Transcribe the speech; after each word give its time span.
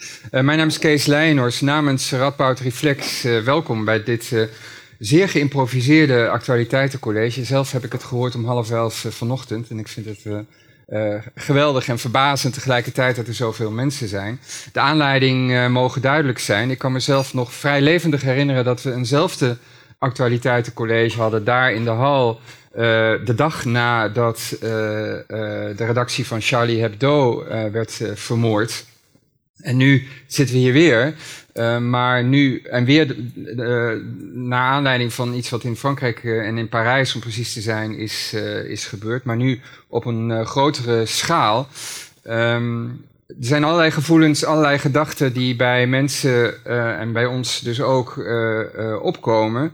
Uh, 0.00 0.40
mijn 0.40 0.58
naam 0.58 0.68
is 0.68 0.78
Kees 0.78 1.06
Leijnors. 1.06 1.60
Namens 1.60 2.12
Radboud 2.12 2.60
Reflex, 2.60 3.24
uh, 3.24 3.38
welkom 3.38 3.84
bij 3.84 4.02
dit 4.02 4.30
uh, 4.30 4.42
zeer 4.98 5.28
geïmproviseerde 5.28 6.28
actualiteitencollege. 6.28 7.44
Zelf 7.44 7.72
heb 7.72 7.84
ik 7.84 7.92
het 7.92 8.04
gehoord 8.04 8.34
om 8.34 8.44
half 8.44 8.70
elf 8.70 9.06
vanochtend 9.08 9.70
en 9.70 9.78
ik 9.78 9.88
vind 9.88 10.06
het 10.06 10.44
geweldig 11.34 11.88
en 11.88 11.98
verbazend 11.98 12.54
tegelijkertijd 12.54 13.16
dat 13.16 13.26
er 13.26 13.34
zoveel 13.34 13.70
mensen 13.70 14.08
zijn. 14.08 14.40
De 14.72 14.80
aanleiding 14.80 15.68
mogen 15.68 16.02
duidelijk 16.02 16.38
zijn. 16.38 16.70
Ik 16.70 16.78
kan 16.78 16.92
mezelf 16.92 17.34
nog 17.34 17.52
vrij 17.52 17.80
levendig 17.80 18.22
herinneren 18.22 18.64
dat 18.64 18.82
we 18.82 18.92
eenzelfde 18.92 19.56
actualiteitencollege 19.98 21.20
hadden 21.20 21.44
daar 21.44 21.72
in 21.72 21.84
de 21.84 21.90
hal. 21.90 22.40
de 23.24 23.32
dag 23.36 23.64
nadat 23.64 24.56
de 24.60 25.74
redactie 25.76 26.26
van 26.26 26.40
Charlie 26.40 26.80
Hebdo 26.80 27.44
werd 27.72 28.00
vermoord. 28.14 28.84
En 29.62 29.76
nu 29.76 30.06
zitten 30.26 30.54
we 30.54 30.60
hier 30.60 30.72
weer, 30.72 31.14
uh, 31.54 31.78
maar 31.78 32.24
nu 32.24 32.60
en 32.60 32.84
weer 32.84 33.16
uh, 33.46 33.90
naar 34.32 34.70
aanleiding 34.70 35.12
van 35.12 35.34
iets 35.34 35.50
wat 35.50 35.64
in 35.64 35.76
Frankrijk 35.76 36.22
uh, 36.22 36.46
en 36.46 36.58
in 36.58 36.68
Parijs, 36.68 37.14
om 37.14 37.20
precies 37.20 37.52
te 37.52 37.60
zijn, 37.60 37.94
is, 37.94 38.34
is 38.66 38.86
gebeurd, 38.86 39.24
maar 39.24 39.36
nu 39.36 39.60
op 39.88 40.04
een 40.04 40.46
grotere 40.46 41.06
schaal. 41.06 41.68
Um, 42.28 43.04
er 43.26 43.36
zijn 43.40 43.64
allerlei 43.64 43.90
gevoelens, 43.90 44.44
allerlei 44.44 44.78
gedachten 44.78 45.32
die 45.32 45.56
bij 45.56 45.86
mensen 45.86 46.64
en 46.98 47.12
bij 47.12 47.26
ons 47.26 47.60
dus 47.60 47.80
ook 47.80 48.24
opkomen. 49.02 49.72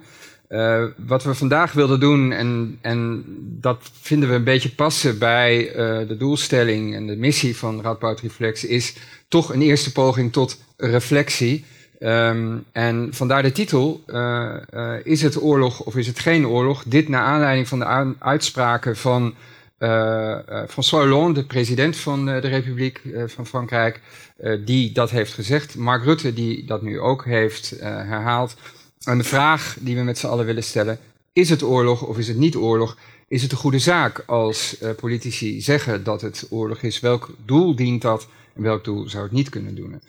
Wat 0.97 1.25
we 1.25 1.35
vandaag 1.35 1.73
wilden 1.73 2.01
doen, 2.01 2.33
en, 2.33 2.79
en 2.81 3.25
dat 3.61 3.91
vinden 4.01 4.29
we 4.29 4.35
een 4.35 4.45
beetje 4.45 4.71
passen 4.71 5.19
bij 5.19 5.71
de 6.09 6.17
doelstelling 6.19 6.95
en 6.95 7.07
de 7.07 7.17
missie 7.17 7.57
van 7.57 7.83
Radboud 7.83 8.21
Reflex, 8.21 8.65
is 8.65 8.95
toch 9.29 9.53
een 9.53 9.63
eerste 9.63 9.93
poging 9.93 10.33
tot 10.33 10.61
reflectie. 10.77 11.65
Um, 12.01 12.65
en 12.73 13.09
vandaar 13.11 13.43
de 13.43 13.53
titel, 13.53 14.05
uh, 14.07 14.57
is 15.03 15.23
het 15.23 15.43
oorlog 15.43 15.81
of 15.81 15.97
is 15.97 16.07
het 16.07 16.19
geen 16.19 16.47
oorlog? 16.47 16.85
Dit 16.87 17.09
naar 17.09 17.25
aanleiding 17.25 17.69
van 17.69 17.79
de 17.79 18.15
uitspraken 18.19 18.97
van 18.97 19.35
François 20.69 21.05
Hollande, 21.05 21.41
de 21.41 21.47
president 21.47 21.97
van 21.97 22.27
de 22.27 22.39
Republiek 22.39 23.01
van 23.27 23.47
Frankrijk, 23.47 24.01
die 24.65 24.93
dat 24.93 25.11
heeft 25.11 25.33
gezegd. 25.33 25.77
Mark 25.77 26.05
Rutte, 26.05 26.33
die 26.33 26.65
dat 26.65 26.83
nu 26.83 27.01
ook 27.01 27.25
heeft 27.25 27.75
herhaald. 27.81 28.57
En 29.05 29.19
de 29.19 29.25
vraag 29.25 29.77
die 29.81 29.97
we 29.97 30.03
met 30.03 30.19
z'n 30.19 30.27
allen 30.27 30.47
willen 30.47 30.63
stellen, 30.63 30.99
is 31.33 31.51
het 31.51 31.63
oorlog 31.63 32.03
of 32.03 32.19
is 32.19 32.29
het 32.29 32.37
niet 32.37 32.57
oorlog? 32.57 32.97
Is 33.29 33.43
het 33.43 33.53
een 33.53 33.59
goede 33.59 33.79
zaak 33.79 34.23
als 34.27 34.77
uh, 34.83 34.91
politici 34.91 35.61
zeggen 35.61 36.05
dat 36.05 36.21
het 36.21 36.47
oorlog 36.51 36.83
is? 36.83 37.01
Welk 37.01 37.31
doel 37.45 37.77
dient 37.77 38.03
dat 38.03 38.29
en 38.55 38.63
welk 38.63 38.85
doel 38.85 39.09
zou 39.09 39.23
het 39.23 39.33
niet 39.33 39.49
kunnen 39.49 39.75
doen? 39.75 40.01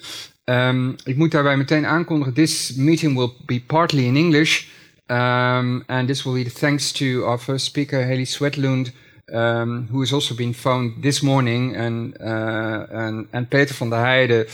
Um, 0.45 0.95
ik 1.03 1.15
moet 1.15 1.31
daarbij 1.31 1.57
meteen 1.57 1.85
aankondigen, 1.85 2.33
this 2.33 2.73
meeting 2.75 3.15
will 3.15 3.31
be 3.45 3.61
partly 3.67 4.03
in 4.03 4.15
English. 4.15 4.65
Um, 5.07 5.83
and 5.85 6.07
this 6.07 6.23
will 6.23 6.43
be 6.43 6.51
thanks 6.51 6.91
to 6.91 7.23
our 7.23 7.39
first 7.39 7.65
speaker, 7.65 8.05
Haley 8.05 8.25
Swetlund, 8.25 8.91
um, 9.25 9.87
who 9.91 9.99
has 9.99 10.13
also 10.13 10.35
been 10.35 10.53
found 10.53 11.01
this 11.01 11.21
morning, 11.21 11.77
and, 11.77 12.17
and, 12.19 13.27
and 13.31 13.49
Peter 13.49 13.73
van 13.73 13.89
der 13.89 13.99
Heijden 13.99 14.45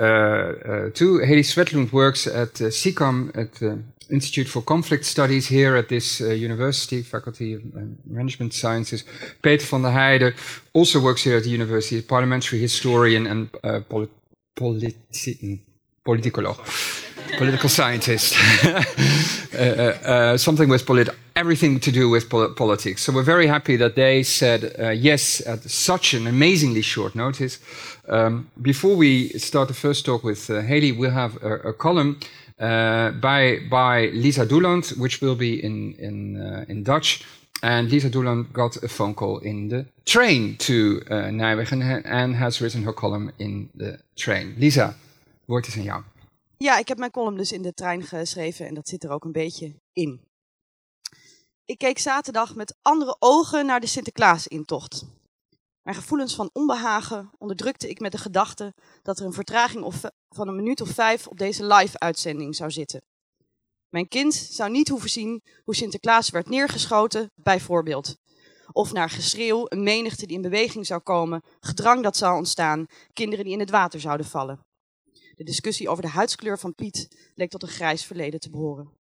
uh, 0.00 0.90
too. 0.92 1.18
Haley 1.18 1.44
Svetlund 1.44 1.90
works 1.90 2.26
at 2.26 2.60
uh, 2.60 2.66
at 3.34 3.58
the 3.58 3.78
Institute 4.10 4.48
for 4.48 4.62
Conflict 4.62 5.04
Studies 5.04 5.48
here 5.48 5.76
at 5.76 5.88
this 5.88 6.20
uh, 6.20 6.26
university, 6.26 7.02
Faculty 7.02 7.54
of 7.54 7.62
uh, 7.74 7.80
Management 8.06 8.54
Sciences. 8.54 9.04
Peter 9.42 9.66
van 9.66 9.82
der 9.82 9.92
Heijden 9.92 10.34
also 10.72 11.00
works 11.00 11.22
here 11.22 11.36
at 11.36 11.42
the 11.42 11.50
university, 11.50 12.02
parliamentary 12.02 12.60
historian 12.60 13.26
and 13.26 13.48
uh, 13.62 13.80
polit 13.88 14.10
politi 14.54 15.60
political 17.36 17.68
scientist, 17.68 18.34
uh, 18.64 18.82
uh, 19.54 19.62
uh, 20.04 20.36
something 20.36 20.68
with 20.68 20.86
polit- 20.86 21.14
everything 21.36 21.80
to 21.80 21.92
do 21.92 22.08
with 22.08 22.28
pol- 22.28 22.52
politics. 22.54 23.02
So 23.02 23.12
we're 23.12 23.22
very 23.22 23.46
happy 23.46 23.76
that 23.76 23.94
they 23.94 24.22
said 24.22 24.74
uh, 24.78 24.90
yes 24.90 25.46
at 25.46 25.62
such 25.70 26.14
an 26.14 26.26
amazingly 26.26 26.82
short 26.82 27.14
notice. 27.14 27.58
Um, 28.08 28.50
before 28.60 28.96
we 28.96 29.28
start 29.38 29.68
the 29.68 29.74
first 29.74 30.04
talk 30.04 30.24
with 30.24 30.50
uh, 30.50 30.62
Haley, 30.62 30.92
we'll 30.92 31.10
have 31.10 31.42
a, 31.42 31.54
a 31.68 31.72
column 31.72 32.18
by 32.58 33.68
by 33.68 34.10
Lisa 34.12 34.46
Douland, 34.46 34.96
which 34.96 35.20
will 35.20 35.36
be 35.36 35.60
in 35.62 35.94
in 35.98 36.36
in 36.66 36.82
Dutch. 36.82 37.24
And 37.60 37.90
Lisa 37.90 38.08
Douland 38.08 38.52
got 38.52 38.82
a 38.82 38.88
phone 38.88 39.14
call 39.14 39.40
in 39.40 39.68
the 39.68 39.84
train 40.02 40.56
to 40.56 41.00
Nijmegen 41.30 42.04
and 42.04 42.36
has 42.36 42.60
written 42.60 42.82
her 42.84 42.94
column 42.94 43.30
in 43.36 43.70
the 43.76 43.98
train. 44.14 44.54
Lisa, 44.58 44.96
woord 45.44 45.66
is 45.66 45.76
aan 45.76 45.82
jou. 45.82 46.02
Ja, 46.56 46.78
ik 46.78 46.88
heb 46.88 46.98
mijn 46.98 47.10
column 47.10 47.36
dus 47.36 47.52
in 47.52 47.62
de 47.62 47.74
trein 47.74 48.02
geschreven 48.02 48.66
en 48.66 48.74
dat 48.74 48.88
zit 48.88 49.04
er 49.04 49.10
ook 49.10 49.24
een 49.24 49.32
beetje 49.32 49.74
in. 49.92 50.20
Ik 51.64 51.78
keek 51.78 51.98
zaterdag 51.98 52.54
met 52.54 52.76
andere 52.82 53.16
ogen 53.18 53.66
naar 53.66 53.80
de 53.80 53.86
Sinterklaas-intocht. 53.86 55.06
Mijn 55.88 56.00
gevoelens 56.00 56.34
van 56.34 56.50
onbehagen 56.52 57.30
onderdrukte 57.38 57.88
ik 57.88 58.00
met 58.00 58.12
de 58.12 58.18
gedachte 58.18 58.74
dat 59.02 59.18
er 59.18 59.26
een 59.26 59.32
vertraging 59.32 59.94
van 60.28 60.48
een 60.48 60.56
minuut 60.56 60.80
of 60.80 60.88
vijf 60.88 61.26
op 61.26 61.38
deze 61.38 61.66
live-uitzending 61.66 62.56
zou 62.56 62.70
zitten. 62.70 63.02
Mijn 63.88 64.08
kind 64.08 64.34
zou 64.34 64.70
niet 64.70 64.88
hoeven 64.88 65.10
zien 65.10 65.42
hoe 65.64 65.74
Sinterklaas 65.74 66.30
werd 66.30 66.48
neergeschoten, 66.48 67.30
bijvoorbeeld. 67.34 68.16
Of 68.72 68.92
naar 68.92 69.10
geschreeuw, 69.10 69.64
een 69.68 69.82
menigte 69.82 70.26
die 70.26 70.36
in 70.36 70.42
beweging 70.42 70.86
zou 70.86 71.00
komen, 71.00 71.42
gedrang 71.60 72.02
dat 72.02 72.16
zou 72.16 72.36
ontstaan, 72.36 72.86
kinderen 73.12 73.44
die 73.44 73.54
in 73.54 73.60
het 73.60 73.70
water 73.70 74.00
zouden 74.00 74.26
vallen. 74.26 74.66
De 75.34 75.44
discussie 75.44 75.88
over 75.88 76.02
de 76.02 76.08
huidskleur 76.08 76.58
van 76.58 76.74
Piet 76.74 77.30
leek 77.34 77.50
tot 77.50 77.62
een 77.62 77.68
grijs 77.68 78.04
verleden 78.04 78.40
te 78.40 78.50
behoren. 78.50 78.97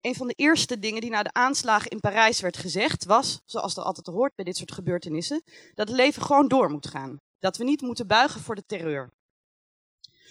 Een 0.00 0.14
van 0.14 0.26
de 0.26 0.34
eerste 0.34 0.78
dingen 0.78 1.00
die 1.00 1.10
na 1.10 1.22
de 1.22 1.32
aanslagen 1.32 1.90
in 1.90 2.00
Parijs 2.00 2.40
werd 2.40 2.56
gezegd 2.56 3.04
was, 3.04 3.40
zoals 3.44 3.74
dat 3.74 3.84
altijd 3.84 4.06
hoort 4.06 4.34
bij 4.34 4.44
dit 4.44 4.56
soort 4.56 4.72
gebeurtenissen, 4.72 5.42
dat 5.74 5.88
het 5.88 5.96
leven 5.96 6.22
gewoon 6.22 6.48
door 6.48 6.70
moet 6.70 6.86
gaan. 6.86 7.16
Dat 7.38 7.56
we 7.56 7.64
niet 7.64 7.80
moeten 7.80 8.06
buigen 8.06 8.40
voor 8.40 8.54
de 8.54 8.66
terreur. 8.66 9.10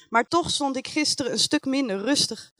Maar 0.10 0.28
toch 0.28 0.50
stond 0.50 0.76
ik 0.76 0.88
gisteren 0.88 1.32
een 1.32 1.40
stuk 1.40 1.66
minder 1.66 2.00
rustig 2.00 2.52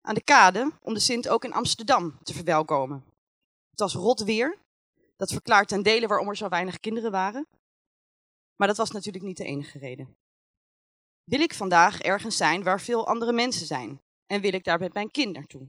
aan 0.00 0.14
de 0.14 0.22
kade 0.24 0.72
om 0.80 0.94
de 0.94 1.00
Sint 1.00 1.28
ook 1.28 1.44
in 1.44 1.52
Amsterdam 1.52 2.18
te 2.22 2.32
verwelkomen. 2.32 3.04
Het 3.70 3.80
was 3.80 3.94
rot 3.94 4.20
weer. 4.20 4.58
Dat 5.16 5.32
verklaart 5.32 5.68
ten 5.68 5.82
dele 5.82 6.06
waarom 6.06 6.28
er 6.28 6.36
zo 6.36 6.48
weinig 6.48 6.80
kinderen 6.80 7.10
waren. 7.10 7.46
Maar 8.56 8.68
dat 8.68 8.76
was 8.76 8.90
natuurlijk 8.90 9.24
niet 9.24 9.36
de 9.36 9.44
enige 9.44 9.78
reden. 9.78 10.16
Wil 11.24 11.40
ik 11.40 11.54
vandaag 11.54 12.00
ergens 12.00 12.36
zijn 12.36 12.62
waar 12.62 12.80
veel 12.80 13.06
andere 13.06 13.32
mensen 13.32 13.66
zijn? 13.66 14.00
En 14.26 14.40
wil 14.40 14.52
ik 14.52 14.64
daar 14.64 14.78
met 14.78 14.92
mijn 14.92 15.10
kind 15.10 15.32
naartoe? 15.32 15.68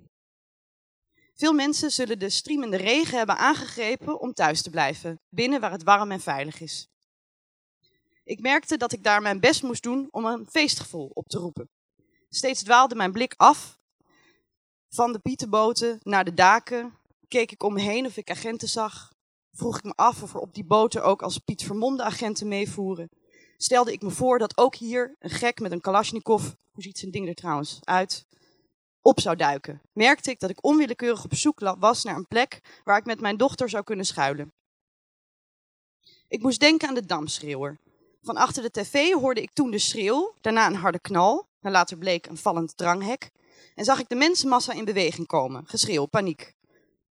Veel 1.34 1.54
mensen 1.54 1.92
zullen 1.92 2.20
de 2.20 2.30
streamende 2.30 2.78
regen 2.78 3.18
hebben 3.18 3.38
aangegrepen 3.38 4.20
om 4.20 4.34
thuis 4.34 4.62
te 4.62 4.70
blijven, 4.70 5.20
binnen 5.30 5.60
waar 5.60 5.72
het 5.72 5.84
warm 5.84 6.12
en 6.12 6.20
veilig 6.20 6.60
is. 6.60 6.88
Ik 8.24 8.40
merkte 8.40 8.78
dat 8.78 8.92
ik 8.92 9.04
daar 9.04 9.22
mijn 9.22 9.40
best 9.40 9.64
moest 9.64 9.84
doen 9.84 10.08
om 10.12 10.26
een 10.26 10.48
feestgevoel 10.50 11.12
op 11.14 11.28
te 11.28 11.38
roepen. 11.38 11.70
Steeds 12.30 12.64
dwaalde 12.64 12.96
mijn 12.96 13.12
blik 13.12 13.34
af 13.38 13.78
van 14.90 15.12
de 15.12 15.20
pietenboten 15.20 16.00
naar 16.02 16.26
de 16.26 16.34
daken. 16.34 16.98
Keek 17.28 17.52
ik 17.52 17.64
om 17.64 17.74
me 17.74 17.82
heen 17.82 18.06
of 18.06 18.18
ik 18.18 18.30
agenten 18.30 18.70
zag. 18.70 19.14
Vroeg 19.52 19.78
ik 19.78 19.84
me 19.84 19.94
af 19.96 20.24
of 20.24 20.34
er 20.34 20.40
op 20.40 20.54
die 20.54 20.66
boten 20.66 21.04
ook 21.04 21.22
als 21.22 21.38
Piet 21.38 21.64
vermomde 21.64 22.04
agenten 22.04 22.48
meevoeren 22.48 23.10
stelde 23.64 23.92
ik 23.92 24.02
me 24.02 24.10
voor 24.10 24.40
dat 24.40 24.58
ook 24.58 24.76
hier 24.76 25.16
een 25.20 25.30
gek 25.30 25.60
met 25.60 25.72
een 25.72 25.82
Kalashnikov, 25.82 26.44
hoe 26.72 26.84
ziet 26.84 26.98
zijn 26.98 27.12
ding 27.12 27.28
er 27.28 27.36
trouwens 27.36 27.80
uit, 27.84 28.26
op 29.04 29.20
zou 29.20 29.36
duiken. 29.36 29.82
Merkte 29.94 30.30
ik 30.30 30.40
dat 30.40 30.50
ik 30.50 30.64
onwillekeurig 30.64 31.24
op 31.24 31.36
zoek 31.36 31.60
was 31.60 32.04
naar 32.04 32.16
een 32.16 32.28
plek 32.28 32.82
waar 32.84 32.98
ik 32.98 33.06
met 33.06 33.22
mijn 33.22 33.38
dochter 33.38 33.70
zou 33.70 33.84
kunnen 33.84 34.06
schuilen. 34.06 34.54
Ik 36.28 36.42
moest 36.42 36.60
denken 36.60 36.88
aan 36.88 36.94
de 36.94 37.06
damschreeuwer. 37.06 37.80
Van 38.22 38.38
achter 38.38 38.64
de 38.64 38.72
tv 38.72 39.12
hoorde 39.12 39.42
ik 39.42 39.52
toen 39.54 39.72
de 39.72 39.80
schreeuw, 39.80 40.36
daarna 40.42 40.66
een 40.66 40.76
harde 40.76 41.00
knal, 41.00 41.48
en 41.60 41.72
later 41.72 41.98
bleek 41.98 42.26
een 42.26 42.38
vallend 42.38 42.78
dranghek, 42.78 43.32
en 43.76 43.86
zag 43.86 44.00
ik 44.00 44.10
de 44.10 44.16
mensenmassa 44.16 44.74
in 44.74 44.86
beweging 44.86 45.28
komen, 45.28 45.68
geschreeuw, 45.68 46.06
paniek. 46.06 46.54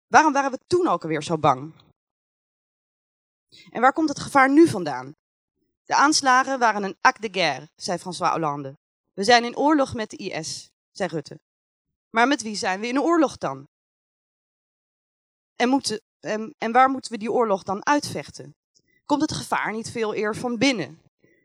Waarom 0.07 0.33
waren 0.33 0.51
we 0.51 0.59
toen 0.67 0.89
ook 0.89 1.03
alweer 1.03 1.23
zo 1.23 1.39
bang? 1.39 1.73
En 3.71 3.81
waar 3.81 3.93
komt 3.93 4.09
het 4.09 4.21
gevaar 4.21 4.51
nu 4.51 4.69
vandaan? 4.69 5.13
De 5.85 5.95
aanslagen 5.95 6.59
waren 6.59 6.83
een 6.83 6.97
acte 7.01 7.21
de 7.21 7.41
guerre, 7.41 7.69
zei 7.77 7.99
François 7.99 8.33
Hollande. 8.33 8.79
We 9.13 9.25
zijn 9.25 9.45
in 9.45 9.57
oorlog 9.57 9.95
met 9.95 10.11
de 10.11 10.17
IS, 10.17 10.71
zei 10.91 11.09
Rutte. 11.09 11.41
Maar 12.13 12.29
met 12.29 12.43
wie 12.43 12.57
zijn 12.57 12.81
we 12.81 12.89
in 12.89 13.01
oorlog 13.01 13.39
dan? 13.39 13.69
En, 15.57 15.69
moeten, 15.69 16.01
en, 16.59 16.73
waar 16.73 16.91
moeten 16.91 17.13
we 17.13 17.19
die 17.19 17.33
oorlog 17.33 17.63
dan 17.63 17.87
uitvechten? 17.87 18.57
Komt 19.07 19.21
het 19.21 19.33
gevaar 19.33 19.73
niet 19.73 19.91
veel 19.91 20.15
eer 20.15 20.37
van 20.37 20.59
binnen? 20.59 21.01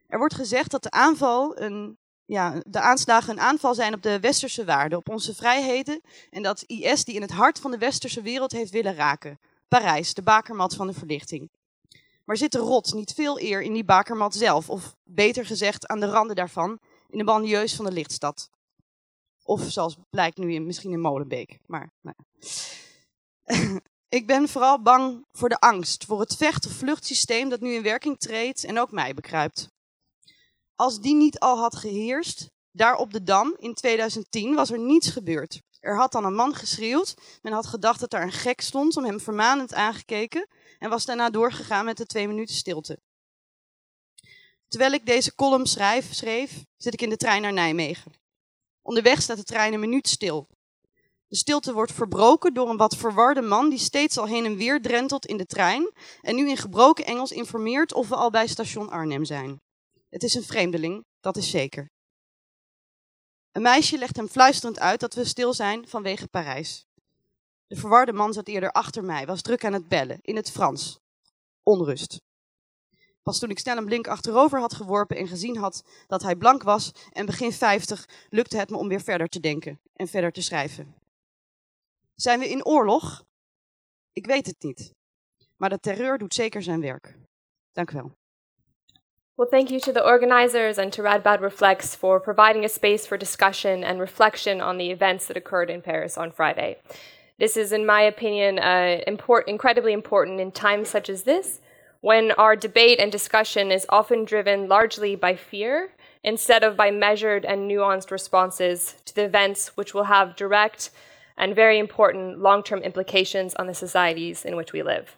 Er 0.08 0.18
wordt 0.18 0.34
gezegd 0.34 0.72
dat 0.72 0.84
de, 0.84 0.92
aanval 0.92 1.60
een, 1.60 1.98
ja, 2.25 2.62
de 2.66 2.80
aanslagen 2.80 3.34
een 3.34 3.40
aanval 3.40 3.74
zijn 3.74 3.94
op 3.94 4.02
de 4.02 4.19
westerse 4.19 4.66
waarden, 4.66 4.98
op 4.98 5.10
onze 5.10 5.36
vrijheden. 5.36 6.02
En 6.30 6.44
dat 6.44 6.62
IS 6.62 7.04
die 7.04 7.16
in 7.16 7.22
het 7.22 7.31
hart 7.31 7.60
van 7.60 7.72
de 7.72 7.78
westerse 7.78 8.22
wereld 8.22 8.52
heeft 8.52 8.72
willen 8.72 8.96
raken. 8.96 9.40
Parijs, 9.68 10.14
de 10.14 10.24
bakermat 10.24 10.75
van 10.75 10.88
de 10.88 10.94
verlichting. 10.94 11.50
Maar 12.25 12.38
zit 12.38 12.52
de 12.52 12.58
rot 12.58 12.94
niet 12.94 13.14
veel 13.14 13.40
eer 13.40 13.62
in 13.62 13.74
die 13.74 13.86
bakermat 13.86 14.36
zelf, 14.36 14.69
of 14.69 14.96
beter 15.04 15.46
gezegd 15.46 15.88
aan 15.88 16.00
de 16.00 16.10
randen 16.10 16.36
daarvan, 16.36 16.80
in 17.10 17.18
de 17.18 17.24
banlieues 17.24 17.75
van 17.75 17.86
de 17.86 17.92
lichtstad? 17.92 18.50
Of 19.47 19.61
zoals 19.61 19.97
blijkt 20.09 20.38
nu 20.38 20.53
in, 20.53 20.65
misschien 20.65 20.91
in 20.91 20.99
Molenbeek. 20.99 21.59
Maar, 21.65 21.94
nou 22.01 22.15
Ik 24.09 24.27
ben 24.27 24.47
vooral 24.47 24.81
bang 24.81 25.25
voor 25.31 25.49
de 25.49 25.59
angst, 25.59 26.05
voor 26.05 26.19
het 26.19 26.35
vecht- 26.35 26.65
of 26.65 26.71
vluchtsysteem 26.71 27.49
dat 27.49 27.59
nu 27.59 27.73
in 27.73 27.83
werking 27.83 28.19
treedt 28.19 28.63
en 28.63 28.79
ook 28.79 28.91
mij 28.91 29.13
bekruipt. 29.13 29.69
Als 30.75 30.99
die 30.99 31.15
niet 31.15 31.39
al 31.39 31.57
had 31.57 31.75
geheerst, 31.75 32.49
daar 32.71 32.95
op 32.95 33.13
de 33.13 33.23
Dam 33.23 33.55
in 33.59 33.73
2010 33.73 34.55
was 34.55 34.71
er 34.71 34.79
niets 34.79 35.09
gebeurd. 35.09 35.61
Er 35.79 35.97
had 35.97 36.11
dan 36.11 36.25
een 36.25 36.35
man 36.35 36.55
geschreeuwd, 36.55 37.15
men 37.41 37.53
had 37.53 37.65
gedacht 37.67 37.99
dat 37.99 38.13
er 38.13 38.21
een 38.21 38.31
gek 38.31 38.61
stond, 38.61 38.97
om 38.97 39.05
hem 39.05 39.19
vermanend 39.19 39.73
aangekeken 39.73 40.47
en 40.79 40.89
was 40.89 41.05
daarna 41.05 41.29
doorgegaan 41.29 41.85
met 41.85 41.97
de 41.97 42.05
twee 42.05 42.27
minuten 42.27 42.55
stilte. 42.55 42.99
Terwijl 44.67 44.91
ik 44.91 45.05
deze 45.05 45.35
column 45.35 45.65
schrijf, 45.65 46.13
schreef, 46.13 46.65
zit 46.77 46.94
ik 46.94 47.01
in 47.01 47.09
de 47.09 47.17
trein 47.17 47.41
naar 47.41 47.53
Nijmegen. 47.53 48.25
Onderweg 48.88 49.22
staat 49.22 49.38
de 49.38 49.44
trein 49.44 49.74
een 49.74 49.80
minuut 49.80 50.07
stil. 50.07 50.48
De 51.28 51.36
stilte 51.36 51.74
wordt 51.74 51.92
verbroken 51.92 52.54
door 52.54 52.69
een 52.69 52.78
wat 52.78 52.95
verwarde 52.95 53.42
man 53.42 53.69
die 53.69 53.80
steeds 53.80 54.18
al 54.18 54.25
heen 54.25 54.45
en 54.45 54.56
weer 54.56 54.81
drentelt 54.81 55.25
in 55.25 55.38
de 55.38 55.45
trein 55.45 55.92
en 56.22 56.36
nu 56.36 56.50
in 56.50 56.57
gebroken 56.57 57.06
Engels 57.06 57.31
informeert 57.31 57.94
of 57.94 58.10
we 58.10 58.16
al 58.16 58.30
bij 58.30 58.48
station 58.48 58.89
Arnhem 58.89 59.25
zijn. 59.25 59.62
Het 60.10 60.24
is 60.24 60.34
een 60.34 60.44
vreemdeling, 60.44 61.06
dat 61.19 61.38
is 61.38 61.50
zeker. 61.50 61.92
Een 63.51 63.62
meisje 63.62 63.98
legt 63.98 64.16
hem 64.16 64.28
fluisterend 64.28 64.80
uit 64.80 65.00
dat 65.00 65.13
we 65.13 65.25
stil 65.25 65.54
zijn 65.54 65.88
vanwege 65.88 66.28
Parijs. 66.28 66.86
De 67.68 67.75
verwarde 67.75 68.13
man 68.13 68.33
zat 68.33 68.48
eerder 68.48 68.72
achter 68.72 69.04
mij, 69.04 69.25
was 69.25 69.42
druk 69.42 69.66
aan 69.66 69.74
het 69.74 69.88
bellen, 69.88 70.19
in 70.22 70.36
het 70.36 70.51
Frans. 70.51 71.00
Onrust. 71.63 72.26
Pas 73.27 73.39
toen 73.39 73.50
ik 73.50 73.59
snel 73.59 73.77
een 73.77 73.85
blink 73.85 74.07
achterover 74.07 74.59
had 74.59 74.74
geworpen 74.74 75.18
en 75.18 75.27
gezien 75.27 75.57
had 75.57 75.83
dat 76.07 76.24
hij 76.24 76.35
blank 76.35 76.63
was 76.63 76.91
en 77.12 77.25
begin 77.25 77.51
50, 77.51 78.06
lukte 78.29 78.57
het 78.57 78.69
me 78.69 78.77
om 78.77 78.88
weer 78.88 79.01
verder 79.01 79.27
te 79.27 79.39
denken 79.39 79.79
en 79.94 80.07
verder 80.07 80.31
te 80.31 80.41
schrijven. 80.41 80.95
Zijn 82.15 82.39
we 82.39 82.50
in 82.50 82.65
oorlog? 82.65 83.24
Ik 84.13 84.25
weet 84.25 84.45
het 84.45 84.56
niet. 84.59 84.94
Maar 85.57 85.69
de 85.69 85.79
terreur 85.79 86.18
doet 86.18 86.33
zeker 86.33 86.63
zijn 86.63 86.81
werk. 86.81 87.15
Dank 87.71 87.91
u 87.91 87.95
wel. 87.95 88.12
Well, 89.35 89.47
thank 89.47 89.68
you 89.68 89.80
to 89.80 89.91
the 89.91 90.03
organizers 90.03 90.77
and 90.77 90.91
to 90.91 91.03
Radboud 91.03 91.39
Reflects 91.39 91.95
for 91.95 92.21
providing 92.21 92.65
a 92.65 92.68
space 92.68 93.07
for 93.07 93.18
discussion 93.18 93.83
and 93.83 94.00
reflection 94.00 94.62
on 94.62 94.77
the 94.77 94.89
events 94.89 95.25
that 95.25 95.35
occurred 95.35 95.69
in 95.69 95.81
Paris 95.81 96.18
on 96.18 96.31
Friday. 96.31 96.77
This 97.38 97.56
is, 97.56 97.71
in 97.71 97.85
my 97.85 98.01
opinion, 98.01 98.57
uh, 98.59 99.01
import, 99.06 99.47
incredibly 99.47 99.91
important 99.91 100.39
in 100.39 100.51
times 100.51 100.89
such 100.89 101.09
as 101.09 101.23
this, 101.23 101.59
when 102.01 102.31
our 102.33 102.55
debate 102.55 102.99
and 102.99 103.11
discussion 103.11 103.71
is 103.71 103.85
often 103.89 104.25
driven 104.25 104.67
largely 104.67 105.15
by 105.15 105.35
fear 105.35 105.91
instead 106.23 106.63
of 106.63 106.77
by 106.77 106.91
measured 106.91 107.45
and 107.45 107.69
nuanced 107.69 108.11
responses 108.11 108.95
to 109.05 109.15
the 109.15 109.23
events 109.23 109.75
which 109.75 109.94
will 109.94 110.05
have 110.05 110.35
direct 110.35 110.91
and 111.38 111.55
very 111.55 111.79
important 111.79 112.39
long 112.39 112.63
term 112.63 112.79
implications 112.79 113.53
on 113.55 113.67
the 113.67 113.73
societies 113.73 114.44
in 114.44 114.55
which 114.55 114.73
we 114.73 114.83
live. 114.83 115.17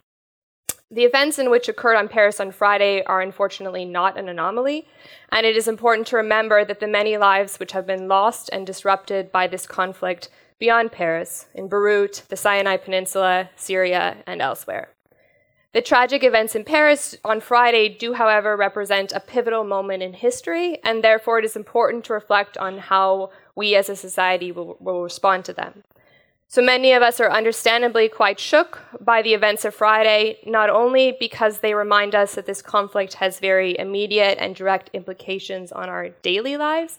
The 0.92 1.04
events 1.04 1.38
in 1.38 1.52
which 1.52 1.70
occurred 1.70 1.98
on 1.98 2.08
Paris 2.08 2.40
on 2.40 2.52
Friday 2.52 3.04
are 3.04 3.22
unfortunately 3.22 3.86
not 3.86 4.18
an 4.18 4.28
anomaly, 4.28 4.88
and 5.32 5.46
it 5.46 5.56
is 5.56 5.68
important 5.68 6.08
to 6.08 6.16
remember 6.16 6.66
that 6.66 6.80
the 6.80 6.88
many 6.88 7.16
lives 7.16 7.60
which 7.60 7.74
have 7.74 7.86
been 7.86 8.08
lost 8.08 8.50
and 8.52 8.66
disrupted 8.66 9.32
by 9.32 9.46
this 9.46 9.68
conflict 9.68 10.30
beyond 10.58 10.92
Paris, 10.92 11.46
in 11.54 11.70
Beirut, 11.70 12.24
the 12.30 12.36
Sinai 12.36 12.78
Peninsula, 12.78 13.50
Syria, 13.56 14.18
and 14.26 14.42
elsewhere. 14.42 14.90
The 15.72 15.82
tragic 15.84 16.24
events 16.24 16.56
in 16.56 16.64
Paris 16.64 17.16
on 17.24 17.42
Friday 17.42 17.90
do, 17.90 18.14
however, 18.14 18.58
represent 18.58 19.12
a 19.12 19.20
pivotal 19.20 19.64
moment 19.64 20.02
in 20.02 20.14
history, 20.14 20.80
and 20.84 21.04
therefore 21.04 21.38
it 21.38 21.46
is 21.46 21.56
important 21.56 22.06
to 22.06 22.14
reflect 22.14 22.58
on 22.58 22.80
how 22.80 23.30
we 23.56 23.76
as 23.76 23.88
a 23.88 23.96
society 23.96 24.52
will, 24.52 24.78
will 24.80 25.04
respond 25.04 25.46
to 25.46 25.54
them. 25.54 25.84
So 26.48 26.64
many 26.64 26.92
of 26.94 27.04
us 27.04 27.20
are 27.20 27.30
understandably 27.30 28.10
quite 28.10 28.40
shook 28.40 28.80
by 29.00 29.22
the 29.22 29.36
events 29.36 29.64
of 29.64 29.76
Friday, 29.76 30.40
not 30.44 30.72
only 30.72 31.16
because 31.20 31.60
they 31.60 31.76
remind 31.76 32.16
us 32.16 32.34
that 32.34 32.48
this 32.48 32.64
conflict 32.64 33.14
has 33.16 33.38
very 33.38 33.78
immediate 33.78 34.40
and 34.40 34.56
direct 34.56 34.90
implications 34.94 35.72
on 35.72 35.88
our 35.88 36.10
daily 36.24 36.58
lives, 36.58 36.98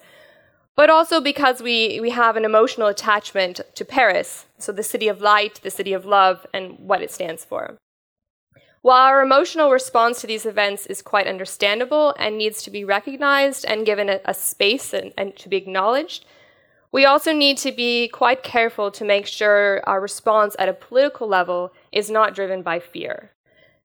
but 0.76 0.88
also 0.88 1.20
because 1.20 1.60
we, 1.60 1.98
we 2.00 2.10
have 2.10 2.36
an 2.36 2.44
emotional 2.44 2.86
attachment 2.86 3.60
to 3.74 3.84
Paris, 3.84 4.46
so 4.58 4.70
the 4.70 4.84
city 4.84 5.08
of 5.08 5.20
light, 5.20 5.58
the 5.64 5.70
city 5.72 5.92
of 5.92 6.06
love, 6.06 6.46
and 6.54 6.78
what 6.78 7.02
it 7.02 7.10
stands 7.10 7.44
for. 7.44 7.76
While 8.82 9.02
our 9.02 9.22
emotional 9.22 9.70
response 9.70 10.20
to 10.20 10.26
these 10.26 10.46
events 10.46 10.86
is 10.86 11.02
quite 11.02 11.26
understandable 11.26 12.14
and 12.18 12.38
needs 12.38 12.62
to 12.62 12.70
be 12.70 12.82
recognized 12.82 13.66
and 13.66 13.84
given 13.84 14.08
a, 14.08 14.20
a 14.24 14.32
space 14.32 14.94
and, 14.94 15.12
and 15.18 15.36
to 15.36 15.50
be 15.50 15.58
acknowledged, 15.58 16.24
we 16.90 17.04
also 17.04 17.34
need 17.34 17.58
to 17.58 17.72
be 17.72 18.08
quite 18.08 18.42
careful 18.42 18.90
to 18.92 19.04
make 19.04 19.26
sure 19.26 19.82
our 19.86 20.00
response 20.00 20.56
at 20.58 20.70
a 20.70 20.72
political 20.72 21.28
level 21.28 21.72
is 21.92 22.10
not 22.10 22.34
driven 22.34 22.62
by 22.62 22.80
fear. 22.80 23.32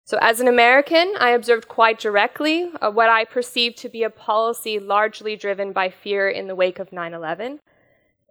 So, 0.05 0.17
as 0.21 0.39
an 0.39 0.47
American, 0.47 1.13
I 1.19 1.31
observed 1.31 1.67
quite 1.67 1.99
directly 1.99 2.71
uh, 2.79 2.89
what 2.91 3.09
I 3.09 3.25
perceived 3.25 3.77
to 3.79 3.89
be 3.89 4.03
a 4.03 4.09
policy 4.09 4.79
largely 4.79 5.35
driven 5.35 5.73
by 5.73 5.89
fear 5.89 6.29
in 6.29 6.47
the 6.47 6.55
wake 6.55 6.79
of 6.79 6.93
9 6.93 7.13
11. 7.13 7.59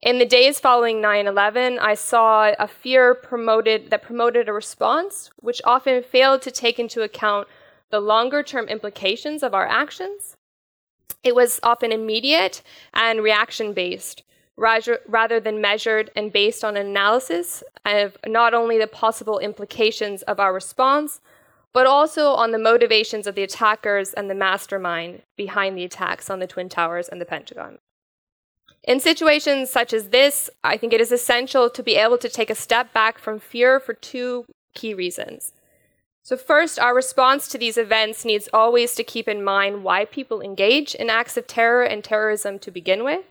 In 0.02 0.19
the 0.19 0.26
days 0.26 0.61
following 0.61 1.00
9 1.00 1.26
11, 1.26 1.79
I 1.79 1.94
saw 1.94 2.52
a 2.58 2.69
fear 2.69 3.14
promoted, 3.14 3.91
that 3.91 4.02
promoted 4.02 4.49
a 4.49 4.52
response 4.52 5.31
which 5.37 5.62
often 5.64 6.02
failed 6.02 6.43
to 6.43 6.50
take 6.50 6.79
into 6.79 7.02
account 7.02 7.49
the 7.91 8.00
longer 8.00 8.43
term 8.43 8.69
implications 8.69 9.43
of 9.43 9.55
our 9.55 9.67
actions. 9.67 10.37
It 11.23 11.35
was 11.35 11.58
often 11.62 11.91
immediate 11.91 12.62
and 12.93 13.23
reaction 13.23 13.73
based, 13.73 14.23
rather 14.56 15.41
than 15.41 15.61
measured 15.61 16.11
and 16.14 16.32
based 16.32 16.62
on 16.62 16.76
analysis 16.76 17.62
of 17.85 18.17
not 18.26 18.55
only 18.55 18.79
the 18.79 18.87
possible 18.87 19.38
implications 19.38 20.23
of 20.23 20.38
our 20.38 20.52
response, 20.52 21.20
but 21.73 21.87
also 21.87 22.29
on 22.32 22.52
the 22.52 22.58
motivations 22.58 23.26
of 23.26 23.35
the 23.35 23.43
attackers 23.43 24.12
and 24.12 24.31
the 24.31 24.35
mastermind 24.35 25.23
behind 25.37 25.76
the 25.76 25.85
attacks 25.85 26.31
on 26.31 26.38
the 26.38 26.47
Twin 26.47 26.69
Towers 26.69 27.08
and 27.08 27.20
the 27.20 27.26
Pentagon. 27.26 27.79
In 28.87 29.01
situations 29.01 29.71
such 29.71 29.95
as 29.95 30.11
this, 30.11 30.51
I 30.63 30.77
think 30.77 30.93
it 30.93 31.01
is 31.01 31.11
essential 31.11 31.71
to 31.71 31.83
be 31.83 31.97
able 31.97 32.19
to 32.19 32.29
take 32.29 32.51
a 32.51 32.55
step 32.55 32.93
back 32.93 33.19
from 33.19 33.39
fear 33.39 33.81
for 33.81 33.95
two 33.95 34.45
key 34.75 34.93
reasons. 34.93 35.53
So, 36.23 36.37
first, 36.37 36.79
our 36.79 36.95
response 36.95 37.49
to 37.49 37.59
these 37.59 37.79
events 37.79 38.25
needs 38.25 38.49
always 38.53 38.95
to 38.95 39.05
keep 39.05 39.27
in 39.27 39.43
mind 39.43 39.85
why 39.85 40.05
people 40.05 40.43
engage 40.43 40.95
in 40.95 41.09
acts 41.09 41.37
of 41.37 41.47
terror 41.47 41.83
and 41.83 42.05
terrorism 42.05 42.59
to 42.61 42.71
begin 42.71 43.05
with. 43.05 43.25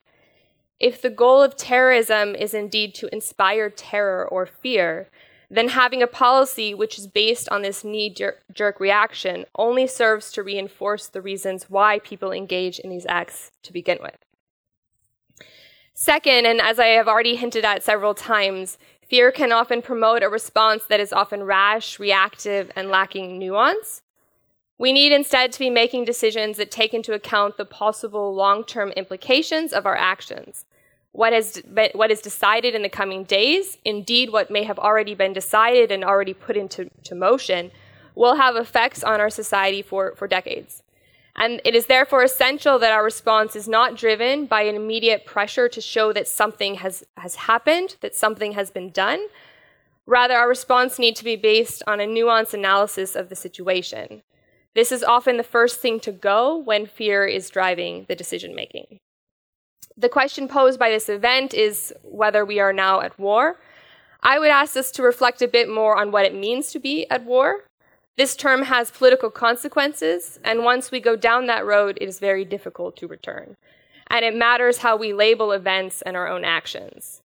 If 0.80 1.02
the 1.02 1.10
goal 1.12 1.42
of 1.44 1.56
terrorism 1.56 2.36
is 2.36 2.54
indeed 2.54 2.95
to 2.95 3.14
inspire 3.14 3.69
terror 3.69 4.28
or 4.28 4.48
fear, 4.48 5.07
then 5.50 5.69
having 5.69 6.02
a 6.02 6.07
policy 6.07 6.74
which 6.74 6.98
is 6.98 7.06
based 7.06 7.48
on 7.50 7.62
this 7.62 7.83
knee 7.83 8.14
jerk 8.52 8.80
reaction 8.80 9.45
only 9.56 9.86
serves 9.86 10.31
to 10.31 10.42
reinforce 10.42 11.07
the 11.07 11.22
reasons 11.22 11.69
why 11.69 12.00
people 12.00 12.31
engage 12.31 12.80
in 12.80 12.90
these 12.90 13.06
acts 13.07 13.52
to 13.62 13.72
begin 13.72 14.00
with. 14.02 14.22
Second, 15.94 16.45
and 16.45 16.59
as 16.59 16.80
I 16.80 16.88
have 16.88 17.07
already 17.07 17.35
hinted 17.35 17.64
at 17.64 17.83
several 17.83 18.16
times, 18.16 18.78
fear 19.07 19.31
can 19.31 19.52
often 19.52 19.81
promote 19.81 20.23
a 20.23 20.30
response 20.30 20.85
that 20.85 21.00
is 21.00 21.14
often 21.14 21.44
rash, 21.44 22.00
reactive, 22.00 22.71
and 22.76 22.90
lacking 22.90 23.38
nuance. 23.38 24.02
We 24.80 24.92
need 24.92 25.12
instead 25.12 25.52
to 25.54 25.59
be 25.59 25.69
making 25.69 26.06
decisions 26.06 26.57
that 26.57 26.71
take 26.71 26.94
into 26.94 27.14
account 27.14 27.57
the 27.57 27.66
possible 27.66 28.33
long 28.33 28.64
term 28.64 28.90
implications 28.92 29.71
of 29.71 29.85
our 29.85 29.95
actions. 29.95 30.66
What, 31.12 31.31
has 31.31 31.62
what 31.94 32.09
is 32.09 32.21
decided 32.21 32.73
in 32.73 32.81
the 32.81 32.90
coming 32.90 33.23
days, 33.23 33.78
indeed, 33.85 34.31
what 34.31 34.50
may 34.50 34.64
have 34.64 34.80
already 34.80 35.14
been 35.14 35.31
decided 35.31 35.92
and 35.92 36.04
already 36.04 36.33
put 36.33 36.57
into 36.57 36.90
motion, 37.12 37.71
will 38.16 38.35
have 38.35 38.56
effects 38.56 39.04
on 39.04 39.21
our 39.21 39.30
society 39.30 39.81
for, 39.81 40.16
for 40.16 40.28
decades. 40.28 40.82
And 41.35 41.61
it 41.66 41.75
is 41.75 41.87
therefore 41.87 42.23
essential 42.23 42.78
that 42.80 42.92
our 42.92 43.04
response 43.04 43.56
is 43.56 43.68
not 43.68 43.95
driven 43.95 44.45
by 44.45 44.61
an 44.63 44.75
immediate 44.75 45.25
pressure 45.25 45.68
to 45.68 45.81
show 45.81 46.13
that 46.13 46.28
something 46.28 46.75
has, 46.75 47.04
has 47.18 47.35
happened, 47.35 47.95
that 48.02 48.16
something 48.16 48.52
has 48.52 48.69
been 48.69 48.92
done. 48.92 49.28
Rather, 50.06 50.35
our 50.35 50.47
response 50.47 50.99
needs 50.99 51.19
to 51.19 51.25
be 51.25 51.35
based 51.35 51.81
on 51.87 51.99
a 51.99 52.06
nuanced 52.06 52.54
analysis 52.54 53.16
of 53.16 53.30
the 53.30 53.35
situation. 53.35 54.21
This 54.75 54.92
is 54.92 55.04
often 55.04 55.37
the 55.37 55.44
first 55.44 55.80
thing 55.80 55.99
to 56.02 56.11
go 56.11 56.57
when 56.57 56.85
fear 56.85 57.25
is 57.25 57.49
driving 57.49 58.06
the 58.07 58.16
decision 58.16 58.54
making. 58.56 58.97
The 59.95 60.09
question 60.09 60.47
posed 60.47 60.80
by 60.80 60.90
this 60.90 61.09
event 61.09 61.54
is 61.54 61.94
whether 62.04 62.44
we 62.44 62.59
are 62.59 62.73
now 62.73 63.02
at 63.02 63.18
war. 63.19 63.59
I 64.21 64.40
would 64.40 64.49
ask 64.49 64.75
us 64.75 64.90
to 64.92 65.04
reflect 65.04 65.42
a 65.42 65.47
bit 65.47 65.69
more 65.69 65.97
on 65.97 66.11
what 66.11 66.25
it 66.25 66.33
means 66.33 66.71
to 66.71 66.80
be 66.80 67.09
at 67.09 67.23
war. 67.23 67.66
This 68.16 68.36
term 68.36 68.64
has 68.64 68.92
political 68.92 69.32
consequences, 69.32 70.40
and 70.44 70.64
once 70.64 70.92
we 70.92 71.00
go 71.00 71.16
down 71.16 71.48
that 71.48 71.66
road, 71.66 71.98
it 72.00 72.08
is 72.08 72.20
very 72.20 72.46
difficult 72.46 72.96
to 72.98 73.08
return. 73.08 73.58
And 74.08 74.24
it 74.24 74.36
matters 74.36 74.80
how 74.80 74.96
we 74.96 75.14
label 75.14 75.52
events 75.52 76.04
and 76.04 76.16
our 76.16 76.28
own 76.28 76.46
actions. 76.46 77.24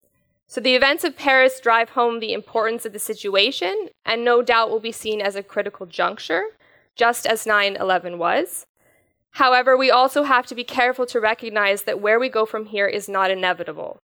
So 0.47 0.59
the 0.59 0.75
events 0.75 1.03
of 1.03 1.15
Paris 1.15 1.61
drive 1.61 1.91
home 1.91 2.19
the 2.19 2.33
importance 2.33 2.85
of 2.85 2.93
the 2.93 2.99
situation 2.99 3.89
and 4.05 4.25
no 4.25 4.41
doubt 4.41 4.69
will 4.69 4.79
be 4.79 4.91
seen 4.91 5.21
as 5.21 5.35
a 5.35 5.43
critical 5.43 5.85
juncture 5.85 6.43
just 6.95 7.25
as 7.25 7.45
9 7.45 7.77
11 7.77 8.17
was. 8.17 8.65
However, 9.35 9.77
we 9.77 9.89
also 9.89 10.23
have 10.23 10.45
to 10.47 10.55
be 10.55 10.65
careful 10.65 11.05
to 11.05 11.21
recognize 11.21 11.83
that 11.83 12.01
where 12.01 12.19
we 12.19 12.27
go 12.27 12.45
from 12.45 12.65
here 12.65 12.87
is 12.87 13.07
not 13.07 13.31
inevitable. 13.31 14.01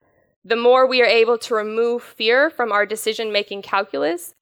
The 0.44 0.58
more 0.58 0.86
we 0.86 1.02
are 1.02 1.06
able 1.06 1.38
to 1.38 1.56
remove 1.56 2.04
fear 2.04 2.50
from 2.50 2.74
our 2.74 2.86
decision 2.86 3.32
making 3.32 3.62
calculus, 3.62 4.36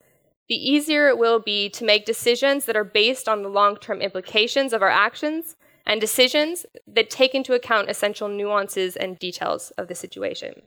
the 0.52 0.70
easier 0.70 1.08
it 1.08 1.18
will 1.18 1.40
be 1.40 1.70
to 1.70 1.86
make 1.86 2.04
decisions 2.04 2.66
that 2.66 2.76
are 2.76 2.84
based 2.84 3.30
on 3.30 3.42
the 3.42 3.48
long 3.48 3.78
term 3.78 4.02
implications 4.02 4.74
of 4.74 4.82
our 4.82 4.90
actions 4.90 5.56
and 5.86 6.02
decisions 6.02 6.66
that 6.86 7.10
take 7.10 7.34
into 7.34 7.54
account 7.54 7.90
essential 7.90 8.28
nuances 8.28 8.98
and 8.98 9.18
details 9.18 9.72
of 9.78 9.88
the 9.88 9.96
situation. 9.96 10.64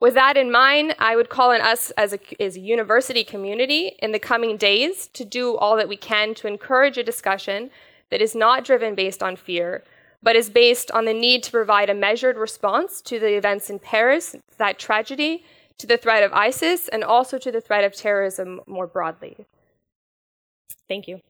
With 0.00 0.14
that 0.14 0.36
in 0.36 0.50
mind, 0.50 0.96
I 0.98 1.14
would 1.14 1.28
call 1.28 1.52
on 1.52 1.60
us 1.60 1.92
as 1.92 2.12
a, 2.12 2.42
as 2.42 2.56
a 2.56 2.60
university 2.60 3.22
community 3.22 3.92
in 4.00 4.10
the 4.10 4.18
coming 4.18 4.56
days 4.56 5.06
to 5.12 5.24
do 5.24 5.56
all 5.56 5.76
that 5.76 5.88
we 5.88 5.96
can 5.96 6.34
to 6.34 6.48
encourage 6.48 6.98
a 6.98 7.04
discussion 7.04 7.70
that 8.10 8.20
is 8.20 8.34
not 8.34 8.64
driven 8.64 8.96
based 8.96 9.22
on 9.22 9.36
fear, 9.36 9.84
but 10.20 10.34
is 10.34 10.50
based 10.50 10.90
on 10.90 11.04
the 11.04 11.14
need 11.14 11.44
to 11.44 11.52
provide 11.52 11.90
a 11.90 11.94
measured 11.94 12.36
response 12.36 13.00
to 13.02 13.20
the 13.20 13.36
events 13.36 13.70
in 13.70 13.78
Paris, 13.78 14.34
that 14.56 14.80
tragedy, 14.80 15.44
to 15.78 15.86
the 15.86 15.96
threat 15.96 16.22
of 16.22 16.32
ISIS, 16.32 16.88
and 16.88 17.04
also 17.04 17.38
to 17.38 17.52
the 17.52 17.60
threat 17.60 17.84
of 17.84 17.94
terrorism 17.94 18.60
more 18.66 18.86
broadly. 18.86 19.46
Thank 20.88 21.06
you. 21.08 21.20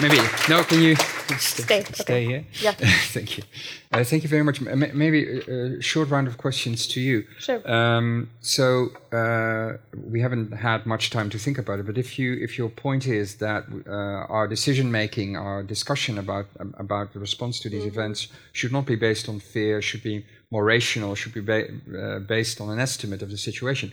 Maybe, 0.00 0.18
no, 0.48 0.64
can 0.64 0.80
you 0.80 0.96
stay, 1.38 1.84
stay 1.84 2.02
okay. 2.02 2.24
here? 2.26 2.44
Yeah. 2.60 2.72
thank 3.16 3.38
you. 3.38 3.44
Uh, 3.92 4.02
thank 4.02 4.24
you 4.24 4.28
very 4.28 4.42
much. 4.42 4.60
M 4.60 4.84
maybe 4.92 5.40
a, 5.40 5.76
a, 5.78 5.82
short 5.82 6.08
round 6.10 6.26
of 6.26 6.36
questions 6.36 6.86
to 6.88 7.00
you. 7.00 7.24
Sure. 7.38 7.60
Um, 7.70 8.28
so 8.40 8.88
uh, 9.12 9.78
we 10.10 10.20
haven't 10.20 10.52
had 10.52 10.84
much 10.84 11.10
time 11.10 11.30
to 11.30 11.38
think 11.38 11.58
about 11.58 11.78
it, 11.78 11.86
but 11.86 11.96
if 11.96 12.18
you 12.18 12.34
if 12.34 12.58
your 12.58 12.68
point 12.68 13.06
is 13.06 13.36
that 13.36 13.64
uh, 13.86 14.34
our 14.36 14.48
decision 14.48 14.90
making, 14.90 15.36
our 15.36 15.62
discussion 15.62 16.18
about 16.18 16.46
um, 16.58 16.74
about 16.78 17.12
the 17.12 17.20
response 17.20 17.60
to 17.60 17.68
these 17.70 17.84
mm 17.84 17.90
-hmm. 17.90 17.98
events 17.98 18.28
should 18.52 18.72
not 18.72 18.84
be 18.86 18.96
based 18.96 19.28
on 19.28 19.40
fear, 19.40 19.82
should 19.82 20.02
be 20.02 20.24
more 20.54 20.64
rational, 20.76 21.14
should 21.20 21.34
be 21.40 21.44
ba 21.50 21.58
uh, 21.66 22.18
based 22.34 22.56
on 22.62 22.68
an 22.74 22.80
estimate 22.88 23.20
of 23.26 23.30
the 23.34 23.40
situation. 23.48 23.88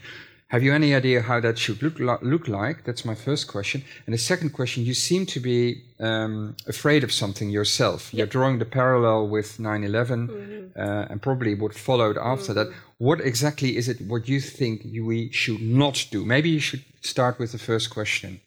Have 0.53 0.63
you 0.65 0.73
any 0.81 0.91
idea 1.01 1.17
how 1.21 1.39
that 1.45 1.57
should 1.63 1.81
look, 1.81 2.21
look 2.33 2.45
like? 2.61 2.77
That's 2.87 3.05
my 3.11 3.15
first 3.27 3.43
question. 3.47 3.79
And 4.05 4.11
the 4.17 4.23
second 4.31 4.49
question, 4.59 4.79
you 4.89 4.93
seem 4.93 5.25
to 5.35 5.39
be 5.39 5.59
um, 6.09 6.33
afraid 6.73 7.01
of 7.05 7.11
something 7.21 7.49
yourself. 7.49 8.01
Yep. 8.03 8.17
You're 8.17 8.33
drawing 8.37 8.59
the 8.59 8.71
parallel 8.81 9.21
with 9.35 9.49
9 9.59 9.83
11 9.85 10.27
mm-hmm. 10.27 10.81
uh, 10.83 11.09
and 11.09 11.21
probably 11.21 11.53
what 11.55 11.73
followed 11.73 12.17
after 12.17 12.51
mm-hmm. 12.53 12.69
that. 12.69 12.77
What 12.97 13.19
exactly 13.31 13.69
is 13.79 13.87
it 13.87 13.97
what 14.11 14.27
you 14.27 14.39
think 14.41 14.75
we 15.11 15.31
should 15.31 15.61
not 15.61 15.97
do? 16.11 16.19
Maybe 16.25 16.49
you 16.49 16.59
should 16.59 16.83
start 17.13 17.39
with 17.39 17.51
the 17.53 17.63
first 17.69 17.89
question. 17.89 18.41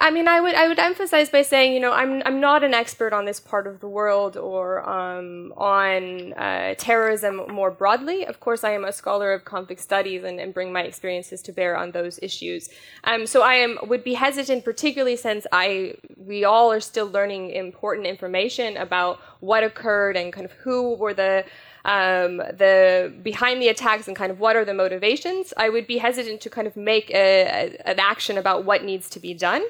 I 0.00 0.10
mean, 0.10 0.28
I 0.28 0.40
would 0.40 0.54
I 0.54 0.68
would 0.68 0.78
emphasize 0.78 1.28
by 1.28 1.42
saying, 1.42 1.72
you 1.72 1.80
know, 1.80 1.92
I'm 1.92 2.22
I'm 2.24 2.38
not 2.40 2.62
an 2.62 2.72
expert 2.72 3.12
on 3.12 3.24
this 3.24 3.40
part 3.40 3.66
of 3.66 3.80
the 3.80 3.88
world 3.88 4.36
or 4.36 4.88
um, 4.88 5.52
on 5.56 6.34
uh, 6.34 6.74
terrorism 6.78 7.42
more 7.48 7.72
broadly. 7.72 8.24
Of 8.24 8.38
course, 8.38 8.62
I 8.62 8.70
am 8.70 8.84
a 8.84 8.92
scholar 8.92 9.32
of 9.32 9.44
conflict 9.44 9.80
studies 9.80 10.22
and, 10.22 10.38
and 10.38 10.54
bring 10.54 10.72
my 10.72 10.82
experiences 10.82 11.42
to 11.42 11.52
bear 11.52 11.76
on 11.76 11.90
those 11.90 12.20
issues. 12.22 12.68
Um, 13.04 13.26
so 13.26 13.42
I 13.42 13.54
am 13.54 13.76
would 13.82 14.04
be 14.04 14.14
hesitant, 14.14 14.64
particularly 14.64 15.16
since 15.16 15.48
I 15.50 15.94
we 16.16 16.44
all 16.44 16.70
are 16.70 16.80
still 16.80 17.10
learning 17.10 17.50
important 17.50 18.06
information 18.06 18.76
about 18.76 19.18
what 19.40 19.64
occurred 19.64 20.16
and 20.16 20.32
kind 20.32 20.44
of 20.44 20.52
who 20.52 20.94
were 20.94 21.14
the 21.14 21.44
um, 21.88 22.36
the 22.36 23.10
behind 23.22 23.62
the 23.62 23.68
attacks 23.68 24.06
and 24.08 24.14
kind 24.14 24.30
of 24.30 24.38
what 24.38 24.56
are 24.56 24.64
the 24.64 24.74
motivations, 24.74 25.54
I 25.56 25.70
would 25.70 25.86
be 25.86 25.96
hesitant 25.96 26.42
to 26.42 26.50
kind 26.50 26.66
of 26.66 26.76
make 26.76 27.10
a, 27.10 27.14
a, 27.14 27.88
an 27.88 27.98
action 27.98 28.36
about 28.36 28.66
what 28.66 28.84
needs 28.84 29.08
to 29.10 29.18
be 29.18 29.32
done. 29.32 29.64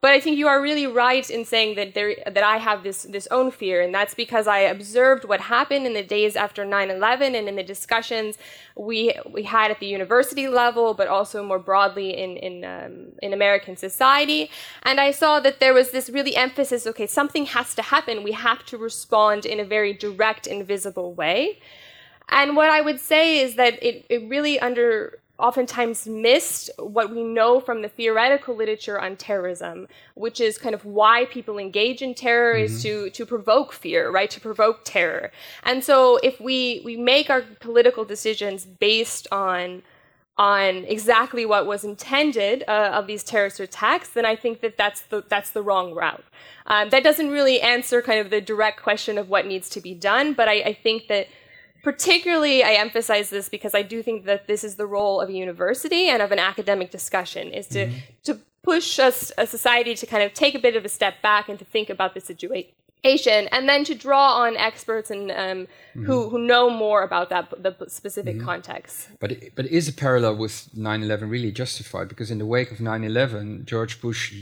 But 0.00 0.12
I 0.12 0.20
think 0.20 0.38
you 0.38 0.46
are 0.46 0.62
really 0.62 0.86
right 0.86 1.28
in 1.28 1.44
saying 1.44 1.74
that 1.74 1.94
there 1.94 2.14
that 2.24 2.44
I 2.44 2.58
have 2.58 2.84
this 2.84 3.02
this 3.02 3.26
own 3.32 3.50
fear, 3.50 3.80
and 3.80 3.92
that's 3.92 4.14
because 4.14 4.46
I 4.46 4.60
observed 4.60 5.24
what 5.24 5.40
happened 5.40 5.86
in 5.86 5.94
the 5.94 6.04
days 6.04 6.36
after 6.36 6.64
9/11 6.64 7.34
and 7.34 7.48
in 7.48 7.56
the 7.56 7.64
discussions 7.64 8.38
we 8.76 9.12
we 9.28 9.42
had 9.42 9.72
at 9.72 9.80
the 9.80 9.86
university 9.86 10.46
level, 10.46 10.94
but 10.94 11.08
also 11.08 11.42
more 11.42 11.58
broadly 11.58 12.16
in 12.16 12.36
in 12.36 12.64
um, 12.64 13.08
in 13.22 13.32
American 13.32 13.76
society. 13.76 14.50
And 14.84 15.00
I 15.00 15.10
saw 15.10 15.40
that 15.40 15.58
there 15.58 15.74
was 15.74 15.90
this 15.90 16.08
really 16.08 16.36
emphasis. 16.36 16.86
Okay, 16.86 17.08
something 17.08 17.46
has 17.46 17.74
to 17.74 17.82
happen. 17.82 18.22
We 18.22 18.32
have 18.32 18.64
to 18.66 18.78
respond 18.78 19.46
in 19.46 19.58
a 19.58 19.64
very 19.64 19.92
direct 19.92 20.46
and 20.46 20.64
visible 20.64 21.12
way. 21.12 21.58
And 22.28 22.56
what 22.56 22.70
I 22.70 22.80
would 22.80 23.00
say 23.00 23.40
is 23.40 23.56
that 23.56 23.82
it, 23.82 24.04
it 24.08 24.28
really 24.28 24.60
under 24.60 25.18
oftentimes 25.38 26.06
missed 26.06 26.70
what 26.78 27.10
we 27.10 27.22
know 27.22 27.60
from 27.60 27.82
the 27.82 27.88
theoretical 27.88 28.56
literature 28.56 29.00
on 29.00 29.16
terrorism, 29.16 29.86
which 30.14 30.40
is 30.40 30.58
kind 30.58 30.74
of 30.74 30.84
why 30.84 31.26
people 31.26 31.58
engage 31.58 32.02
in 32.02 32.14
terror 32.14 32.54
mm-hmm. 32.54 32.64
is 32.64 32.82
to, 32.82 33.10
to 33.10 33.24
provoke 33.24 33.72
fear, 33.72 34.10
right? 34.10 34.30
To 34.30 34.40
provoke 34.40 34.80
terror. 34.84 35.30
And 35.62 35.84
so 35.84 36.18
if 36.22 36.40
we, 36.40 36.82
we 36.84 36.96
make 36.96 37.30
our 37.30 37.42
political 37.60 38.04
decisions 38.04 38.64
based 38.64 39.26
on 39.30 39.82
on 40.38 40.84
exactly 40.84 41.44
what 41.44 41.66
was 41.66 41.82
intended 41.82 42.62
uh, 42.68 42.92
of 42.94 43.08
these 43.08 43.24
terrorist 43.24 43.58
attacks, 43.58 44.10
then 44.10 44.24
I 44.24 44.36
think 44.36 44.60
that 44.60 44.76
that's 44.76 45.00
the 45.00 45.24
that's 45.28 45.50
the 45.50 45.62
wrong 45.62 45.94
route. 45.94 46.24
Um, 46.66 46.90
that 46.90 47.02
doesn't 47.02 47.30
really 47.30 47.60
answer 47.60 48.00
kind 48.00 48.20
of 48.20 48.30
the 48.30 48.40
direct 48.40 48.80
question 48.80 49.18
of 49.18 49.28
what 49.28 49.46
needs 49.46 49.68
to 49.70 49.80
be 49.80 49.94
done, 49.94 50.34
but 50.34 50.48
I, 50.48 50.60
I 50.60 50.74
think 50.74 51.08
that 51.08 51.26
particularly 51.92 52.62
i 52.62 52.72
emphasize 52.72 53.30
this 53.30 53.48
because 53.48 53.74
i 53.74 53.82
do 53.92 54.02
think 54.02 54.18
that 54.30 54.46
this 54.46 54.62
is 54.68 54.74
the 54.76 54.86
role 54.86 55.16
of 55.22 55.28
a 55.30 55.32
university 55.32 56.02
and 56.12 56.20
of 56.20 56.30
an 56.36 56.38
academic 56.38 56.90
discussion 56.90 57.44
is 57.60 57.66
to 57.66 57.86
mm-hmm. 57.86 57.98
to 58.22 58.32
push 58.62 58.98
us 58.98 59.32
a 59.38 59.46
society 59.46 59.94
to 59.94 60.04
kind 60.04 60.22
of 60.22 60.30
take 60.34 60.54
a 60.54 60.62
bit 60.66 60.76
of 60.76 60.84
a 60.84 60.92
step 60.98 61.14
back 61.22 61.48
and 61.48 61.58
to 61.58 61.64
think 61.64 61.88
about 61.88 62.12
the 62.12 62.20
situation 62.20 62.77
Asian, 62.77 62.77
and 63.52 63.68
then 63.68 63.84
to 63.84 63.94
draw 63.94 64.42
on 64.42 64.56
experts 64.56 65.10
and 65.10 65.30
um, 65.30 65.36
mm-hmm. 65.36 66.04
who 66.04 66.28
who 66.28 66.38
know 66.38 66.68
more 66.70 67.02
about 67.02 67.30
that 67.30 67.50
the 67.62 67.74
specific 67.88 68.36
mm-hmm. 68.36 68.44
context. 68.44 69.08
But 69.20 69.54
but 69.54 69.66
is 69.66 69.88
a 69.88 69.92
parallel 69.92 70.36
with 70.36 70.70
9/11 70.76 71.30
really 71.30 71.52
justified? 71.52 72.08
Because 72.08 72.30
in 72.30 72.38
the 72.38 72.46
wake 72.46 72.70
of 72.72 72.78
9/11, 72.78 73.64
George 73.64 74.00
Bush, 74.00 74.34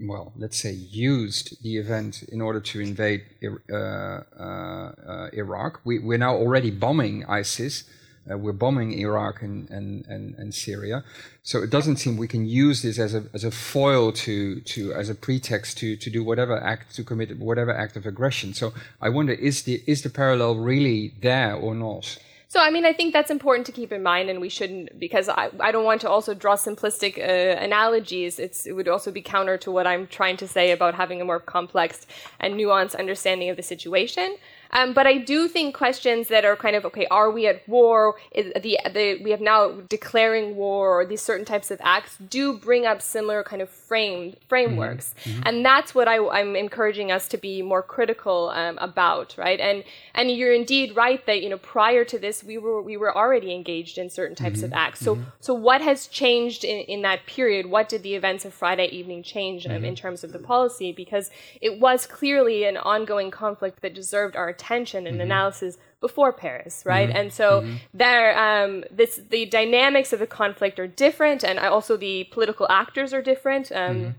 well, 0.00 0.32
let's 0.36 0.58
say, 0.58 0.72
used 0.72 1.62
the 1.62 1.76
event 1.78 2.22
in 2.24 2.40
order 2.40 2.60
to 2.60 2.80
invade 2.80 3.22
uh, 3.42 3.76
uh, 3.76 4.42
uh, 4.42 5.28
Iraq. 5.32 5.80
We, 5.84 5.98
we're 5.98 6.18
now 6.18 6.34
already 6.34 6.70
bombing 6.70 7.24
ISIS. 7.26 7.84
Uh, 8.30 8.38
we're 8.38 8.52
bombing 8.52 8.92
Iraq 8.92 9.42
and, 9.42 9.68
and, 9.70 10.06
and, 10.06 10.34
and, 10.36 10.54
Syria. 10.54 11.04
So 11.42 11.62
it 11.62 11.70
doesn't 11.70 11.96
seem 11.96 12.16
we 12.16 12.28
can 12.28 12.46
use 12.46 12.80
this 12.82 12.98
as 12.98 13.14
a, 13.14 13.24
as 13.34 13.44
a 13.44 13.50
foil 13.50 14.12
to, 14.12 14.60
to, 14.60 14.94
as 14.94 15.10
a 15.10 15.14
pretext 15.14 15.76
to, 15.78 15.96
to 15.96 16.10
do 16.10 16.24
whatever 16.24 16.58
act, 16.58 16.94
to 16.96 17.04
commit 17.04 17.38
whatever 17.38 17.74
act 17.74 17.96
of 17.96 18.06
aggression. 18.06 18.54
So 18.54 18.72
I 19.00 19.10
wonder, 19.10 19.32
is 19.32 19.64
the, 19.64 19.82
is 19.86 20.02
the 20.02 20.10
parallel 20.10 20.56
really 20.56 21.12
there 21.20 21.54
or 21.54 21.74
not? 21.74 22.18
So, 22.54 22.60
I 22.60 22.70
mean, 22.70 22.84
I 22.84 22.92
think 22.92 23.12
that's 23.12 23.32
important 23.32 23.66
to 23.66 23.72
keep 23.72 23.90
in 23.90 24.00
mind, 24.00 24.30
and 24.30 24.40
we 24.40 24.48
shouldn't, 24.48 25.00
because 25.00 25.28
I, 25.28 25.50
I 25.58 25.72
don't 25.72 25.84
want 25.84 26.00
to 26.02 26.08
also 26.08 26.34
draw 26.34 26.54
simplistic 26.54 27.18
uh, 27.18 27.60
analogies. 27.60 28.38
It's, 28.38 28.64
it 28.64 28.74
would 28.74 28.86
also 28.86 29.10
be 29.10 29.22
counter 29.22 29.58
to 29.58 29.72
what 29.72 29.88
I'm 29.88 30.06
trying 30.06 30.36
to 30.36 30.46
say 30.46 30.70
about 30.70 30.94
having 30.94 31.20
a 31.20 31.24
more 31.24 31.40
complex 31.40 32.06
and 32.38 32.54
nuanced 32.54 32.96
understanding 32.96 33.50
of 33.50 33.56
the 33.56 33.64
situation. 33.64 34.36
Um, 34.72 34.92
but 34.92 35.06
I 35.06 35.18
do 35.18 35.48
think 35.48 35.74
questions 35.74 36.28
that 36.28 36.44
are 36.44 36.56
kind 36.56 36.76
of 36.76 36.84
okay, 36.86 37.06
are 37.10 37.30
we 37.30 37.46
at 37.46 37.66
war? 37.68 38.16
Is 38.32 38.52
the, 38.60 38.78
the 38.92 39.20
we 39.22 39.30
have 39.30 39.40
now 39.40 39.72
declaring 39.88 40.56
war 40.56 41.00
or 41.00 41.06
these 41.06 41.22
certain 41.22 41.44
types 41.44 41.70
of 41.70 41.80
acts 41.82 42.16
do 42.16 42.56
bring 42.56 42.86
up 42.86 43.02
similar 43.02 43.42
kind 43.42 43.62
of 43.62 43.68
frame 43.68 44.34
frameworks, 44.48 45.14
mm-hmm. 45.20 45.30
mm-hmm. 45.30 45.42
and 45.46 45.64
that's 45.64 45.94
what 45.94 46.08
I, 46.08 46.16
am 46.40 46.56
encouraging 46.56 47.12
us 47.12 47.28
to 47.28 47.36
be 47.36 47.62
more 47.62 47.82
critical 47.82 48.50
um, 48.50 48.78
about, 48.78 49.34
right? 49.36 49.60
And 49.60 49.84
and 50.14 50.30
you're 50.30 50.54
indeed 50.54 50.96
right 50.96 51.24
that 51.26 51.42
you 51.42 51.48
know 51.48 51.58
prior 51.58 52.04
to 52.04 52.18
this 52.18 52.42
we 52.42 52.58
were 52.58 52.80
we 52.80 52.96
were 52.96 53.14
already 53.16 53.54
engaged 53.54 53.98
in 53.98 54.10
certain 54.10 54.36
types 54.36 54.58
mm-hmm. 54.58 54.66
of 54.66 54.72
acts. 54.72 55.00
So 55.00 55.16
mm-hmm. 55.16 55.24
so 55.40 55.54
what 55.54 55.80
has 55.82 56.06
changed 56.06 56.64
in, 56.64 56.80
in 56.80 57.02
that 57.02 57.26
period? 57.26 57.66
What 57.66 57.88
did 57.88 58.02
the 58.02 58.14
events 58.14 58.44
of 58.44 58.54
Friday 58.54 58.86
evening 58.86 59.22
change 59.22 59.66
um, 59.66 59.72
in 59.72 59.82
mm-hmm. 59.82 59.94
terms 59.94 60.24
of 60.24 60.32
the 60.32 60.38
policy? 60.38 60.92
Because 60.92 61.30
it 61.60 61.80
was 61.80 62.06
clearly 62.06 62.64
an 62.64 62.76
ongoing 62.76 63.30
conflict 63.30 63.82
that 63.82 63.94
deserved 63.94 64.36
our 64.36 64.52
attention 64.54 65.06
and 65.06 65.16
mm-hmm. 65.16 65.30
analysis 65.30 65.78
before 66.00 66.32
Paris, 66.32 66.82
right? 66.84 67.08
Mm-hmm. 67.08 67.18
And 67.18 67.32
so 67.32 67.48
mm-hmm. 67.60 67.76
there, 68.02 68.28
um, 68.46 68.84
this 68.90 69.20
the 69.30 69.46
dynamics 69.46 70.12
of 70.12 70.18
the 70.24 70.26
conflict 70.26 70.76
are 70.78 70.90
different, 71.04 71.40
and 71.48 71.58
also 71.58 71.96
the 71.96 72.16
political 72.36 72.66
actors 72.82 73.10
are 73.16 73.22
different. 73.22 73.72
Um, 73.72 73.96
mm-hmm. 73.96 74.10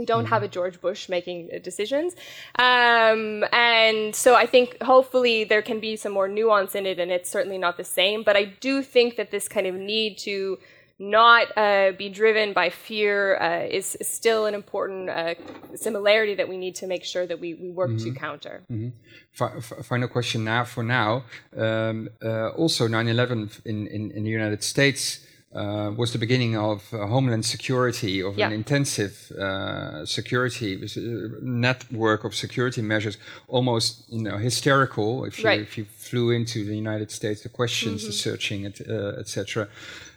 we 0.00 0.04
don't 0.12 0.26
have 0.32 0.42
a 0.42 0.46
mm-hmm. 0.46 0.52
George 0.58 0.78
Bush 0.86 1.08
making 1.08 1.38
uh, 1.42 1.58
decisions. 1.70 2.10
Um, 2.58 3.44
and 3.52 4.14
so 4.24 4.30
I 4.44 4.46
think 4.46 4.66
hopefully 4.82 5.44
there 5.44 5.64
can 5.70 5.80
be 5.88 5.96
some 5.96 6.12
more 6.18 6.28
nuance 6.28 6.72
in 6.74 6.84
it, 6.86 6.98
and 7.02 7.10
it's 7.16 7.30
certainly 7.36 7.58
not 7.66 7.74
the 7.76 7.88
same. 8.00 8.18
But 8.28 8.36
I 8.36 8.44
do 8.68 8.82
think 8.82 9.16
that 9.16 9.30
this 9.30 9.48
kind 9.48 9.66
of 9.66 9.74
need 9.74 10.18
to 10.28 10.58
not 11.02 11.48
uh, 11.56 11.90
be 11.98 12.08
driven 12.08 12.52
by 12.52 12.70
fear 12.70 13.36
uh, 13.36 13.66
is, 13.66 13.96
is, 13.96 14.06
still 14.06 14.46
an 14.46 14.54
important 14.54 15.10
uh, 15.10 15.34
similarity 15.74 16.34
that 16.36 16.48
we 16.48 16.56
need 16.56 16.76
to 16.76 16.86
make 16.86 17.04
sure 17.04 17.26
that 17.26 17.40
we, 17.40 17.54
we 17.54 17.70
work 17.70 17.90
mm-hmm. 17.90 18.14
to 18.14 18.18
counter. 18.18 18.62
Mm-hmm. 18.70 19.82
final 19.82 20.06
question 20.06 20.44
now 20.44 20.62
for 20.64 20.84
now. 20.84 21.24
Um, 21.56 22.08
uh, 22.24 22.50
also, 22.50 22.86
9 22.86 23.08
11 23.08 23.50
in, 23.64 23.86
in, 23.88 24.10
in, 24.12 24.22
the 24.22 24.30
United 24.30 24.62
States 24.62 25.26
uh, 25.54 25.90
was 25.96 26.12
the 26.12 26.18
beginning 26.18 26.56
of 26.56 26.94
uh, 26.94 27.06
Homeland 27.06 27.44
Security, 27.44 28.22
of 28.22 28.38
Yeah. 28.38 28.46
an 28.46 28.52
intensive 28.52 29.32
uh, 29.32 30.06
security 30.06 30.80
network 31.42 32.24
of 32.24 32.34
security 32.34 32.80
measures, 32.80 33.18
almost 33.48 34.04
you 34.08 34.22
know 34.22 34.38
hysterical. 34.38 35.24
If 35.24 35.40
you 35.40 35.46
Right. 35.46 35.60
if 35.60 35.76
you 35.76 35.84
flew 35.84 36.30
into 36.30 36.64
the 36.64 36.76
United 36.76 37.10
States, 37.10 37.42
the 37.42 37.48
questions, 37.48 38.06
the 38.06 38.12
searching, 38.12 38.66
et, 38.66 38.80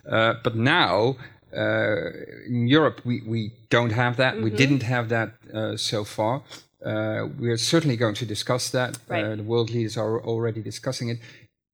uh. 0.10 0.36
But 0.44 0.56
now. 0.56 1.18
Uh, 1.56 2.12
in 2.48 2.68
Europe, 2.68 3.00
we, 3.06 3.22
we 3.26 3.50
don't 3.70 3.92
have 3.94 4.18
that. 4.18 4.42
We 4.42 4.50
didn't 4.50 4.84
have 4.84 5.08
that 5.08 5.32
uh, 5.54 5.78
so 5.78 6.04
far. 6.04 6.42
Uh, 6.86 7.28
we're 7.40 7.58
certainly 7.58 7.98
going 7.98 8.14
to 8.14 8.26
discuss 8.26 8.70
that. 8.70 9.00
Right. 9.08 9.24
Uh, 9.24 9.36
the 9.38 9.44
world 9.44 9.72
leaders 9.72 9.98
are 9.98 10.22
already 10.22 10.62
discussing 10.62 11.10
it. 11.10 11.20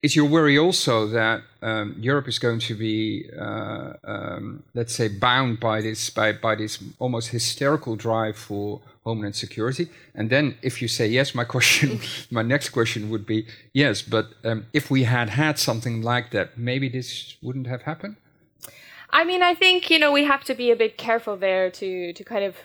Is 0.01 0.15
your 0.15 0.25
worry 0.25 0.57
also 0.57 1.05
that 1.07 1.43
um, 1.61 1.95
Europe 1.99 2.27
is 2.27 2.39
going 2.39 2.59
to 2.61 2.73
be, 2.73 3.29
uh, 3.37 3.93
um, 4.03 4.63
let's 4.73 4.95
say, 4.95 5.09
bound 5.09 5.59
by 5.59 5.81
this 5.81 6.09
by, 6.09 6.31
by 6.31 6.55
this 6.55 6.83
almost 6.97 7.29
hysterical 7.29 7.95
drive 7.95 8.35
for 8.35 8.81
homeland 9.03 9.35
security? 9.35 9.89
And 10.15 10.31
then, 10.31 10.57
if 10.63 10.81
you 10.81 10.87
say 10.87 11.07
yes, 11.07 11.35
my 11.35 11.43
question, 11.55 11.99
my 12.31 12.41
next 12.41 12.69
question 12.69 13.11
would 13.11 13.27
be 13.27 13.45
yes. 13.73 14.01
But 14.01 14.29
um, 14.43 14.65
if 14.73 14.89
we 14.89 15.03
had 15.03 15.29
had 15.29 15.59
something 15.59 16.01
like 16.01 16.31
that, 16.31 16.57
maybe 16.57 16.89
this 16.89 17.35
wouldn't 17.43 17.67
have 17.67 17.83
happened. 17.83 18.15
I 19.11 19.23
mean, 19.23 19.41
I 19.41 19.53
think 19.53 19.89
you 19.89 19.99
know 19.99 20.11
we 20.11 20.23
have 20.23 20.43
to 20.45 20.55
be 20.55 20.71
a 20.71 20.75
bit 20.75 20.97
careful 20.97 21.37
there 21.37 21.69
to 21.71 22.13
to 22.13 22.23
kind 22.23 22.43
of 22.43 22.55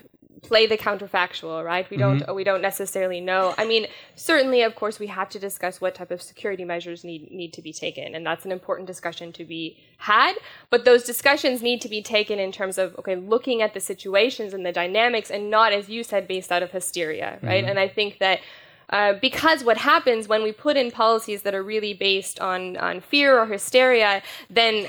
play 0.46 0.66
the 0.66 0.78
counterfactual, 0.78 1.64
right? 1.64 1.88
We 1.90 1.96
don't 1.96 2.34
we 2.34 2.44
don't 2.44 2.62
necessarily 2.62 3.20
know. 3.20 3.54
I 3.58 3.66
mean, 3.66 3.86
certainly, 4.14 4.62
of 4.62 4.74
course, 4.74 4.98
we 4.98 5.08
have 5.08 5.28
to 5.30 5.38
discuss 5.38 5.80
what 5.80 5.94
type 5.94 6.10
of 6.10 6.22
security 6.22 6.64
measures 6.64 7.04
need 7.04 7.30
need 7.30 7.52
to 7.54 7.62
be 7.62 7.72
taken, 7.72 8.14
and 8.14 8.24
that's 8.24 8.44
an 8.44 8.52
important 8.52 8.86
discussion 8.86 9.32
to 9.32 9.44
be 9.44 9.78
had. 9.98 10.34
But 10.70 10.84
those 10.84 11.02
discussions 11.02 11.62
need 11.62 11.80
to 11.82 11.88
be 11.88 12.02
taken 12.02 12.38
in 12.38 12.52
terms 12.52 12.78
of 12.78 12.96
okay, 12.98 13.16
looking 13.16 13.60
at 13.62 13.74
the 13.74 13.80
situations 13.80 14.54
and 14.54 14.64
the 14.64 14.72
dynamics, 14.72 15.30
and 15.30 15.50
not, 15.50 15.72
as 15.72 15.88
you 15.88 16.02
said, 16.04 16.28
based 16.28 16.52
out 16.52 16.62
of 16.62 16.70
hysteria, 16.70 17.38
right? 17.42 17.64
And 17.64 17.78
I 17.78 17.88
think 17.88 18.18
that. 18.18 18.40
Uh, 18.88 19.14
because 19.20 19.64
what 19.64 19.78
happens 19.78 20.28
when 20.28 20.44
we 20.44 20.52
put 20.52 20.76
in 20.76 20.92
policies 20.92 21.42
that 21.42 21.56
are 21.56 21.62
really 21.64 21.92
based 21.92 22.38
on, 22.38 22.76
on 22.76 23.00
fear 23.00 23.36
or 23.36 23.44
hysteria, 23.44 24.22
then 24.48 24.86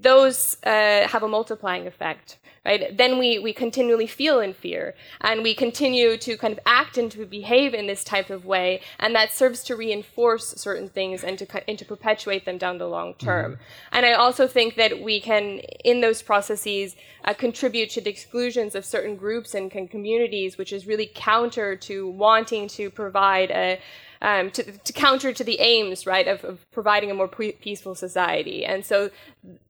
those 0.00 0.56
uh, 0.64 1.06
have 1.08 1.22
a 1.22 1.28
multiplying 1.28 1.86
effect, 1.86 2.38
right? 2.64 2.96
Then 2.96 3.18
we, 3.18 3.38
we 3.38 3.52
continually 3.52 4.06
feel 4.06 4.40
in 4.40 4.52
fear 4.52 4.94
and 5.20 5.42
we 5.42 5.54
continue 5.54 6.16
to 6.18 6.36
kind 6.36 6.52
of 6.52 6.60
act 6.66 6.98
and 6.98 7.10
to 7.12 7.24
behave 7.24 7.74
in 7.74 7.86
this 7.86 8.04
type 8.04 8.30
of 8.30 8.44
way, 8.44 8.80
and 8.98 9.14
that 9.14 9.32
serves 9.32 9.62
to 9.64 9.76
reinforce 9.76 10.54
certain 10.56 10.88
things 10.88 11.24
and 11.24 11.38
to, 11.38 11.68
and 11.68 11.78
to 11.78 11.84
perpetuate 11.84 12.44
them 12.44 12.58
down 12.58 12.78
the 12.78 12.88
long 12.88 13.14
term. 13.14 13.58
And 13.92 14.04
I 14.04 14.12
also 14.12 14.46
think 14.46 14.76
that 14.76 15.00
we 15.00 15.20
can, 15.20 15.60
in 15.84 16.00
those 16.00 16.22
processes, 16.22 16.96
uh, 17.24 17.34
contribute 17.34 17.90
to 17.90 18.00
the 18.00 18.10
exclusions 18.10 18.74
of 18.74 18.84
certain 18.84 19.16
groups 19.16 19.54
and, 19.54 19.74
and 19.74 19.90
communities, 19.90 20.58
which 20.58 20.72
is 20.72 20.86
really 20.86 21.10
counter 21.14 21.76
to 21.76 22.08
wanting 22.08 22.68
to 22.68 22.90
provide 22.90 23.50
a 23.50 23.80
um, 24.22 24.50
to, 24.50 24.62
to 24.62 24.92
counter 24.92 25.32
to 25.32 25.44
the 25.44 25.60
aims, 25.60 26.06
right, 26.06 26.26
of, 26.26 26.44
of 26.44 26.70
providing 26.72 27.10
a 27.10 27.14
more 27.14 27.28
pre- 27.28 27.52
peaceful 27.52 27.94
society. 27.94 28.64
And 28.64 28.84
so, 28.84 29.10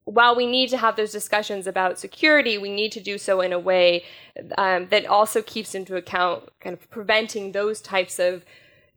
while 0.05 0.35
we 0.35 0.47
need 0.47 0.71
to 0.71 0.79
have 0.79 0.97
those 0.97 1.13
discussions 1.13 1.67
about 1.67 1.99
security, 1.99 2.57
we 2.57 2.71
need 2.71 2.93
to 2.93 3.01
do 3.01 3.19
so 3.19 3.43
in 3.43 3.53
a 3.53 3.59
way 3.59 4.05
um, 4.57 4.89
that 4.89 5.05
also 5.07 5.43
keeps 5.43 5.75
into 5.75 5.97
account 5.97 6.49
kind 6.61 6.73
of 6.73 6.91
preventing 6.91 7.53
those 7.53 7.83
types 7.83 8.19
of 8.19 8.43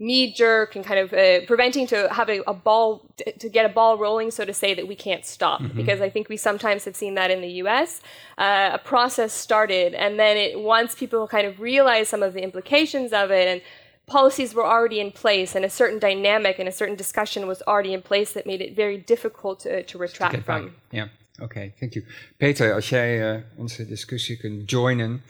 knee 0.01 0.33
jerk 0.33 0.75
and 0.75 0.83
kind 0.83 0.99
of 0.99 1.13
uh, 1.13 1.45
preventing 1.45 1.85
to 1.85 2.09
have 2.11 2.27
a, 2.27 2.41
a 2.47 2.53
ball 2.53 3.05
to 3.37 3.47
get 3.49 3.67
a 3.67 3.69
ball 3.69 3.99
rolling, 3.99 4.31
so 4.31 4.43
to 4.43 4.53
say, 4.53 4.73
that 4.73 4.87
we 4.87 4.95
can't 4.95 5.25
stop. 5.25 5.61
Because 5.75 6.01
I 6.01 6.09
think 6.09 6.27
we 6.27 6.37
sometimes 6.37 6.85
have 6.85 6.95
seen 6.95 7.13
that 7.15 7.29
in 7.29 7.41
the 7.41 7.51
U.S. 7.63 8.01
Uh, 8.37 8.71
a 8.73 8.79
process 8.79 9.31
started, 9.31 9.93
and 9.93 10.19
then 10.19 10.37
it 10.37 10.59
once 10.59 10.95
people 10.95 11.27
kind 11.27 11.45
of 11.45 11.59
realize 11.59 12.09
some 12.09 12.23
of 12.23 12.33
the 12.33 12.41
implications 12.41 13.13
of 13.13 13.29
it 13.29 13.47
and 13.47 13.61
policies 14.05 14.53
were 14.53 14.65
already 14.65 14.99
in 14.99 15.11
place 15.11 15.55
and 15.55 15.65
a 15.65 15.69
certain 15.69 15.99
dynamic 15.99 16.59
and 16.59 16.67
a 16.67 16.71
certain 16.71 16.95
discussion 16.95 17.47
was 17.47 17.61
already 17.65 17.93
in 17.93 18.01
place 18.01 18.33
that 18.33 18.45
made 18.45 18.61
it 18.61 18.75
very 18.75 19.03
difficult 19.05 19.59
to, 19.59 19.83
to 19.83 19.97
retract 19.97 20.43
from. 20.43 20.71
Ja, 20.89 21.09
oké, 21.39 21.71
thank 21.79 21.93
you. 21.93 22.05
Peter, 22.37 22.73
als 22.73 22.89
jij 22.89 23.31
eh, 23.31 23.41
onze 23.55 23.87
discussie 23.87 24.37
kunt 24.37 24.69
joinen. 24.69 25.23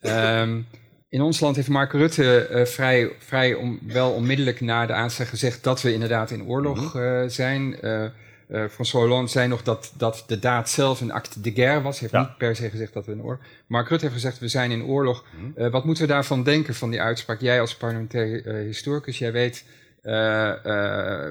Ehm, 0.00 0.60
in 1.08 1.20
ons 1.20 1.40
land 1.40 1.56
heeft 1.56 1.68
Mark 1.68 1.92
Rutte 1.92 2.46
eh, 2.46 2.64
vrij, 2.64 3.12
vrij 3.18 3.54
om, 3.54 3.78
wel 3.82 4.12
onmiddellijk 4.12 4.60
na 4.60 4.86
de 4.86 4.92
aanslag 4.92 5.28
gezegd 5.28 5.64
dat 5.64 5.82
we 5.82 5.92
inderdaad 5.92 6.30
in 6.30 6.44
oorlog 6.44 6.96
eh, 6.96 7.22
zijn. 7.26 7.76
Eh, 8.48 8.64
François 8.68 9.04
Hollande 9.04 9.30
zei 9.30 9.48
nog 9.48 9.62
dat, 9.62 9.92
dat 9.96 10.24
de 10.26 10.38
daad 10.38 10.68
zelf 10.70 11.00
een 11.00 11.10
acte 11.12 11.40
de 11.40 11.52
guerre 11.52 11.80
was. 11.80 12.00
Hij 12.00 12.08
heeft 12.10 12.22
Ja. 12.22 12.28
niet 12.28 12.38
per 12.38 12.56
se 12.56 12.70
gezegd 12.70 12.92
dat 12.92 13.06
we 13.06 13.12
in 13.12 13.22
oorlog... 13.22 13.40
Mark 13.66 13.88
Rutte 13.88 14.04
heeft 14.04 14.16
gezegd 14.16 14.38
we 14.38 14.48
zijn 14.48 14.70
in 14.70 14.84
oorlog. 14.84 15.24
Eh, 15.54 15.70
wat 15.70 15.84
moeten 15.84 16.06
we 16.06 16.12
daarvan 16.12 16.42
denken, 16.42 16.74
van 16.74 16.90
die 16.90 17.00
uitspraak? 17.00 17.40
Jij 17.40 17.60
als 17.60 17.76
parlementair 17.76 18.46
eh, 18.46 18.54
historicus, 18.54 19.18
jij 19.18 19.32
weet 19.32 19.64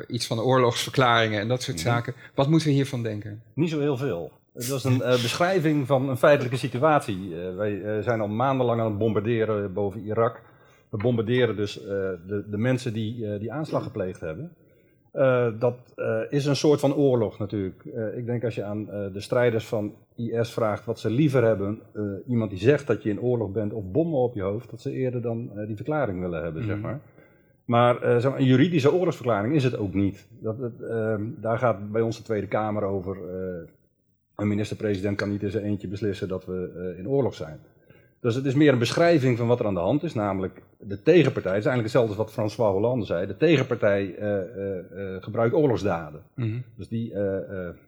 iets 0.08 0.28
van 0.28 0.40
oorlogsverklaringen 0.40 1.40
en 1.42 1.48
dat 1.48 1.62
soort 1.64 1.80
zaken. 1.80 2.14
Wat 2.36 2.50
moeten 2.50 2.68
we 2.68 2.74
hiervan 2.74 3.04
denken? 3.04 3.42
Niet 3.54 3.70
zo 3.70 3.80
heel 3.80 3.98
veel. 3.98 4.32
Het 4.54 4.68
was 4.68 4.84
een 4.84 4.98
beschrijving 5.28 5.88
van 5.88 6.10
een 6.10 6.18
feitelijke 6.18 6.58
situatie. 6.58 7.36
Wij 7.56 8.02
zijn 8.02 8.22
al 8.22 8.28
maandenlang 8.28 8.80
aan 8.80 8.90
het 8.90 8.98
bombarderen 8.98 9.74
boven 9.74 10.02
Irak. 10.02 10.42
We 10.90 10.98
bombarderen 10.98 11.56
dus 11.56 11.74
de, 11.74 12.46
de 12.50 12.58
mensen 12.58 12.94
die 12.94 13.38
die 13.40 13.52
aanslag 13.52 13.84
gepleegd 13.84 14.20
hebben. 14.20 14.52
Eh, 15.18 15.48
dat 15.60 15.94
eh, 15.96 16.22
is 16.30 16.46
een 16.46 16.56
soort 16.56 16.80
van 16.80 16.96
oorlog 16.96 17.40
natuurlijk. 17.40 17.86
Eh, 17.86 18.18
ik 18.18 18.26
denk 18.26 18.44
als 18.44 18.56
je 18.56 18.64
aan 18.64 18.86
de 18.86 19.20
strijders 19.20 19.66
van 19.66 19.94
IS 20.16 20.54
vraagt 20.54 20.86
wat 20.86 21.00
ze 21.00 21.10
liever 21.10 21.44
hebben, 21.44 21.82
iemand 22.28 22.50
die 22.50 22.60
zegt 22.60 22.88
dat 22.88 23.04
je 23.04 23.10
in 23.10 23.22
oorlog 23.22 23.52
bent 23.52 23.74
of 23.74 23.84
bommen 23.92 24.20
op 24.20 24.36
je 24.36 24.42
hoofd, 24.42 24.70
dat 24.70 24.82
ze 24.82 24.92
eerder 24.92 25.22
dan 25.22 25.52
die 25.68 25.76
verklaring 25.76 26.20
willen 26.20 26.44
hebben, 26.44 26.64
zeg 26.64 26.80
maar. 26.80 27.00
Maar 27.66 28.02
eh, 28.02 28.18
zeg 28.18 28.32
maar, 28.32 28.40
een 28.40 28.46
juridische 28.46 28.94
oorlogsverklaring 28.94 29.54
is 29.54 29.64
het 29.64 29.78
ook 29.78 29.94
niet. 29.94 30.28
Dat, 30.40 30.58
het, 30.58 30.82
ehm, 30.82 31.24
daar 31.38 31.58
gaat 31.58 31.92
bij 31.92 32.02
ons 32.02 32.18
de 32.18 32.24
Tweede 32.24 32.48
Kamer 32.48 32.84
over. 32.84 33.18
een 34.36 34.48
minister-president 34.48 35.18
kan 35.18 35.30
niet 35.30 35.44
in 35.44 35.52
zijn 35.52 35.64
eentje 35.64 35.88
beslissen 35.88 36.28
dat 36.28 36.46
we 36.46 36.96
in 36.98 37.10
oorlog 37.10 37.34
zijn. 37.34 37.60
Dus 38.20 38.36
het 38.36 38.46
is 38.46 38.54
meer 38.54 38.74
een 38.74 38.80
beschrijving 38.80 39.38
van 39.38 39.48
wat 39.48 39.60
er 39.60 39.66
aan 39.66 39.74
de 39.74 39.80
hand 39.80 40.04
is, 40.04 40.14
namelijk 40.14 40.62
de 40.80 41.02
tegenpartij. 41.02 41.52
Het 41.52 41.62
is 41.62 41.68
eigenlijk 41.68 41.84
hetzelfde 41.84 42.10
als 42.10 42.18
wat 42.18 42.32
François 42.32 42.72
Hollande 42.72 43.06
zei. 43.06 43.28
De 43.28 43.38
tegenpartij 43.38 44.16
eh, 44.16 44.40
eh, 44.40 44.78
eh, 44.78 45.24
gebruikt 45.24 45.56
oorlogsdaden. 45.56 46.22
Dus 46.76 46.88
die, 46.88 47.14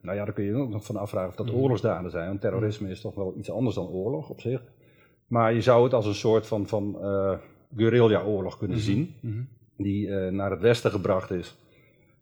nou 0.02 0.18
ja, 0.18 0.26
daar 0.26 0.34
kun 0.34 0.44
je 0.44 0.56
ook 0.56 0.70
nog 0.70 0.86
van 0.86 0.96
afvragen 0.96 1.30
of 1.30 1.36
dat 1.36 1.54
oorlogsdaden 1.54 2.12
zijn. 2.12 2.28
Want 2.28 2.42
terrorisme 2.42 2.90
is 2.90 3.02
toch 3.02 3.16
wel 3.16 3.34
iets 3.38 3.52
anders 3.52 3.76
dan 3.76 3.88
oorlog 3.88 4.30
op 4.30 4.42
zich. 4.42 4.62
Maar 5.28 5.54
je 5.54 5.62
zou 5.62 5.84
het 5.84 5.94
als 5.94 6.06
een 6.06 6.14
soort 6.14 6.48
van, 6.48 6.68
van 6.68 6.98
guerrilla-oorlog 7.76 8.58
kunnen 8.58 8.80
zien, 8.80 9.16
die 9.78 10.10
naar 10.10 10.52
het 10.52 10.62
westen 10.62 10.92
gebracht 10.92 11.32
is. 11.32 11.58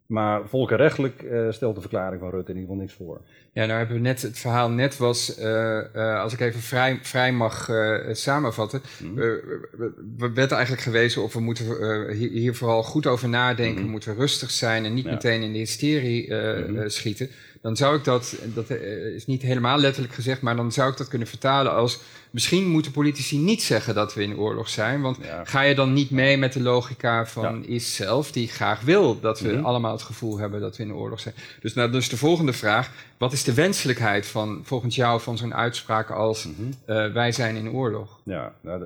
Maar 0.08 0.48
volkenrechtelijk 0.48 1.24
eh, 1.24 1.52
stelt 1.52 1.76
de 1.76 1.82
verklaring 1.82 2.22
van 2.22 2.30
Rutte 2.30 2.52
in 2.52 2.58
ieder 2.58 2.70
geval 2.70 2.86
niks 2.86 2.94
voor. 2.94 3.22
Ja, 3.54 3.66
nou 3.66 3.78
hebben 3.78 3.96
we 3.96 4.02
net, 4.02 4.22
het 4.22 4.40
verhaal 4.40 4.70
net 4.70 4.98
was, 4.98 5.38
eh, 5.38 5.96
eh, 5.96 6.22
als 6.22 6.34
ik 6.34 6.40
even 6.40 6.60
vrij, 6.60 7.00
vrij 7.02 7.32
mag 7.32 7.70
samenvatten. 8.12 8.82
Eh, 9.02 9.16
we, 9.16 9.92
we 10.18 10.32
werd 10.34 10.52
eigenlijk 10.52 10.82
gewezen 10.82 11.24
of 11.24 11.34
we 11.34 11.40
moeten 11.40 11.66
hier, 12.14 12.30
hier 12.30 12.56
vooral 12.56 12.84
goed 12.84 13.08
over 13.08 13.30
nadenken. 13.30 13.84
We 13.84 13.90
moeten 13.90 14.16
rustig 14.16 14.52
zijn 14.52 14.86
en 14.86 14.94
niet. 14.94 15.06
Ja. 15.06 15.12
meteen 15.12 15.42
in 15.42 15.52
de 15.52 15.58
hysterie 15.58 16.28
eh, 16.28 16.84
schieten. 16.88 17.30
Dan 17.62 17.76
zou 17.76 17.98
ik 17.98 18.04
dat, 18.04 18.36
dat 18.54 18.70
eh, 18.70 19.06
is 19.16 19.26
niet 19.26 19.42
helemaal 19.42 19.78
letterlijk 19.78 20.14
gezegd, 20.14 20.42
maar 20.42 20.56
dan 20.56 20.72
zou 20.72 20.92
ik 20.92 20.98
dat 20.98 21.08
kunnen 21.08 21.28
vertalen 21.28 21.72
als... 21.74 22.00
Misschien 22.32 22.68
moeten 22.68 22.92
politici 22.92 23.38
niet 23.38 23.64
zeggen 23.64 23.96
dat 23.96 24.14
we 24.14 24.24
in 24.24 24.38
oorlog 24.38 24.70
zijn. 24.70 25.02
Want 25.02 25.18
Ja. 25.22 25.46
ga 25.46 25.62
je 25.62 25.76
dan 25.76 25.94
niet 25.94 26.10
mee 26.10 26.38
met 26.38 26.54
de 26.54 26.62
logica 26.62 27.26
van 27.26 27.44
Ja. 27.44 27.68
is 27.68 27.96
zelf, 27.96 28.32
die 28.32 28.48
graag 28.48 28.82
wil 28.82 29.20
dat 29.20 29.40
we 29.40 29.52
Mhm. 29.54 29.66
allemaal 29.66 29.92
het 29.92 30.02
gevoel 30.02 30.38
hebben 30.38 30.60
dat 30.62 30.78
we 30.78 30.84
in 30.84 30.94
oorlog 30.94 31.20
zijn. 31.20 31.34
Dus, 31.62 31.74
nou, 31.74 31.92
dus 31.92 32.10
de 32.10 32.18
volgende 32.18 32.54
vraag: 32.54 32.92
wat 33.18 33.34
is 33.34 33.44
de 33.44 33.54
wenselijkheid 33.54 34.26
van 34.28 34.60
volgens 34.64 34.96
jou 34.96 35.22
van 35.22 35.38
zo'n 35.38 35.54
uitspraak 35.54 36.10
als 36.12 36.46
Mhm. 36.46 36.56
eh, 36.86 37.12
wij 37.14 37.32
zijn 37.32 37.56
in 37.56 37.72
oorlog? 37.72 38.20
Ja, 38.24 38.54
nou, 38.62 38.84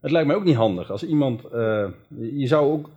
het 0.00 0.10
lijkt 0.10 0.26
mij 0.26 0.36
ook 0.36 0.44
niet 0.44 0.56
handig. 0.56 0.90
Als 0.90 1.04
iemand, 1.04 1.44
eh, 1.44 1.84
je 2.32 2.46
zou 2.46 2.72
ook, 2.72 2.88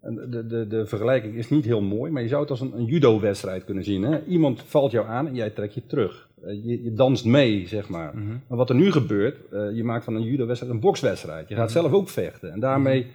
de, 0.00 0.46
de, 0.46 0.66
de 0.66 0.86
vergelijking 0.86 1.34
is 1.34 1.50
niet 1.50 1.64
heel 1.64 1.82
mooi, 1.82 2.12
maar 2.12 2.22
je 2.22 2.28
zou 2.28 2.40
het 2.40 2.50
als 2.50 2.60
een, 2.60 2.72
een 2.76 2.84
judo-wedstrijd 2.84 3.64
kunnen 3.64 3.84
zien. 3.84 4.02
Hè? 4.02 4.24
Iemand 4.24 4.62
valt 4.62 4.90
jou 4.90 5.06
aan 5.06 5.26
en 5.26 5.34
jij 5.34 5.50
trekt 5.50 5.74
je 5.74 5.86
terug. 5.86 6.28
Eh, 6.44 6.64
je, 6.64 6.82
je 6.82 6.92
danst 6.94 7.24
mee, 7.24 7.66
zeg 7.66 7.88
maar. 7.88 8.14
Maar 8.46 8.58
wat 8.58 8.68
er 8.68 8.76
nu 8.76 8.92
gebeurt, 8.92 9.36
eh, 9.52 9.76
je 9.76 9.84
maakt 9.84 10.04
van 10.04 10.14
een 10.14 10.22
judo-wedstrijd 10.22 10.74
een 10.74 10.80
bokswedstrijd. 10.80 11.48
Je 11.48 11.54
gaat 11.54 11.70
zelf 11.70 11.92
ook 11.92 12.08
vechten. 12.08 12.52
En 12.52 12.60
daarmee, 12.60 13.06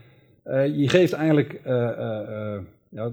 eh, 0.44 0.78
je 0.78 0.90
geeft 0.90 1.14
eigenlijk 1.14 1.62
ja, 2.90 3.12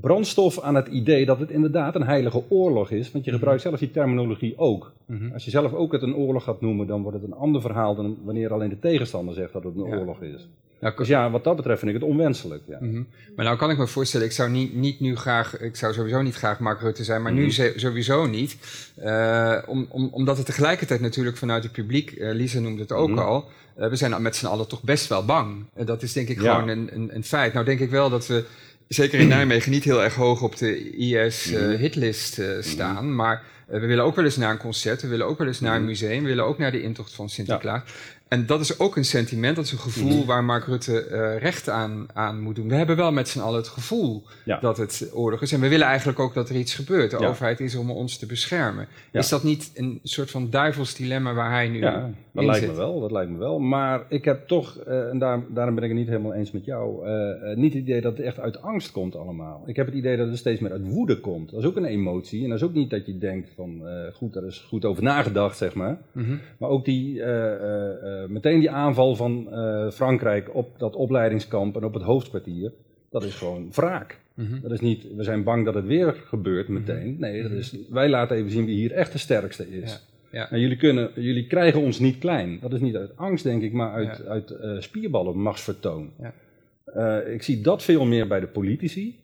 brandstof 0.00 0.60
aan 0.60 0.74
het 0.74 0.86
idee 0.86 1.26
dat 1.26 1.38
het 1.38 1.50
inderdaad 1.50 1.94
een 1.94 2.02
heilige 2.02 2.42
oorlog 2.48 2.90
is. 2.90 3.12
Want 3.12 3.24
je 3.24 3.30
gebruikt 3.30 3.62
zelf 3.62 3.78
die 3.78 3.90
terminologie 3.90 4.58
ook. 4.58 4.92
Mhm. 5.06 5.32
Als 5.32 5.44
je 5.44 5.50
zelf 5.50 5.72
ook 5.72 5.92
het 5.92 6.02
een 6.02 6.14
oorlog 6.14 6.44
gaat 6.44 6.60
noemen, 6.60 6.86
dan 6.86 7.02
wordt 7.02 7.16
het 7.20 7.26
een 7.26 7.36
ander 7.36 7.60
verhaal 7.60 7.94
dan 7.94 8.18
wanneer 8.24 8.52
alleen 8.52 8.68
de 8.68 8.78
tegenstander 8.78 9.34
zegt 9.34 9.52
dat 9.52 9.64
het 9.64 9.76
een 9.76 9.84
Ja. 9.88 9.96
oorlog 9.98 10.22
is. 10.22 10.48
Nou, 10.82 11.06
ja, 11.06 11.30
wat 11.30 11.44
dat 11.44 11.56
betreft 11.56 11.78
vind 11.80 11.94
ik 11.94 12.00
het 12.00 12.10
onwenselijk. 12.10 12.62
Ja. 12.68 12.78
Mhm. 12.80 13.02
Maar 13.36 13.44
nou 13.44 13.56
kan 13.56 13.70
ik 13.70 13.78
me 13.78 13.86
voorstellen, 13.86 14.26
ik 14.26 14.32
zou 14.32 14.50
niet, 14.50 14.74
niet 14.74 15.00
nu 15.00 15.16
graag, 15.16 15.58
ik 15.60 15.76
zou 15.76 15.92
sowieso 15.92 16.22
niet 16.22 16.34
graag 16.34 16.58
Mark 16.58 16.80
Rutte 16.80 17.04
zijn, 17.04 17.22
maar 17.22 17.32
nu 17.32 17.46
Mhm. 17.46 17.78
sowieso 17.78 18.26
niet. 18.26 18.56
Eh, 18.96 19.58
om, 19.66 19.86
om, 19.88 20.08
omdat 20.12 20.36
het 20.36 20.46
tegelijkertijd 20.46 21.00
natuurlijk 21.00 21.36
vanuit 21.36 21.62
het 21.62 21.72
publiek, 21.72 22.10
eh 22.10 22.32
Lisa 22.34 22.60
noemde 22.60 22.82
het 22.82 22.92
ook 22.92 23.08
Mhm. 23.08 23.18
al, 23.18 23.48
eh, 23.76 23.88
we 23.88 23.96
zijn 23.96 24.22
met 24.22 24.36
z'n 24.36 24.46
allen 24.46 24.68
toch 24.68 24.82
best 24.82 25.06
wel 25.08 25.24
bang. 25.24 25.64
En 25.74 25.86
dat 25.86 26.02
is 26.02 26.12
denk 26.12 26.28
ik 26.28 26.40
Ja. 26.42 26.54
gewoon 26.54 26.68
een, 26.68 26.88
een, 26.94 27.14
een 27.14 27.24
feit. 27.24 27.52
Nou 27.52 27.64
denk 27.64 27.80
ik 27.80 27.90
wel 27.90 28.10
dat 28.10 28.26
we, 28.26 28.44
zeker 28.88 29.18
in 29.20 29.28
Nijmegen, 29.28 29.70
niet 29.70 29.84
heel 29.84 30.02
erg 30.02 30.14
hoog 30.14 30.42
op 30.42 30.56
de. 30.56 30.90
IS-hitlist 30.96 32.40
staan, 32.60 33.14
maar 33.14 33.42
we 33.66 33.78
willen 33.86 34.04
ook 34.04 34.16
wel 34.16 34.24
eens 34.24 34.36
naar 34.36 34.50
een 34.50 34.56
concert, 34.58 35.02
we 35.02 35.08
willen 35.08 35.26
ook 35.26 35.38
wel 35.38 35.46
eens 35.46 35.60
naar 35.60 35.76
een 35.76 35.84
museum, 35.84 36.22
we 36.22 36.28
willen 36.28 36.44
ook 36.44 36.58
naar 36.58 36.70
de 36.72 36.82
intocht 36.82 37.14
van 37.14 37.28
Sinterklaas. 37.28 37.82
En 38.32 38.46
dat 38.46 38.60
is 38.60 38.78
ook 38.78 38.96
een 38.96 39.04
sentiment, 39.04 39.56
dat 39.56 39.64
is 39.64 39.72
een 39.72 39.78
gevoel 39.78 40.16
Mhm. 40.16 40.26
waar 40.26 40.44
Mark 40.44 40.64
Rutte 40.64 41.04
eh, 41.04 41.38
recht 41.38 41.68
aan, 41.68 42.06
aan 42.12 42.40
moet 42.40 42.56
doen. 42.56 42.68
We 42.68 42.74
hebben 42.74 42.96
wel 42.96 43.12
met 43.12 43.28
z'n 43.28 43.40
allen 43.40 43.56
het 43.58 43.68
gevoel 43.68 44.22
Ja. 44.44 44.58
dat 44.60 44.76
het 44.76 45.10
oorlog 45.14 45.42
is. 45.42 45.52
En 45.52 45.60
we 45.60 45.68
willen 45.68 45.86
eigenlijk 45.86 46.18
ook 46.18 46.34
dat 46.34 46.48
er 46.48 46.56
iets 46.56 46.74
gebeurt. 46.74 47.10
De 47.10 47.16
Ja. 47.20 47.26
overheid 47.28 47.60
is 47.60 47.74
om 47.74 47.90
ons 47.90 48.18
te 48.18 48.26
beschermen. 48.26 48.86
Ja. 49.12 49.18
Is 49.20 49.28
dat 49.28 49.42
niet 49.42 49.70
een 49.74 50.00
soort 50.02 50.30
van 50.30 50.50
duivels 50.50 50.94
dilemma 50.94 51.34
waar 51.34 51.50
hij 51.50 51.68
nu 51.68 51.78
Ja, 51.78 52.00
dat 52.32 52.42
in 52.42 52.44
lijkt 52.44 52.60
zit? 52.64 52.70
me 52.70 52.76
wel, 52.76 53.00
dat 53.00 53.10
lijkt 53.10 53.30
me 53.30 53.38
wel. 53.38 53.58
Maar 53.58 54.02
ik 54.08 54.24
heb 54.24 54.48
toch, 54.48 54.76
eh, 54.78 55.08
en 55.08 55.18
daar, 55.18 55.40
daarom 55.48 55.74
ben 55.74 55.84
ik 55.84 55.90
het 55.90 55.98
niet 55.98 56.08
helemaal 56.08 56.34
eens 56.34 56.50
met 56.50 56.64
jou, 56.64 57.06
eh, 57.06 57.56
niet 57.56 57.72
het 57.72 57.82
idee 57.82 58.00
dat 58.00 58.16
het 58.16 58.26
echt 58.26 58.38
uit 58.38 58.62
angst 58.62 58.90
komt 58.92 59.16
allemaal. 59.16 59.62
Ik 59.66 59.76
heb 59.76 59.86
het 59.86 59.94
idee 59.94 60.16
dat 60.16 60.28
het 60.28 60.38
steeds 60.38 60.60
meer 60.60 60.72
uit 60.72 60.88
woede 60.88 61.20
komt. 61.20 61.50
Dat 61.50 61.60
is 61.60 61.66
ook 61.66 61.76
een 61.76 61.84
emotie. 61.84 62.42
En 62.42 62.48
dat 62.48 62.58
is 62.58 62.64
ook 62.64 62.74
niet 62.74 62.90
dat 62.90 63.06
je 63.06 63.18
denkt 63.18 63.50
van, 63.56 63.82
goed, 64.14 64.32
daar 64.32 64.44
is 64.44 64.58
goed 64.68 64.84
over 64.84 65.02
nagedacht, 65.02 65.56
zeg 65.56 65.74
maar. 65.74 65.98
Mhm. 66.12 66.34
Maar 66.58 66.68
ook 66.70 66.84
die, 66.84 67.22
meteen 68.28 68.60
die 68.60 68.70
aanval 68.70 69.16
van 69.16 69.52
eh, 69.52 69.90
Frankrijk 69.90 70.54
op 70.54 70.78
dat 70.78 70.94
opleidingskamp 70.96 71.76
en 71.76 71.84
op 71.84 71.94
het 71.94 72.02
hoofdkwartier, 72.02 72.72
dat 73.10 73.24
is 73.24 73.34
gewoon 73.34 73.70
wraak. 73.72 74.20
Mhm. 74.34 74.60
Dat 74.62 74.70
is 74.70 74.80
niet, 74.80 75.06
we 75.16 75.22
zijn 75.22 75.42
bang 75.44 75.64
dat 75.64 75.74
het 75.74 75.86
weer 75.86 76.14
gebeurt 76.24 76.68
meteen. 76.68 77.16
Nee, 77.18 77.42
dat 77.42 77.50
is, 77.52 77.76
wij 77.90 78.08
laten 78.08 78.36
even 78.36 78.50
zien 78.50 78.64
wie 78.64 78.76
hier 78.76 78.92
echt 78.92 79.12
de 79.12 79.18
sterkste 79.18 79.70
is. 79.70 79.90
Ja, 80.30 80.38
ja. 80.38 80.50
En 80.50 80.60
jullie, 80.60 80.76
kunnen, 80.76 81.10
jullie 81.14 81.46
krijgen 81.46 81.80
ons 81.80 81.98
niet 81.98 82.18
klein. 82.18 82.58
Dat 82.60 82.72
is 82.72 82.80
niet 82.80 82.96
uit 82.96 83.16
angst, 83.16 83.44
denk 83.44 83.62
ik, 83.62 83.72
maar 83.72 83.92
uit, 83.92 84.16
Ja. 84.24 84.30
uit 84.30 84.50
eh, 84.50 84.70
spierballen, 84.78 85.38
machtsvertoon. 85.38 86.10
Ja. 86.20 86.34
Eh, 86.84 87.32
ik 87.34 87.42
zie 87.42 87.60
dat 87.60 87.82
veel 87.82 88.04
meer 88.04 88.28
bij 88.28 88.40
de 88.40 88.46
politici. 88.46 89.18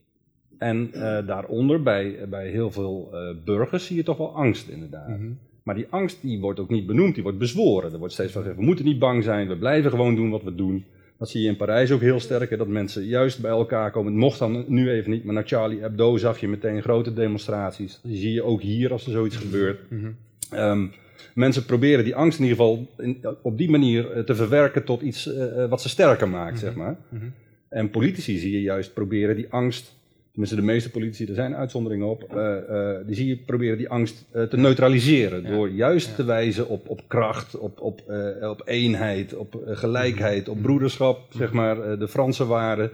En 0.58 0.88
eh, 0.92 1.26
daaronder 1.26 1.82
bij, 1.82 2.18
bij 2.28 2.48
heel 2.48 2.70
veel 2.70 3.08
eh, 3.12 3.34
burgers 3.44 3.86
zie 3.86 3.96
je 3.96 4.02
toch 4.02 4.16
wel 4.16 4.34
angst, 4.34 4.68
inderdaad. 4.68 5.08
Mhm. 5.08 5.30
Maar 5.68 5.76
die 5.76 5.86
angst 5.90 6.18
die 6.22 6.40
wordt 6.40 6.60
ook 6.60 6.70
niet 6.70 6.86
benoemd, 6.86 7.14
die 7.14 7.22
wordt 7.22 7.38
bezworen. 7.38 7.92
Er 7.92 7.98
wordt 7.98 8.12
steeds 8.14 8.32
van 8.32 8.40
gezegd, 8.42 8.58
we 8.60 8.66
moeten 8.66 8.84
niet 8.84 8.98
bang 8.98 9.24
zijn, 9.24 9.48
we 9.48 9.56
blijven 9.56 9.90
gewoon 9.90 10.14
doen 10.14 10.30
wat 10.30 10.42
we 10.42 10.54
doen. 10.54 10.84
Dat 11.18 11.28
zie 11.30 11.42
je 11.42 11.48
in 11.48 11.56
Parijs 11.56 11.90
ook 11.90 12.00
heel 12.00 12.20
sterk, 12.20 12.50
hè, 12.50 12.56
dat 12.56 12.66
mensen 12.68 13.04
juist 13.04 13.40
bij 13.40 13.50
elkaar 13.50 13.90
komen. 13.90 14.12
Het 14.12 14.20
mocht 14.20 14.38
dan 14.38 14.64
nu 14.68 14.90
even 14.90 15.10
niet, 15.10 15.24
maar 15.24 15.34
naar 15.34 15.46
Charlie 15.46 15.80
Hebdo 15.80 16.16
zag 16.16 16.40
je 16.40 16.48
meteen 16.48 16.82
grote 16.82 17.12
demonstraties. 17.12 18.00
Die 18.02 18.16
zie 18.16 18.32
je 18.32 18.42
ook 18.42 18.60
hier 18.62 18.92
als 18.92 19.06
er 19.06 19.12
zoiets 19.12 19.36
gebeurt. 19.36 19.80
Mhm. 19.90 20.10
Ehm, 20.50 20.86
mensen 21.34 21.64
proberen 21.64 22.04
die 22.04 22.14
angst 22.14 22.38
in 22.38 22.44
ieder 22.44 22.58
geval 22.58 22.86
in- 22.98 23.20
op 23.42 23.58
die 23.58 23.70
manier 23.70 24.10
eh, 24.10 24.22
te 24.22 24.34
verwerken 24.34 24.84
tot 24.84 25.02
iets 25.02 25.32
eh, 25.34 25.62
eh, 25.62 25.70
wat 25.70 25.82
ze 25.82 25.88
sterker 25.88 26.28
maakt, 26.28 26.58
zeg 26.58 26.74
maar. 26.74 26.96
Mhm. 27.08 27.24
En 27.68 27.90
politici 27.90 28.38
zie 28.38 28.52
je 28.52 28.62
juist 28.62 28.94
proberen 28.94 29.36
die 29.36 29.46
angst, 29.50 29.97
tenminste 30.38 30.66
de 30.66 30.72
meeste 30.72 30.90
politici, 30.90 31.26
er 31.26 31.34
zijn 31.34 31.54
uitzonderingen 31.56 32.06
op, 32.06 32.36
eh, 32.36 32.56
eh, 32.58 33.06
die 33.06 33.14
zie 33.16 33.26
je 33.26 33.36
proberen 33.36 33.78
die 33.78 33.88
angst 33.88 34.24
eh, 34.30 34.42
te 34.42 34.56
neutraliseren. 34.56 35.42
Ja. 35.42 35.48
Door 35.50 35.68
juist 35.70 36.08
Ja. 36.08 36.14
te 36.14 36.24
wijzen 36.24 36.68
op, 36.68 36.88
op 36.88 37.00
kracht, 37.06 37.58
op, 37.58 37.80
op, 37.80 38.02
op 38.42 38.62
eenheid, 38.64 39.34
op 39.34 39.62
gelijkheid, 39.66 40.42
Mhm. 40.46 40.50
op 40.56 40.62
broederschap, 40.62 41.20
zeg 41.36 41.52
maar, 41.52 41.98
de 41.98 42.08
Franse 42.08 42.46
waarden. 42.46 42.90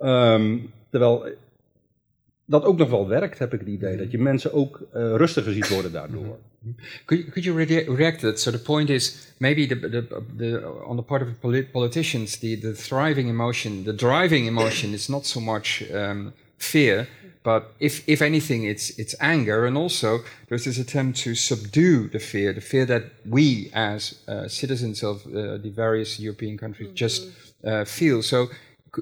Ehm, 0.00 0.56
terwijl 0.90 1.24
dat 2.44 2.64
ook 2.64 2.78
nog 2.78 2.90
wel 2.90 3.08
werkt, 3.08 3.38
heb 3.38 3.52
ik 3.52 3.60
het 3.60 3.68
idee. 3.68 3.96
Dat 3.96 4.10
je 4.10 4.18
mensen 4.18 4.52
ook 4.52 4.80
rustiger 4.92 5.52
ziet 5.52 5.68
worden 5.68 5.92
daardoor. 5.92 6.38
Could, 7.04 7.22
you- 7.24 7.30
could 7.30 7.44
you 7.44 7.64
rea- 7.64 7.94
react 7.96 8.18
to 8.20 8.28
that? 8.28 8.40
So 8.40 8.50
the 8.50 8.62
point 8.62 8.88
is, 8.88 9.32
maybe 9.38 9.66
the, 9.66 9.78
the, 9.88 10.06
the, 10.36 10.82
on 10.86 10.96
the 10.96 11.02
part 11.02 11.22
of 11.22 11.28
the 11.28 11.34
polit- 11.34 11.70
politicians, 11.70 12.38
the, 12.38 12.58
the 12.58 12.72
thriving 12.72 13.28
emotion, 13.28 13.82
the 13.84 13.94
driving 13.94 14.46
emotion 14.46 14.92
is 14.92 15.08
not 15.08 15.26
so 15.26 15.40
much 15.40 15.82
um, 15.94 16.32
fear, 16.58 17.08
but 17.42 17.74
if, 17.78 18.08
if 18.08 18.22
anything, 18.22 18.64
it's, 18.64 18.90
it's 18.98 19.14
anger. 19.20 19.66
And 19.66 19.76
also, 19.76 20.20
there's 20.48 20.64
this 20.64 20.78
attempt 20.78 21.18
to 21.18 21.34
subdue 21.34 22.08
the 22.08 22.18
fear, 22.18 22.52
the 22.52 22.60
fear 22.60 22.84
that 22.86 23.04
we 23.24 23.70
as 23.72 24.18
uh, 24.26 24.48
citizens 24.48 25.02
of 25.02 25.24
uh, 25.26 25.58
the 25.58 25.70
various 25.70 26.18
European 26.18 26.58
countries 26.58 26.90
just 26.92 27.30
uh, 27.64 27.84
feel. 27.84 28.22
So 28.22 28.48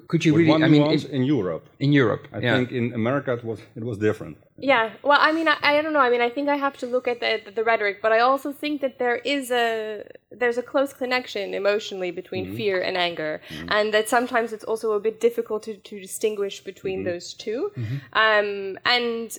could 0.07 0.23
you 0.25 0.33
With 0.33 0.41
really, 0.41 0.51
one 0.51 0.63
I 0.63 0.67
mean, 0.67 0.83
nuance 0.83 1.05
if- 1.05 1.11
in 1.11 1.23
Europe. 1.23 1.63
in 1.79 1.91
Europe, 1.93 2.27
I 2.33 2.39
yeah. 2.39 2.55
think 2.55 2.71
in 2.71 2.93
America 2.93 3.33
it 3.33 3.43
was 3.43 3.59
it 3.75 3.83
was 3.83 3.97
different. 3.97 4.37
Yeah, 4.57 4.91
well, 5.03 5.19
I 5.19 5.31
mean, 5.33 5.47
I, 5.49 5.57
I 5.61 5.81
don't 5.81 5.91
know. 5.91 5.99
I 5.99 6.09
mean, 6.09 6.21
I 6.21 6.29
think 6.29 6.47
I 6.47 6.55
have 6.55 6.77
to 6.77 6.85
look 6.85 7.07
at 7.07 7.19
the, 7.19 7.51
the 7.57 7.63
rhetoric, 7.63 8.01
but 8.01 8.11
I 8.13 8.19
also 8.19 8.53
think 8.53 8.79
that 8.81 8.99
there 8.99 9.17
is 9.17 9.51
a 9.51 10.03
there's 10.31 10.57
a 10.57 10.63
close 10.63 10.93
connection 10.93 11.53
emotionally 11.53 12.11
between 12.11 12.45
mm-hmm. 12.45 12.57
fear 12.57 12.81
and 12.81 12.95
anger, 12.97 13.41
mm-hmm. 13.49 13.67
and 13.75 13.93
that 13.93 14.07
sometimes 14.07 14.53
it's 14.53 14.63
also 14.63 14.93
a 14.93 14.99
bit 14.99 15.19
difficult 15.19 15.63
to, 15.63 15.75
to 15.75 15.99
distinguish 15.99 16.63
between 16.63 16.99
mm-hmm. 16.99 17.09
those 17.09 17.33
2 17.33 17.71
Um, 18.13 18.77
and 18.85 19.37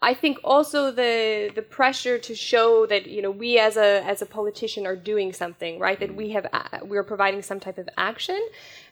I 0.00 0.14
think 0.14 0.38
also 0.44 0.92
the 0.92 1.50
the 1.54 1.62
pressure 1.62 2.18
to 2.18 2.34
show 2.34 2.86
that 2.86 3.08
you 3.08 3.20
know 3.20 3.32
we 3.32 3.58
as 3.58 3.76
a 3.76 4.04
as 4.04 4.22
a 4.22 4.26
politician 4.26 4.86
are 4.86 4.94
doing 4.94 5.32
something 5.32 5.80
right 5.80 5.98
that 5.98 6.14
we 6.14 6.30
have 6.30 6.46
we 6.84 6.96
are 6.96 7.02
providing 7.02 7.42
some 7.42 7.58
type 7.58 7.78
of 7.78 7.88
action, 7.96 8.40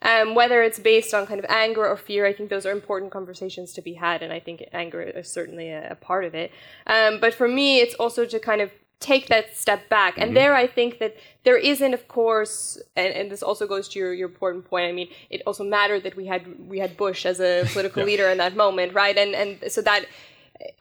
um, 0.02 0.34
whether 0.34 0.62
it's 0.62 0.80
based 0.80 1.14
on 1.14 1.26
kind 1.26 1.38
of 1.38 1.46
anger 1.48 1.86
or 1.86 1.96
fear. 1.96 2.26
I 2.26 2.32
think 2.32 2.50
those 2.50 2.66
are 2.66 2.72
important 2.72 3.12
conversations 3.12 3.72
to 3.74 3.82
be 3.82 3.94
had, 3.94 4.20
and 4.20 4.32
I 4.32 4.40
think 4.40 4.64
anger 4.72 5.00
is 5.00 5.30
certainly 5.30 5.70
a, 5.70 5.92
a 5.92 5.94
part 5.94 6.24
of 6.24 6.34
it. 6.34 6.50
Um, 6.88 7.20
but 7.20 7.32
for 7.34 7.46
me, 7.46 7.78
it's 7.78 7.94
also 7.94 8.24
to 8.24 8.40
kind 8.40 8.60
of 8.60 8.72
take 8.98 9.28
that 9.28 9.56
step 9.56 9.88
back, 9.88 10.14
and 10.18 10.34
there 10.34 10.56
I 10.56 10.66
think 10.66 10.98
that 10.98 11.16
there 11.44 11.56
isn't, 11.56 11.94
of 11.94 12.08
course, 12.08 12.82
and, 12.96 13.14
and 13.14 13.30
this 13.30 13.44
also 13.44 13.68
goes 13.68 13.88
to 13.90 14.00
your, 14.00 14.12
your 14.12 14.28
important 14.28 14.64
point. 14.64 14.88
I 14.88 14.92
mean, 14.92 15.08
it 15.30 15.42
also 15.46 15.62
mattered 15.62 16.02
that 16.02 16.16
we 16.16 16.26
had 16.26 16.68
we 16.68 16.80
had 16.80 16.96
Bush 16.96 17.24
as 17.26 17.38
a 17.38 17.64
political 17.72 18.02
leader 18.02 18.28
in 18.28 18.38
that 18.38 18.56
moment, 18.56 18.92
right? 18.92 19.16
And 19.16 19.36
and 19.36 19.70
so 19.70 19.82
that 19.82 20.06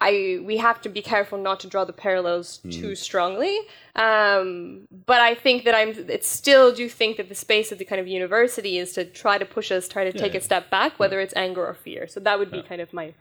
I 0.02 0.40
we 0.44 0.58
have 0.58 0.82
to 0.82 0.90
be 0.90 1.02
careful 1.02 1.38
not 1.38 1.60
to 1.62 1.68
draw 1.68 1.86
the 1.86 1.94
parallels 1.94 2.60
too 2.70 2.96
strongly. 2.96 3.58
Um, 3.96 4.88
but 5.06 5.22
I 5.22 5.36
think 5.36 5.64
that 5.66 5.76
I'm 5.76 5.90
it 6.10 6.24
still 6.26 6.74
do 6.74 6.90
think 6.90 7.18
that 7.18 7.30
the 7.30 7.36
space 7.36 7.72
of 7.72 7.78
the 7.78 7.86
kind 7.86 8.00
of 8.00 8.08
university 8.08 8.78
is 8.78 8.94
to 8.94 9.06
try 9.06 9.38
to 9.38 9.46
push 9.46 9.72
us, 9.72 9.88
try 9.88 10.04
to 10.10 10.14
take 10.18 10.36
a 10.36 10.42
step 10.42 10.70
back, 10.70 11.00
whether 11.00 11.20
it's 11.20 11.36
anger 11.36 11.66
or 11.66 11.74
fear. 11.74 12.08
So 12.08 12.20
that 12.22 12.40
would 12.40 12.52
be 12.52 12.62
kind 12.62 12.82
of 12.82 12.94
my 12.94 13.14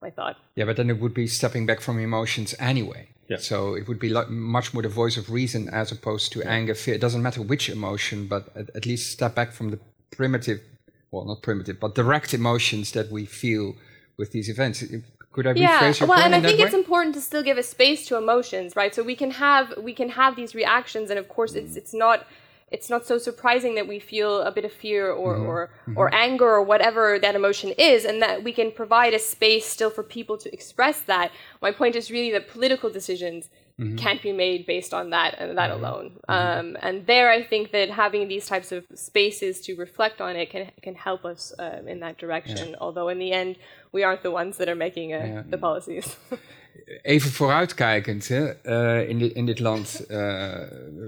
my 0.00 0.10
thought. 0.10 0.36
Yeah, 0.56 0.64
but 0.64 0.76
then 0.76 0.90
it 0.90 1.00
would 1.00 1.14
be 1.14 1.26
stepping 1.26 1.66
back 1.66 1.80
from 1.80 1.98
emotions 1.98 2.54
anyway. 2.58 3.08
Yeah. 3.28 3.38
So 3.38 3.74
it 3.74 3.88
would 3.88 3.98
be 3.98 4.08
like 4.08 4.28
much 4.28 4.74
more 4.74 4.82
the 4.82 4.88
voice 4.88 5.16
of 5.16 5.30
reason 5.30 5.68
as 5.70 5.92
opposed 5.92 6.32
to 6.32 6.42
anger, 6.42 6.74
fear. 6.74 6.94
It 6.94 7.00
doesn't 7.00 7.22
matter 7.22 7.40
which 7.40 7.70
emotion, 7.70 8.26
but 8.26 8.54
at, 8.54 8.68
at 8.74 8.84
least 8.84 9.12
step 9.12 9.34
back 9.34 9.52
from 9.52 9.70
the 9.70 9.78
primitive, 10.10 10.60
well, 11.10 11.24
not 11.24 11.42
primitive, 11.42 11.80
but 11.80 11.94
direct 11.94 12.34
emotions 12.34 12.92
that 12.92 13.10
we 13.10 13.24
feel 13.24 13.76
with 14.18 14.32
these 14.32 14.48
events. 14.48 14.84
Could 15.32 15.46
I 15.46 15.52
yeah 15.54 15.80
rephrase 15.80 16.00
your 16.00 16.08
well 16.08 16.18
and 16.18 16.34
i 16.34 16.40
think 16.40 16.58
way? 16.58 16.64
it's 16.64 16.74
important 16.74 17.14
to 17.14 17.20
still 17.20 17.42
give 17.42 17.58
a 17.58 17.62
space 17.62 18.06
to 18.06 18.16
emotions 18.16 18.76
right? 18.76 18.94
So 18.94 19.02
we 19.02 19.16
can 19.16 19.30
have 19.32 19.74
we 19.78 19.94
can 19.94 20.10
have 20.10 20.36
these 20.36 20.54
reactions 20.54 21.10
and 21.10 21.18
of 21.18 21.28
course 21.28 21.54
it's 21.54 21.74
mm. 21.74 21.78
it's 21.78 21.94
not 21.94 22.26
it's 22.72 22.88
not 22.88 23.06
so 23.06 23.18
surprising 23.18 23.74
that 23.74 23.86
we 23.86 23.98
feel 23.98 24.40
a 24.40 24.50
bit 24.50 24.64
of 24.64 24.72
fear 24.72 25.12
or 25.12 25.34
mm-hmm. 25.34 25.46
or, 25.46 25.70
mm-hmm. 25.86 25.98
or 25.98 26.14
anger 26.14 26.48
or 26.48 26.62
whatever 26.62 27.18
that 27.18 27.34
emotion 27.34 27.72
is 27.76 28.04
and 28.04 28.22
that 28.22 28.42
we 28.42 28.52
can 28.52 28.72
provide 28.72 29.12
a 29.12 29.18
space 29.18 29.66
still 29.66 29.90
for 29.90 30.02
people 30.02 30.38
to 30.38 30.52
express 30.52 31.00
that. 31.02 31.30
My 31.60 31.70
point 31.70 31.94
is 31.96 32.10
really 32.10 32.32
that 32.32 32.48
political 32.48 32.88
decisions 32.88 33.50
can't 33.96 34.22
be 34.22 34.32
made 34.32 34.66
based 34.66 34.92
on 34.94 35.10
that 35.10 35.34
and 35.38 35.58
that 35.58 35.70
alone. 35.70 36.18
Um, 36.28 36.76
and 36.80 37.06
there 37.06 37.30
i 37.30 37.42
think 37.42 37.72
that 37.72 37.90
having 37.90 38.28
these 38.28 38.46
types 38.46 38.70
of 38.72 38.84
spaces 38.94 39.60
to 39.62 39.74
reflect 39.76 40.20
on 40.20 40.36
it 40.36 40.50
can 40.50 40.70
can 40.82 40.94
help 40.94 41.24
us 41.24 41.52
uh, 41.58 41.80
in 41.86 42.00
that 42.00 42.18
direction. 42.18 42.76
Although 42.80 43.08
in 43.08 43.18
the 43.18 43.32
end 43.32 43.56
we 43.92 44.02
aren't 44.04 44.22
the 44.22 44.30
ones 44.30 44.56
that 44.58 44.68
are 44.68 44.74
making 44.74 45.12
uh, 45.12 45.42
the 45.48 45.58
policies 45.58 46.16
Even 47.02 47.30
vooruitkijkend 47.30 48.28
hè, 48.28 48.48
eh, 48.48 49.08
in, 49.08 49.18
dit, 49.18 49.32
in 49.32 49.46
dit 49.46 49.58
land. 49.58 50.04
eh, 50.08 50.18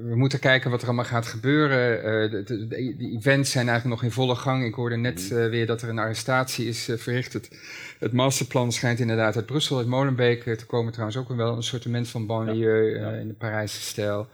we 0.09 0.13
moeten 0.15 0.39
kijken 0.39 0.71
wat 0.71 0.81
er 0.81 0.87
allemaal 0.87 1.05
gaat 1.05 1.27
gebeuren. 1.27 1.99
Eh, 1.99 2.31
de, 2.31 2.67
de, 2.69 2.77
events 3.17 3.51
zijn 3.51 3.69
eigenlijk 3.69 4.01
nog 4.01 4.11
in 4.11 4.15
volle 4.15 4.35
gang. 4.35 4.65
Ik 4.65 4.75
hoorde 4.75 4.97
net 4.97 5.31
Mhm. 5.31 5.49
weer 5.49 5.67
dat 5.67 5.83
er 5.83 5.89
een 5.89 5.99
arrestatie 5.99 6.67
is 6.69 6.89
verricht. 6.97 7.33
Het, 7.33 7.51
het 7.99 8.13
masterplan 8.13 8.73
schijnt 8.73 9.01
inderdaad 9.01 9.37
uit 9.37 9.47
Brussel, 9.47 9.79
uit 9.79 9.87
Molenbeek 9.87 10.43
te 10.43 10.67
komen. 10.67 10.93
Trouwens 10.93 11.19
ook 11.19 11.29
wel 11.37 11.57
een 11.57 11.63
soortement 11.63 12.09
van 12.09 12.27
banlieue 12.27 12.95
in 13.21 13.29
de 13.29 13.35
Parijse 13.35 13.81
stijl. 13.81 14.27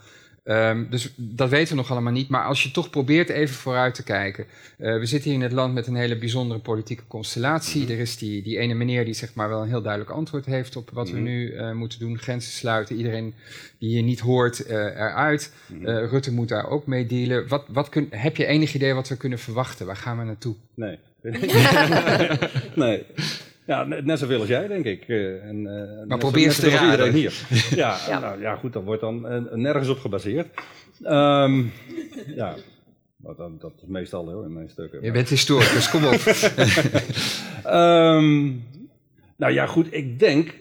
Ehm, 0.45 0.85
dus 0.91 1.13
dat 1.17 1.49
weten 1.49 1.69
we 1.71 1.75
nog 1.81 1.91
allemaal 1.91 2.13
niet. 2.13 2.29
Maar 2.29 2.45
als 2.45 2.63
je 2.63 2.71
toch 2.71 2.91
probeert 2.91 3.29
even 3.29 3.55
vooruit 3.55 3.95
te 3.95 4.03
kijken. 4.03 4.45
Uh, 4.79 4.99
we 4.99 5.07
zitten 5.07 5.31
hier 5.31 5.39
in 5.39 5.45
het 5.45 5.53
land 5.55 5.75
met 5.75 5.87
een 5.87 5.95
hele 5.95 6.19
bijzondere 6.19 6.61
politieke 6.61 7.03
constellatie. 7.09 7.83
Mhm. 7.83 7.93
Er 7.93 7.99
is 7.99 8.17
die, 8.19 8.43
die 8.43 8.59
ene 8.59 8.75
meneer 8.75 9.05
die 9.05 9.15
zeg 9.15 9.35
maar 9.35 9.49
wel 9.49 9.63
een 9.63 9.69
heel 9.69 9.83
duidelijk 9.83 10.11
antwoord 10.13 10.47
heeft 10.47 10.77
op 10.77 10.91
wat 10.93 11.09
we 11.11 11.15
Mhm. 11.15 11.25
nu 11.25 11.53
uh, 11.53 11.73
moeten 11.73 11.99
doen. 11.99 12.19
Grenzen 12.19 12.53
sluiten, 12.53 12.97
iedereen 12.97 13.35
die 13.79 13.91
je 13.97 14.03
niet 14.03 14.21
hoort 14.21 14.61
uh, 14.67 14.73
eruit. 14.77 15.53
Mhm. 15.67 15.85
Rutte 15.87 16.33
moet 16.33 16.49
daar 16.49 16.69
ook 16.69 16.87
mee 16.87 17.07
dealen. 17.07 17.49
Wat, 17.49 17.65
wat 17.69 17.89
kun, 17.89 18.07
heb 18.11 18.37
je 18.37 18.47
enig 18.47 18.75
idee 18.75 18.95
wat 18.95 19.09
we 19.09 19.17
kunnen 19.17 19.39
verwachten? 19.39 19.87
Waar 19.87 19.97
gaan 19.97 20.19
we 20.19 20.25
naartoe? 20.25 20.55
Nee. 20.75 20.99
nee. 22.75 23.07
Ja, 23.71 23.85
net 23.85 24.19
zoveel 24.19 24.41
als 24.41 24.49
jij, 24.49 24.67
denk 24.67 24.85
ik. 24.85 25.09
Uh, 25.09 25.45
en, 25.45 25.57
uh, 25.57 26.07
maar 26.07 26.19
probeer 26.19 26.45
eens 26.45 26.61
te 26.61 26.71
raden. 26.71 27.13
hier. 27.13 27.35
Ja, 27.83 27.99
ja. 28.09 28.19
Nou, 28.19 28.41
ja, 28.41 28.57
goed, 28.57 28.73
dat 28.73 28.85
wordt 28.85 29.01
dan 29.01 29.33
uh, 29.33 29.53
nergens 29.53 29.89
op 29.89 29.99
gebaseerd. 29.99 30.47
Um, 31.03 31.73
ja, 32.35 32.57
dat, 33.17 33.37
dat, 33.37 33.61
dat, 33.61 33.73
is 33.77 33.89
meestal 33.89 34.31
hoor, 34.31 34.45
in 34.45 34.53
mijn 34.53 34.69
stukken. 34.69 35.03
Je 35.03 35.11
bent 35.11 35.29
historicus, 35.29 35.91
kom 35.91 36.05
op. 36.05 36.21
um, 37.75 38.65
nou 39.43 39.53
ja, 39.53 39.67
goed, 39.67 39.95
ik 39.95 40.19
denk 40.19 40.55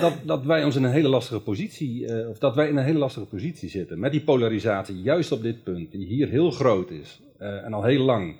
dat, 0.00 0.14
dat 0.24 0.44
wij 0.44 0.64
ons 0.64 0.76
in 0.76 0.84
een 0.84 0.92
hele 0.92 1.08
lastige 1.08 1.40
positie, 1.40 2.28
of 2.28 2.38
dat 2.38 2.54
wij 2.54 2.68
in 2.68 2.76
een 2.76 2.84
hele 2.84 2.98
lastige 2.98 3.26
positie 3.26 3.68
zitten. 3.68 3.98
Met 3.98 4.12
die 4.12 4.22
polarisatie, 4.22 5.02
juist 5.02 5.32
op 5.32 5.42
dit 5.42 5.62
punt, 5.64 5.92
die 5.92 6.06
hier 6.06 6.28
heel 6.28 6.50
groot 6.50 6.90
is. 6.90 7.20
en 7.38 7.72
al 7.72 7.84
heel 7.84 8.04
lang. 8.04 8.34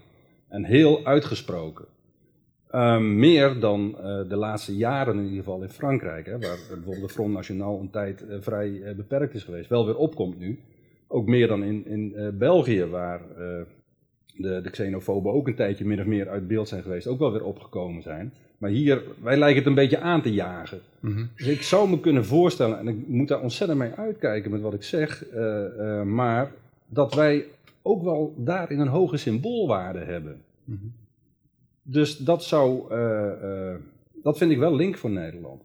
En 0.48 0.64
heel 0.64 1.04
uitgesproken. 1.04 1.84
Um, 2.74 3.18
meer 3.18 3.60
dan 3.60 3.96
uh, 3.96 4.02
de 4.28 4.36
laatste 4.36 4.76
jaren 4.76 5.16
in 5.16 5.24
ieder 5.24 5.38
geval 5.38 5.62
in 5.62 5.68
Frankrijk, 5.68 6.26
hè, 6.26 6.38
waar 6.38 6.58
bijvoorbeeld 6.68 7.08
de 7.08 7.14
Front 7.14 7.32
National 7.32 7.80
een 7.80 7.90
tijd 7.90 8.22
uh, 8.22 8.36
vrij 8.40 8.68
uh, 8.68 8.94
beperkt 8.94 9.34
is 9.34 9.44
geweest, 9.44 9.68
wel 9.68 9.86
weer 9.86 9.96
opkomt 9.96 10.38
nu. 10.38 10.58
Ook 11.06 11.26
meer 11.26 11.48
dan 11.48 11.62
in, 11.62 11.86
in 11.86 12.34
België, 12.38 12.84
waar 12.84 13.20
de, 14.36 14.60
de 14.62 14.70
xenofoben 14.70 15.32
ook 15.32 15.48
een 15.48 15.54
tijdje 15.54 15.84
min 15.84 16.00
of 16.00 16.06
meer 16.06 16.28
uit 16.28 16.48
beeld 16.48 16.68
zijn 16.68 16.82
geweest, 16.82 17.06
ook 17.06 17.18
wel 17.18 17.32
weer 17.32 17.44
opgekomen 17.44 18.02
zijn. 18.02 18.32
Maar 18.58 18.70
hier, 18.70 19.02
wij 19.22 19.36
lijken 19.36 19.58
het 19.58 19.66
een 19.66 19.74
beetje 19.74 20.00
aan 20.00 20.22
te 20.22 20.32
jagen. 20.32 20.80
Mm 21.00 21.12
-hmm. 21.12 21.28
Dus 21.36 21.46
ik 21.46 21.62
zou 21.62 21.90
me 21.90 22.00
kunnen 22.00 22.24
voorstellen, 22.24 22.78
en 22.78 22.88
ik 22.88 23.08
moet 23.08 23.28
daar 23.28 23.40
ontzettend 23.40 23.78
mee 23.78 23.92
uitkijken 23.92 24.50
met 24.50 24.60
wat 24.60 24.74
ik 24.74 24.82
zeg, 24.82 25.24
maar 26.04 26.52
dat 26.86 27.14
wij 27.14 27.44
ook 27.82 28.02
wel 28.02 28.34
daarin 28.36 28.80
een 28.80 28.88
hoge 28.88 29.16
symboolwaarde 29.16 29.98
hebben. 29.98 30.36
Mm 30.64 30.78
-hmm. 30.80 30.92
Dus 31.82 32.16
dat 32.16 32.44
zou, 32.44 32.92
uh, 32.94 32.98
uh, 33.42 33.74
dat 34.22 34.38
vind 34.38 34.50
ik 34.50 34.58
wel 34.58 34.74
link 34.76 34.96
voor 34.96 35.10
Nederland. 35.10 35.62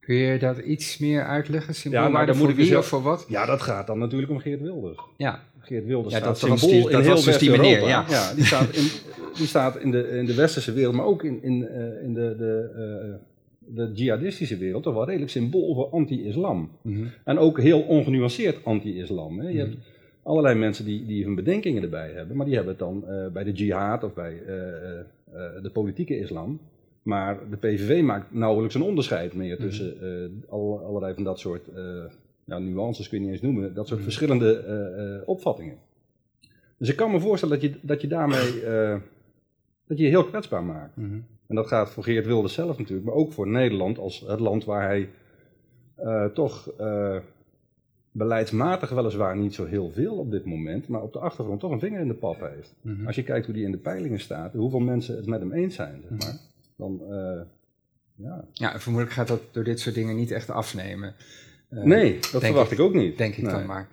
Kun 0.00 0.14
je 0.14 0.38
dat 0.38 0.58
iets 0.58 0.98
meer 0.98 1.22
uitleggen? 1.24 1.90
Ja, 1.90 2.00
nou, 2.00 2.12
maar 2.12 2.26
dan 2.26 2.36
moet 2.36 2.48
ik 2.48 2.56
wie 2.56 2.68
dus 2.68 2.76
of 2.76 2.86
voor 2.86 3.02
wat? 3.02 3.24
Ja, 3.28 3.46
dat 3.46 3.62
gaat 3.62 3.86
dan 3.86 3.98
natuurlijk 3.98 4.30
om 4.32 4.38
Geert 4.38 4.60
Wilders. 4.60 4.98
Ja. 5.16 5.42
Geert 5.58 5.84
Wilders 5.86 6.14
ja, 6.14 6.20
staat 6.20 6.40
dat 6.40 6.60
symbool 6.60 6.88
in 6.88 7.00
heel 7.00 7.24
West-Europa. 7.24 7.62
meneer, 7.62 7.88
ja. 7.88 8.04
ja. 8.08 8.34
die 8.34 8.44
staat, 8.44 8.74
in, 8.74 8.88
die 9.36 9.46
staat 9.46 9.76
in, 9.78 9.90
de, 9.90 10.08
in 10.08 10.24
de 10.26 10.34
westerse 10.34 10.72
wereld, 10.72 10.94
maar 10.94 11.04
ook 11.04 11.24
in, 11.24 11.42
in, 11.42 11.62
uh, 11.62 12.02
in 12.02 12.14
de, 12.14 12.34
de, 12.38 13.18
de 13.58 13.90
jihadistische 13.94 14.56
wereld 14.56 14.82
toch 14.82 14.94
wel 14.94 15.06
redelijk 15.06 15.30
symbool 15.30 15.74
voor 15.74 15.88
anti-islam. 15.90 16.70
Mm 16.82 16.94
-hmm. 16.94 17.10
En 17.24 17.38
ook 17.38 17.60
heel 17.60 17.80
ongenuanceerd 17.80 18.64
anti-islam. 18.64 19.42
Je 19.42 19.48
Mhm. 19.48 19.56
hebt 19.58 19.76
allerlei 20.26 20.54
mensen 20.54 20.84
die, 20.84 21.06
die 21.06 21.24
hun 21.24 21.34
bedenkingen 21.34 21.82
erbij 21.82 22.10
hebben, 22.10 22.36
maar 22.36 22.46
die 22.46 22.54
hebben 22.54 22.72
het 22.72 22.82
dan 22.82 23.04
uh, 23.08 23.26
bij 23.26 23.44
de 23.44 23.52
jihad 23.52 24.04
of 24.04 24.14
bij 24.14 24.32
uh, 24.32 24.56
uh, 24.56 25.62
de 25.62 25.70
politieke 25.72 26.18
islam. 26.18 26.60
Maar 27.02 27.38
de 27.50 27.56
PVV 27.56 28.02
maakt 28.02 28.34
nauwelijks 28.34 28.74
een 28.74 28.82
onderscheid 28.82 29.34
meer 29.34 29.58
tussen 29.58 29.96
uh, 30.02 30.52
all, 30.52 30.78
allerlei 30.84 31.14
van 31.14 31.24
dat 31.24 31.38
soort 31.38 31.68
ja, 32.44 32.58
nuances, 32.58 33.08
kun 33.08 33.18
je 33.18 33.24
niet 33.24 33.32
eens 33.32 33.42
noemen, 33.42 33.74
dat 33.74 33.88
soort 33.88 34.02
verschillende 34.02 35.22
opvattingen. 35.26 35.76
Dus 36.78 36.88
ik 36.88 36.96
kan 36.96 37.10
me 37.10 37.20
voorstellen 37.20 37.60
dat 37.60 37.70
je, 37.70 37.78
dat 37.80 38.00
je 38.00 38.08
daarmee 38.08 38.60
dat 39.86 39.98
je, 39.98 40.04
je 40.04 40.08
heel 40.08 40.24
kwetsbaar 40.24 40.64
maakt. 40.64 40.96
Mm 40.96 41.08
-hmm. 41.08 41.24
En 41.46 41.54
dat 41.54 41.66
gaat 41.66 41.90
voor 41.90 42.04
Geert 42.04 42.26
Wilders 42.26 42.54
zelf 42.54 42.78
natuurlijk, 42.78 43.06
maar 43.06 43.16
ook 43.16 43.32
voor 43.32 43.48
Nederland 43.48 43.98
als 43.98 44.24
het 44.26 44.40
land 44.40 44.64
waar 44.64 44.86
hij 44.86 45.08
toch 46.32 46.72
beleidsmatig 48.16 48.90
weliswaar 48.90 49.36
niet 49.36 49.54
zo 49.54 49.64
heel 49.64 49.90
veel 49.90 50.14
op 50.14 50.30
dit 50.30 50.44
moment, 50.44 50.88
maar 50.88 51.02
op 51.02 51.12
de 51.12 51.18
achtergrond 51.18 51.60
toch 51.60 51.70
een 51.70 51.78
vinger 51.78 52.00
in 52.00 52.08
de 52.08 52.14
pap 52.14 52.40
heeft. 52.40 52.74
Mm 52.80 52.96
-hmm. 52.96 53.06
Als 53.06 53.16
je 53.16 53.22
kijkt 53.22 53.46
hoe 53.46 53.54
die 53.54 53.64
in 53.64 53.70
de 53.70 53.78
peilingen 53.78 54.20
staat, 54.20 54.52
hoeveel 54.52 54.80
mensen 54.80 55.16
het 55.16 55.26
met 55.26 55.40
hem 55.40 55.52
eens 55.52 55.74
zijn, 55.74 56.02
zeg 56.08 56.18
maar, 56.18 56.38
dan 56.76 57.00
uh, 57.10 57.40
ja. 58.14 58.44
Ja, 58.52 58.80
vermoedelijk 58.80 59.16
gaat 59.16 59.28
dat 59.28 59.40
door 59.50 59.64
dit 59.64 59.80
soort 59.80 59.94
dingen 59.94 60.16
niet 60.16 60.30
echt 60.30 60.50
afnemen. 60.50 61.14
Uh, 61.70 61.82
nee, 61.82 62.18
dat 62.32 62.44
verwacht 62.44 62.70
ik, 62.70 62.78
ik, 62.78 62.84
ook 62.84 62.94
niet. 62.94 63.18
Denk 63.18 63.36
ik 63.36 63.42
nee. 63.42 63.52
dan 63.52 63.66
maar. 63.66 63.88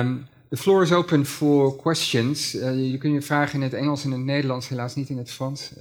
Um, 0.00 0.26
the 0.48 0.56
floor 0.56 0.82
is 0.82 0.92
open 0.92 1.26
for 1.26 1.76
questions. 1.76 2.54
Uh, 2.54 2.90
je 2.90 2.98
kunt 2.98 3.14
je 3.14 3.22
vragen 3.22 3.54
in 3.54 3.62
het 3.62 3.74
Engels 3.74 4.04
en 4.04 4.10
in 4.10 4.16
het 4.16 4.26
Nederlands, 4.26 4.68
helaas 4.68 4.94
niet 4.94 5.08
in 5.08 5.18
het 5.18 5.30
Frans, 5.30 5.72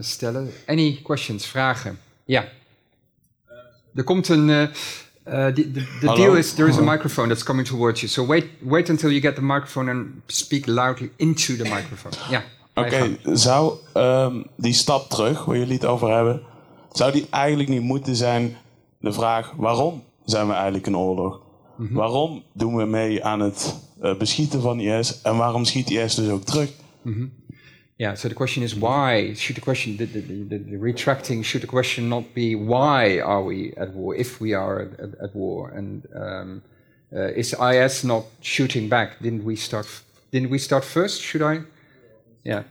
stellen. 0.00 0.48
Any 0.66 1.00
questions, 1.02 1.46
vragen? 1.46 1.98
Ja. 2.24 2.48
Er 3.94 4.04
komt 4.04 4.28
een... 4.28 4.70
Uh, 5.26 5.52
the, 5.52 5.72
the, 5.72 5.86
the 6.00 6.14
deal 6.14 6.36
is 6.36 6.54
there 6.54 6.68
is 6.68 6.78
a 6.78 6.82
microphone 6.82 7.28
that's 7.28 7.44
coming 7.44 7.66
towards 7.66 8.00
you. 8.00 8.08
So 8.08 8.24
wait, 8.24 8.46
wait 8.60 8.90
until 8.90 9.10
you 9.10 9.20
get 9.20 9.34
the 9.34 9.42
microphone 9.42 9.90
and 9.90 10.22
speak 10.26 10.66
loudly 10.66 11.10
into 11.16 11.56
the 11.56 11.64
microphone. 11.64 12.12
Ja. 12.30 12.42
Oké, 12.74 12.86
okay, 12.86 13.18
zou 13.36 13.74
um, 13.94 14.46
die 14.56 14.72
stap 14.72 15.10
terug, 15.10 15.44
waar 15.44 15.56
jullie 15.56 15.74
het 15.74 15.84
over 15.84 16.14
hebben, 16.14 16.42
zou 16.92 17.12
die 17.12 17.26
eigenlijk 17.30 17.68
niet 17.68 17.82
moeten 17.82 18.16
zijn 18.16 18.56
de 18.98 19.12
vraag: 19.12 19.52
waarom 19.56 20.02
zijn 20.24 20.46
we 20.46 20.52
eigenlijk 20.52 20.86
in 20.86 20.96
oorlog? 20.96 21.40
Mhm. 21.40 21.82
Mm 21.82 21.88
-hmm. 21.88 21.96
Waarom 21.96 22.42
doen 22.52 22.76
we 22.76 22.84
mee 22.84 23.24
aan 23.24 23.40
het 23.40 23.74
uh, 24.02 24.16
beschieten 24.16 24.60
van 24.60 24.80
IS 24.80 25.22
en 25.22 25.36
waarom 25.36 25.64
schiet 25.64 25.90
IS 25.90 26.14
dus 26.14 26.28
ook 26.28 26.44
terug? 26.44 26.70
Mm 27.02 27.12
-hmm. 27.12 27.32
Yeah, 28.02 28.14
so 28.14 28.28
the 28.28 28.34
question 28.34 28.64
is 28.64 28.74
why 28.74 29.32
should 29.34 29.54
the 29.54 29.60
question 29.60 29.96
the, 29.96 30.06
the, 30.06 30.20
the, 30.20 30.58
the, 30.58 30.76
retracting 30.76 31.44
should 31.44 31.62
the 31.62 31.68
question 31.68 32.08
not 32.08 32.34
be 32.34 32.56
why 32.56 33.20
are 33.20 33.44
we 33.44 33.72
at 33.76 33.90
war 33.92 34.16
if 34.16 34.40
we 34.40 34.54
are 34.54 34.80
at, 34.80 34.92
at, 34.98 35.10
at 35.26 35.36
war 35.36 35.70
and 35.70 36.04
um, 36.12 36.62
uh, 37.14 37.42
is 37.42 37.54
IS 37.54 38.02
not 38.02 38.24
shooting 38.40 38.88
back? 38.88 39.20
Didn't 39.20 39.44
we 39.44 39.54
start? 39.54 39.86
Didn't 40.32 40.50
we 40.50 40.58
start 40.58 40.84
first? 40.84 41.22
Should 41.22 41.42
I? 41.42 41.54
Yeah, 41.54 41.62
yeah. 42.42 42.62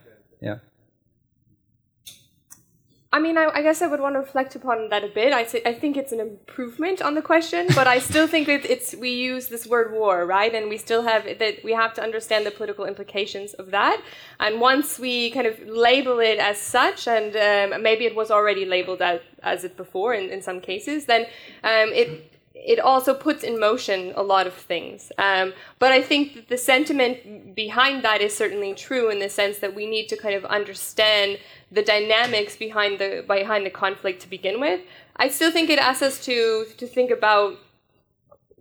I 3.13 3.19
mean, 3.19 3.37
I, 3.37 3.49
I, 3.53 3.61
guess 3.61 3.81
I 3.81 3.87
would 3.87 3.99
want 3.99 4.15
to 4.15 4.19
reflect 4.19 4.55
upon 4.55 4.87
that 4.87 5.03
a 5.03 5.09
bit. 5.09 5.33
I, 5.33 5.41
I 5.69 5.73
think 5.73 5.97
it's 5.97 6.13
an 6.13 6.21
improvement 6.21 7.01
on 7.01 7.13
the 7.13 7.21
question, 7.21 7.67
but 7.75 7.85
I 7.85 7.99
still 7.99 8.25
think 8.25 8.47
that 8.47 8.63
it's 8.63 8.95
we 8.95 9.09
use 9.09 9.49
this 9.49 9.67
word 9.67 9.91
war, 9.91 10.25
right? 10.25 10.53
And 10.55 10.69
we 10.69 10.77
still 10.77 11.01
have 11.01 11.25
that 11.25 11.61
we 11.61 11.73
have 11.73 11.93
to 11.95 12.01
understand 12.01 12.45
the 12.45 12.51
political 12.51 12.85
implications 12.85 13.53
of 13.55 13.71
that. 13.71 14.01
And 14.39 14.61
once 14.61 14.97
we 14.97 15.29
kind 15.31 15.45
of 15.45 15.59
label 15.67 16.19
it 16.19 16.39
as 16.39 16.57
such, 16.57 17.05
and 17.05 17.35
um, 17.35 17.83
maybe 17.83 18.05
it 18.05 18.15
was 18.15 18.31
already 18.31 18.63
labeled 18.63 19.01
as, 19.01 19.19
as 19.43 19.65
it 19.65 19.75
before 19.75 20.13
in, 20.13 20.29
in 20.29 20.41
some 20.41 20.61
cases, 20.61 21.05
then 21.05 21.23
um, 21.65 21.89
it 21.91 22.31
it 22.53 22.79
also 22.79 23.13
puts 23.13 23.43
in 23.43 23.59
motion 23.59 24.13
a 24.15 24.21
lot 24.21 24.47
of 24.47 24.53
things. 24.53 25.11
Um, 25.17 25.53
but 25.79 25.91
I 25.91 26.01
think 26.01 26.35
that 26.35 26.47
the 26.47 26.57
sentiment 26.57 27.55
behind 27.55 28.03
that 28.03 28.21
is 28.21 28.35
certainly 28.35 28.73
true 28.73 29.09
in 29.09 29.19
the 29.19 29.29
sense 29.29 29.59
that 29.59 29.73
we 29.73 29.85
need 29.87 30.07
to 30.09 30.17
kind 30.17 30.35
of 30.35 30.45
understand 30.45 31.39
the 31.71 31.81
dynamics 31.81 32.55
behind 32.55 32.99
the 32.99 33.23
behind 33.27 33.65
the 33.65 33.69
conflict 33.69 34.21
to 34.21 34.29
begin 34.29 34.59
with. 34.59 34.81
I 35.15 35.29
still 35.29 35.51
think 35.51 35.69
it 35.69 35.79
asks 35.79 36.03
us 36.03 36.25
to 36.25 36.65
to 36.77 36.87
think 36.87 37.11
about. 37.11 37.57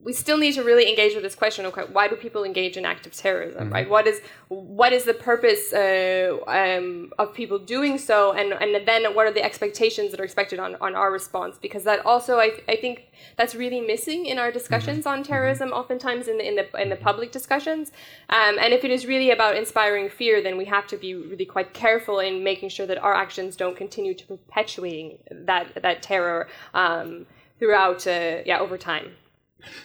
We 0.03 0.15
still 0.15 0.39
need 0.39 0.55
to 0.55 0.65
really 0.65 0.89
engage 0.89 1.15
with 1.15 1.23
this 1.23 1.35
question: 1.35 1.67
Okay, 1.67 1.83
why 1.93 2.09
do 2.09 2.17
people 2.17 2.43
engage 2.43 2.77
in 2.79 2.87
active 2.87 3.15
terrorism? 3.15 3.69
Mhm. 3.69 3.73
Right? 3.73 3.89
What 3.89 4.07
is 4.07 4.23
what 4.49 4.93
is 4.93 5.05
the 5.05 5.13
purpose 5.13 5.73
uh, 5.75 6.39
um, 6.47 7.13
of 7.19 7.35
people 7.35 7.59
doing 7.59 7.99
so, 7.99 8.33
and 8.33 8.55
and 8.55 8.87
then 8.89 9.15
what 9.15 9.27
are 9.27 9.33
the 9.33 9.45
expectations 9.45 10.11
that 10.11 10.21
are 10.21 10.25
expected 10.25 10.59
on, 10.59 10.77
on 10.81 10.95
our 10.95 11.13
response? 11.13 11.59
Because 11.59 11.85
that 11.85 12.05
also, 12.07 12.39
I, 12.39 12.51
I 12.67 12.77
think, 12.77 13.09
that's 13.37 13.55
really 13.55 13.81
missing 13.81 14.25
in 14.25 14.39
our 14.39 14.51
discussions 14.51 15.05
on 15.05 15.23
terrorism. 15.23 15.69
Oftentimes 15.71 16.29
in 16.29 16.39
the 16.39 16.49
in 16.49 16.57
the 16.57 16.67
in 16.81 16.89
the 16.89 16.97
public 16.97 17.31
discussions, 17.31 17.93
um, 18.31 18.57
and 18.59 18.73
if 18.73 18.85
it 18.85 18.91
is 18.91 19.05
really 19.07 19.31
about 19.31 19.55
inspiring 19.55 20.09
fear, 20.09 20.43
then 20.43 20.57
we 20.57 20.65
have 20.65 20.87
to 20.89 20.97
be 20.97 21.15
really 21.15 21.45
quite 21.45 21.75
careful 21.75 22.21
in 22.21 22.43
making 22.43 22.71
sure 22.71 22.87
that 22.87 22.99
our 22.99 23.15
actions 23.15 23.55
don't 23.55 23.77
continue 23.77 24.15
to 24.15 24.25
perpetuating 24.25 25.19
that 25.31 25.67
that 25.83 26.03
terror 26.03 26.49
um, 26.73 27.27
throughout, 27.59 28.07
uh, 28.07 28.39
yeah, 28.47 28.59
over 28.59 28.79
time. 28.79 29.13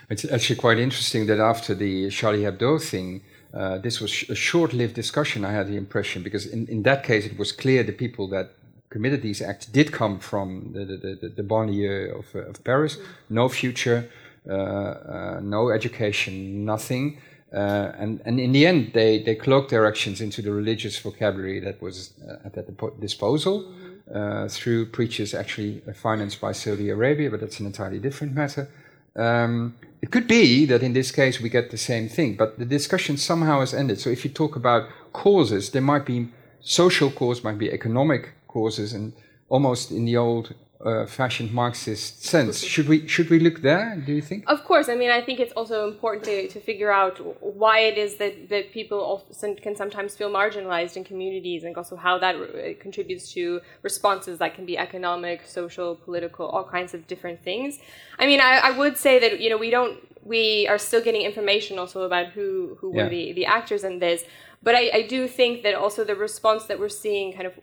It's 0.10 0.26
actually 0.26 0.58
quite 0.58 0.80
interesting 0.80 1.28
that 1.28 1.40
after 1.40 1.76
the 1.76 2.10
Charlie 2.10 2.44
Hebdo 2.44 2.82
thing, 2.82 3.22
uh, 3.54 3.78
this 3.78 4.02
was 4.02 4.12
sh- 4.12 4.30
a 4.30 4.36
short-lived 4.36 4.94
discussion. 4.94 5.46
I 5.46 5.52
had 5.52 5.68
the 5.68 5.78
impression 5.78 6.24
because 6.24 6.46
in, 6.46 6.68
in 6.68 6.84
that 6.84 7.04
case 7.04 7.26
it 7.26 7.38
was 7.38 7.52
clear 7.52 7.84
the 7.84 7.94
people 7.94 8.28
that 8.30 8.52
committed 8.90 9.22
these 9.22 9.42
acts 9.42 9.66
did 9.66 9.92
come 9.92 10.20
from 10.20 10.72
the 10.74 10.86
the, 10.86 11.16
the, 11.22 11.30
the 11.30 11.44
banlieue 11.44 12.20
of, 12.20 12.26
uh, 12.36 12.50
of 12.50 12.64
Paris. 12.64 12.98
No 13.30 13.50
future, 13.50 14.10
uh, 14.48 14.54
uh, 14.54 15.40
no 15.42 15.70
education, 15.70 16.66
nothing. 16.66 17.20
Uh, 17.54 17.94
and, 17.98 18.22
and 18.26 18.40
in 18.40 18.52
the 18.52 18.68
end, 18.68 18.92
they, 18.94 19.24
they 19.24 19.36
cloaked 19.36 19.70
their 19.70 19.86
actions 19.86 20.20
into 20.20 20.42
the 20.42 20.52
religious 20.52 21.00
vocabulary 21.00 21.60
that 21.62 21.82
was 21.82 22.14
uh, 22.28 22.46
at 22.46 22.54
their 22.54 22.66
disposal 23.00 23.72
uh, 24.14 24.48
through 24.50 24.86
preachers 24.88 25.34
actually 25.34 25.82
financed 25.94 26.42
by 26.42 26.52
Saudi 26.52 26.90
Arabia, 26.90 27.30
but 27.30 27.40
that's 27.40 27.60
an 27.60 27.66
entirely 27.66 28.00
different 28.00 28.34
matter. 28.34 28.68
Um, 29.16 29.76
it 30.02 30.12
could 30.12 30.28
be 30.28 30.66
that 30.66 30.84
in 30.84 30.94
this 30.94 31.12
case 31.12 31.40
we 31.40 31.50
get 31.50 31.72
the 31.72 31.78
same 31.78 32.10
thing, 32.10 32.36
but 32.36 32.60
the 32.60 32.66
discussion 32.66 33.18
somehow 33.18 33.62
has 33.62 33.74
ended. 33.74 34.00
So 34.00 34.10
if 34.10 34.24
you 34.24 34.32
talk 34.32 34.56
about 34.56 34.90
causes, 35.14 35.72
there 35.72 35.82
might 35.82 36.06
be 36.06 36.30
social 36.62 37.10
causes, 37.10 37.44
might 37.44 37.58
be 37.58 37.72
economic 37.72 38.34
causes, 38.48 38.94
and 38.94 39.14
almost 39.50 39.92
in 39.92 40.06
the 40.06 40.18
old 40.18 40.54
uh, 40.86 41.06
fashioned 41.08 41.52
Marxist 41.52 42.24
sense. 42.24 42.60
Should 42.64 42.88
we 42.88 43.08
should 43.08 43.30
we 43.30 43.40
look 43.40 43.62
there? 43.62 44.02
Do 44.06 44.14
you 44.14 44.22
think? 44.22 44.44
Of 44.48 44.64
course. 44.64 44.88
I 44.88 44.96
mean, 44.96 45.10
I 45.10 45.22
think 45.22 45.40
it's 45.40 45.54
also 45.54 45.88
important 45.88 46.24
to, 46.26 46.48
to 46.48 46.60
figure 46.60 46.92
out 46.92 47.18
why 47.42 47.80
it 47.80 47.98
is 47.98 48.16
that, 48.18 48.50
that 48.50 48.72
people 48.72 49.00
often 49.00 49.56
can 49.56 49.76
sometimes 49.76 50.16
feel 50.16 50.30
marginalized 50.30 50.96
in 50.96 51.04
communities, 51.04 51.64
and 51.64 51.76
also 51.76 51.96
how 51.96 52.20
that 52.20 52.36
contributes 52.80 53.32
to 53.34 53.62
responses 53.82 54.38
that 54.40 54.54
can 54.54 54.66
be 54.66 54.78
economic, 54.78 55.46
social, 55.46 55.96
political, 55.96 56.46
all 56.46 56.64
kinds 56.64 56.94
of 56.94 57.08
different 57.08 57.44
things. 57.44 57.80
I 58.20 58.28
mean, 58.28 58.40
I, 58.40 58.60
I 58.70 58.72
would 58.78 58.96
say 58.98 59.18
that 59.20 59.40
you 59.40 59.50
know 59.50 59.58
we 59.58 59.72
don't 59.72 59.98
we 60.24 60.68
are 60.68 60.78
still 60.78 61.02
getting 61.02 61.22
information 61.22 61.80
also 61.80 62.04
about 62.04 62.28
who 62.28 62.78
who 62.80 62.92
were 62.92 63.10
the 63.10 63.34
the 63.34 63.46
actors 63.46 63.84
in 63.84 64.00
this. 64.00 64.24
But 64.62 64.74
I, 64.76 64.90
I 64.94 65.02
do 65.04 65.28
think 65.28 65.64
that 65.64 65.76
also 65.76 66.04
the 66.04 66.16
response 66.16 66.66
that 66.66 66.80
we're 66.80 66.90
seeing 66.90 67.34
kind 67.34 67.46
of 67.46 67.54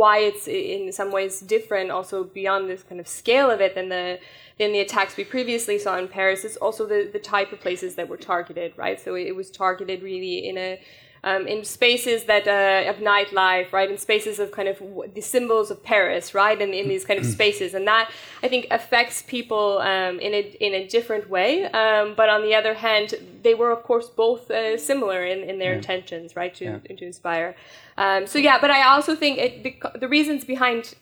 why 0.00 0.16
it's 0.16 0.48
in 0.48 0.90
some 0.92 1.12
ways 1.12 1.40
different 1.40 1.90
also 1.90 2.24
beyond 2.24 2.70
this 2.70 2.82
kind 2.82 2.98
of 2.98 3.06
scale 3.06 3.50
of 3.50 3.60
it 3.60 3.74
than 3.74 3.90
the 3.90 4.18
than 4.58 4.72
the 4.72 4.80
attacks 4.80 5.14
we 5.14 5.24
previously 5.24 5.78
saw 5.78 5.98
in 5.98 6.08
Paris 6.08 6.42
is 6.42 6.56
also 6.56 6.86
the, 6.86 7.10
the 7.12 7.18
type 7.18 7.52
of 7.52 7.60
places 7.60 7.96
that 7.96 8.08
were 8.08 8.16
targeted, 8.16 8.72
right? 8.78 8.98
So 8.98 9.14
it 9.14 9.36
was 9.36 9.50
targeted 9.50 10.02
really 10.02 10.48
in 10.48 10.56
a 10.56 10.80
um, 11.22 11.46
in 11.46 11.64
spaces 11.64 12.24
that 12.24 12.46
uh, 12.48 12.88
of 12.88 12.96
nightlife, 12.96 13.72
right? 13.72 13.90
In 13.90 13.98
spaces 13.98 14.38
of 14.38 14.52
kind 14.52 14.68
of 14.68 14.82
the 15.14 15.20
symbols 15.20 15.70
of 15.70 15.82
Paris, 15.82 16.34
right? 16.34 16.60
And 16.60 16.72
in 16.72 16.88
these 16.88 17.04
kind 17.04 17.20
of 17.20 17.26
spaces, 17.26 17.74
and 17.74 17.86
that 17.86 18.10
I 18.42 18.48
think 18.48 18.66
affects 18.70 19.22
people 19.22 19.78
um, 19.78 20.18
in 20.18 20.32
a 20.32 20.56
in 20.60 20.74
a 20.74 20.86
different 20.86 21.28
way. 21.28 21.64
Um, 21.66 22.14
but 22.16 22.28
on 22.28 22.42
the 22.42 22.54
other 22.54 22.74
hand, 22.74 23.14
they 23.42 23.54
were 23.54 23.70
of 23.70 23.82
course 23.82 24.08
both 24.08 24.50
uh, 24.50 24.78
similar 24.78 25.24
in, 25.24 25.40
in 25.40 25.58
their 25.58 25.72
yeah. 25.72 25.78
intentions, 25.78 26.36
right? 26.36 26.54
To 26.54 26.64
yeah. 26.64 26.78
to 26.96 27.04
inspire. 27.04 27.54
Um, 27.98 28.26
so 28.26 28.38
yeah, 28.38 28.58
but 28.58 28.70
I 28.70 28.82
also 28.82 29.14
think 29.14 29.38
it, 29.38 29.62
the, 29.62 29.98
the 29.98 30.08
reasons 30.08 30.44
behind 30.44 30.94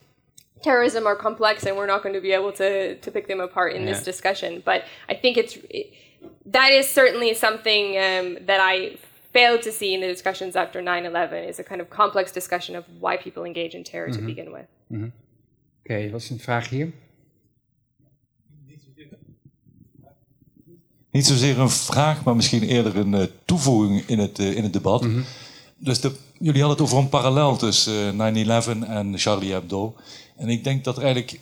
terrorism 0.62 1.06
are 1.06 1.14
complex, 1.14 1.64
and 1.64 1.76
we're 1.76 1.86
not 1.86 2.02
going 2.02 2.14
to 2.14 2.20
be 2.20 2.32
able 2.32 2.52
to 2.52 2.96
to 2.96 3.10
pick 3.10 3.28
them 3.28 3.40
apart 3.40 3.74
in 3.74 3.82
yeah. 3.82 3.92
this 3.92 4.02
discussion. 4.02 4.62
But 4.64 4.84
I 5.08 5.14
think 5.14 5.36
it's. 5.36 5.56
It, 5.70 5.92
that 6.46 6.72
is 6.72 6.88
certainly 6.88 7.32
something 7.34 7.90
um, 7.90 8.38
that 8.46 8.58
I 8.60 8.96
failed 9.32 9.62
to 9.62 9.70
see 9.70 9.92
in 9.92 10.00
the 10.00 10.06
discussions 10.06 10.54
after 10.54 10.82
9-11 10.82 11.48
is 11.48 11.58
a 11.58 11.62
kind 11.62 11.80
of 11.80 11.88
complex 11.88 12.32
discussion 12.32 12.76
of 12.76 12.84
why 13.00 13.16
people 13.16 13.44
engage 13.44 13.76
in 13.76 13.82
terror 13.82 14.10
to 14.10 14.18
mhm. 14.18 14.26
begin 14.26 14.52
with. 14.52 14.66
Mm 14.86 15.00
-hmm. 15.00 15.12
Oké, 15.82 15.92
okay, 15.92 16.10
wat 16.10 16.20
is 16.20 16.30
een 16.30 16.40
vraag 16.40 16.68
hier? 16.68 16.92
Niet 21.10 21.26
zozeer 21.26 21.58
een 21.58 21.70
vraag, 21.70 22.24
maar 22.24 22.36
misschien 22.36 22.62
eerder 22.62 22.96
een 22.96 23.12
uh, 23.12 23.22
toevoeging 23.44 24.02
in 24.06 24.18
het, 24.18 24.38
uh, 24.38 24.56
in 24.56 24.62
het 24.62 24.72
debat. 24.72 25.02
Mm 25.02 25.12
-hmm. 25.12 25.24
Dus 25.76 26.00
de, 26.00 26.12
jullie 26.38 26.60
hadden 26.60 26.78
het 26.78 26.80
over 26.80 26.98
een 26.98 27.08
parallel 27.08 27.56
tussen 27.56 28.14
uh, 28.16 28.62
9-11 28.62 28.88
en 28.88 29.18
Charlie 29.18 29.52
Hebdo. 29.52 29.94
En 30.36 30.48
ik 30.48 30.64
denk 30.64 30.84
dat 30.84 30.96
er 30.96 31.02
eigenlijk 31.02 31.40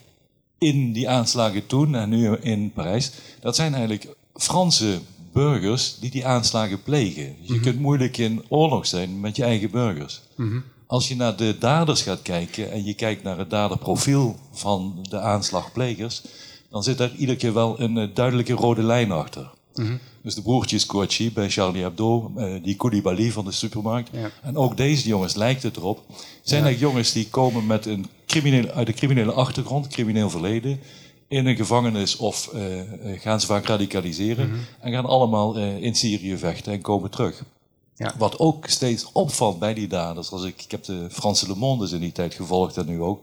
in 0.58 0.92
die 0.92 1.08
aanslagen 1.08 1.66
toen 1.66 1.94
en 1.94 2.08
nu 2.08 2.36
in 2.36 2.72
Parijs, 2.72 3.12
dat 3.40 3.56
zijn 3.56 3.74
eigenlijk 3.74 4.06
Franse 4.34 4.98
burgers 5.36 5.96
die 6.00 6.10
die 6.10 6.26
aanslagen 6.26 6.82
plegen. 6.82 7.36
Dus 7.40 7.48
je 7.48 7.54
mhm. 7.54 7.62
kunt 7.62 7.80
moeilijk 7.80 8.18
in 8.18 8.42
oorlog 8.48 8.86
zijn 8.86 9.20
met 9.20 9.36
je 9.36 9.44
eigen 9.44 9.70
burgers. 9.70 10.20
Mhm. 10.36 10.60
Als 10.86 11.08
je 11.08 11.16
naar 11.16 11.36
de 11.36 11.56
daders 11.58 12.02
gaat 12.02 12.22
kijken 12.22 12.72
en 12.72 12.84
je 12.84 12.94
kijkt 12.94 13.22
naar 13.22 13.38
het 13.38 13.50
daderprofiel 13.50 14.36
van 14.52 15.06
de 15.10 15.20
aanslagplegers, 15.20 16.22
dan 16.70 16.82
zit 16.82 16.98
daar 16.98 17.14
iedere 17.16 17.38
keer 17.38 17.54
wel 17.54 17.80
een 17.80 17.96
uh, 17.96 18.08
duidelijke 18.14 18.52
rode 18.52 18.82
lijn 18.82 19.12
achter. 19.12 19.50
Mhm. 19.74 19.96
Dus 20.22 20.34
de 20.34 20.42
broertjes 20.42 20.86
Kouachi 20.86 21.32
bij 21.32 21.50
Charlie 21.50 21.82
Hebdo, 21.82 22.32
uh, 22.36 22.62
die 22.62 22.76
Koulibaly 22.76 23.30
van 23.30 23.44
de 23.44 23.52
supermarkt. 23.52 24.10
En 24.42 24.56
ook 24.56 24.76
deze 24.76 25.08
jongens 25.08 25.34
lijkt 25.34 25.62
het 25.62 25.76
erop. 25.76 26.02
Zijn 26.42 26.64
ja. 26.64 26.70
jongens 26.70 27.12
die 27.12 27.28
komen 27.28 27.66
met 27.66 27.86
een 27.86 28.06
crimineel, 28.26 28.70
uit 28.70 28.88
een 28.88 28.94
criminele 28.94 29.32
achtergrond, 29.32 29.86
crimineel 29.86 30.30
verleden 30.30 30.80
in 31.28 31.46
een 31.46 31.56
gevangenis 31.56 32.16
of 32.16 32.50
uh, 32.54 32.62
gaan 33.20 33.40
ze 33.40 33.46
vaak 33.46 33.66
radicaliseren 33.66 34.48
mhm. 34.48 34.58
en 34.80 34.92
gaan 34.92 35.06
allemaal 35.06 35.58
uh, 35.58 35.82
in 35.82 35.94
Syrië 35.94 36.38
vechten 36.38 36.72
en 36.72 36.80
komen 36.80 37.10
terug. 37.10 37.42
Ja. 37.94 38.14
Wat 38.18 38.38
ook 38.38 38.66
steeds 38.66 39.12
opvalt 39.12 39.58
bij 39.58 39.74
die 39.74 39.88
daders, 39.88 40.30
als 40.30 40.44
ik, 40.44 40.62
ik 40.62 40.70
heb 40.70 40.84
de 40.84 41.06
Franse 41.10 41.46
Le 41.46 41.54
Monde 41.54 41.88
in 41.94 42.00
die 42.00 42.12
tijd 42.12 42.34
gevolgd 42.34 42.76
en 42.76 42.86
nu 42.86 43.00
ook, 43.00 43.20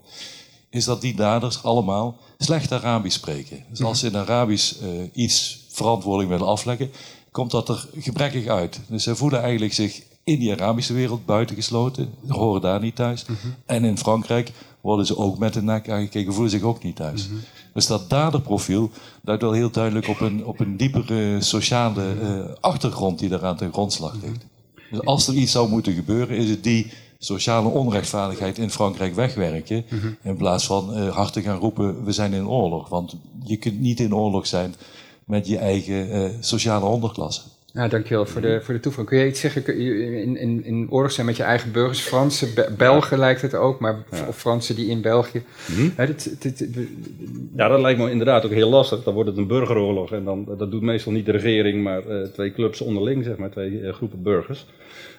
is 0.70 0.86
dat 0.86 1.02
die 1.02 1.16
daders 1.16 1.64
allemaal 1.64 2.18
slecht 2.38 2.72
Arabisch 2.72 3.18
spreken. 3.18 3.64
Dus 3.70 3.84
als 3.84 4.00
ze 4.00 4.08
in 4.08 4.16
Arabisch 4.16 4.76
iets 5.14 5.66
verantwoording 5.70 6.30
willen 6.30 6.48
afleggen, 6.48 6.92
komt 7.32 7.52
dat 7.52 7.70
er 7.70 7.88
gebrekkig 7.98 8.48
uit. 8.48 8.80
Dus 8.88 9.04
ze 9.04 9.16
voelen 9.16 9.42
eigenlijk 9.42 9.74
zich 9.74 10.04
in 10.24 10.40
die 10.40 10.52
Arabische 10.52 10.94
wereld 10.94 11.26
buitengesloten, 11.26 12.14
horen 12.28 12.62
daar 12.62 12.80
niet 12.80 12.96
thuis. 12.96 13.26
Mhm. 13.26 13.36
En 13.66 13.84
in 13.84 13.98
Frankrijk 13.98 14.52
worden 14.84 15.06
ze 15.06 15.18
ook 15.18 15.38
met 15.38 15.54
de 15.54 15.62
nek 15.62 15.90
aangekeken, 15.90 16.34
voelen 16.34 16.52
zich 16.52 16.62
ook 16.62 16.84
niet 16.84 16.96
thuis. 16.96 17.28
Mhm. 17.28 17.38
Dus 17.74 17.88
dat 17.88 18.10
daderprofiel 18.10 18.90
duidt 19.22 19.42
wel 19.42 19.52
heel 19.52 19.72
duidelijk 19.72 20.08
op 20.08 20.20
een, 20.20 20.46
op 20.46 20.60
een 20.60 20.78
diepere 20.78 21.42
sociale 21.42 22.16
uh, 22.22 22.40
achtergrond 22.60 23.20
die 23.20 23.30
daar 23.30 23.46
aan 23.46 23.56
ten 23.56 23.72
grondslag 23.72 24.16
ligt. 24.22 24.46
Dus 24.92 25.06
als 25.06 25.28
er 25.28 25.34
iets 25.34 25.52
zou 25.52 25.70
moeten 25.70 25.94
gebeuren, 25.94 26.38
is 26.38 26.50
het 26.50 26.64
die 26.64 26.92
sociale 27.18 27.68
onrechtvaardigheid 27.68 28.58
in 28.58 28.70
Frankrijk 28.70 29.16
wegwerken. 29.16 29.86
Mhm. 29.90 30.08
In 30.24 30.38
plaats 30.38 30.66
van 30.66 30.98
uh, 30.98 31.16
hard 31.16 31.34
te 31.34 31.42
gaan 31.42 31.60
roepen, 31.60 32.04
we 32.04 32.12
zijn 32.12 32.34
in 32.34 32.48
oorlog. 32.48 32.90
Want 32.90 33.16
je 33.44 33.58
kunt 33.58 33.80
niet 33.80 34.00
in 34.00 34.16
oorlog 34.16 34.48
zijn 34.48 34.76
met 35.26 35.48
je 35.48 35.58
eigen 35.58 36.16
uh, 36.16 36.30
sociale 36.40 36.86
onderklasse. 36.86 37.42
Ja, 37.74 37.88
dankjewel 37.88 38.26
voor 38.26 38.42
de, 38.42 38.62
voor 38.62 38.74
de 38.74 38.80
toevoeging. 38.80 39.16
Kun 39.16 39.26
je 39.26 39.32
iets 39.32 39.40
zeggen, 39.40 39.64
kun 39.64 39.82
je 39.82 40.22
in, 40.22 40.38
in, 40.38 40.66
in 40.66 40.88
oorlog 40.90 41.12
zijn 41.12 41.26
met 41.26 41.38
je 41.38 41.44
eigen 41.44 41.72
burgers, 41.72 42.00
Fransen, 42.00 42.48
Belgen 42.78 43.18
lijkt 43.18 43.42
het 43.42 43.56
ook, 43.56 43.80
maar 43.80 44.04
of 44.28 44.38
Fransen 44.38 44.76
die 44.76 44.90
in 44.90 45.02
België. 45.02 45.44
Hm? 45.66 45.90
ja, 47.56 47.68
dat 47.68 47.80
lijkt 47.80 48.00
me 48.00 48.12
inderdaad 48.12 48.46
ook 48.46 48.52
heel 48.52 48.70
lastig. 48.70 49.04
Dan 49.04 49.14
wordt 49.14 49.30
het 49.30 49.38
een 49.38 49.48
burgeroorlog 49.48 50.12
en 50.12 50.24
dan, 50.24 50.46
dat 50.58 50.72
doet 50.72 50.82
meestal 50.82 51.12
niet 51.12 51.26
de 51.26 51.32
regering, 51.32 51.84
maar 51.84 52.02
uh, 52.08 52.24
twee 52.24 52.54
clubs 52.54 52.82
onderling, 52.82 53.24
zeg 53.24 53.38
maar, 53.38 53.50
twee 53.50 53.72
uh, 53.72 53.94
groepen 53.94 54.22
burgers. 54.22 54.66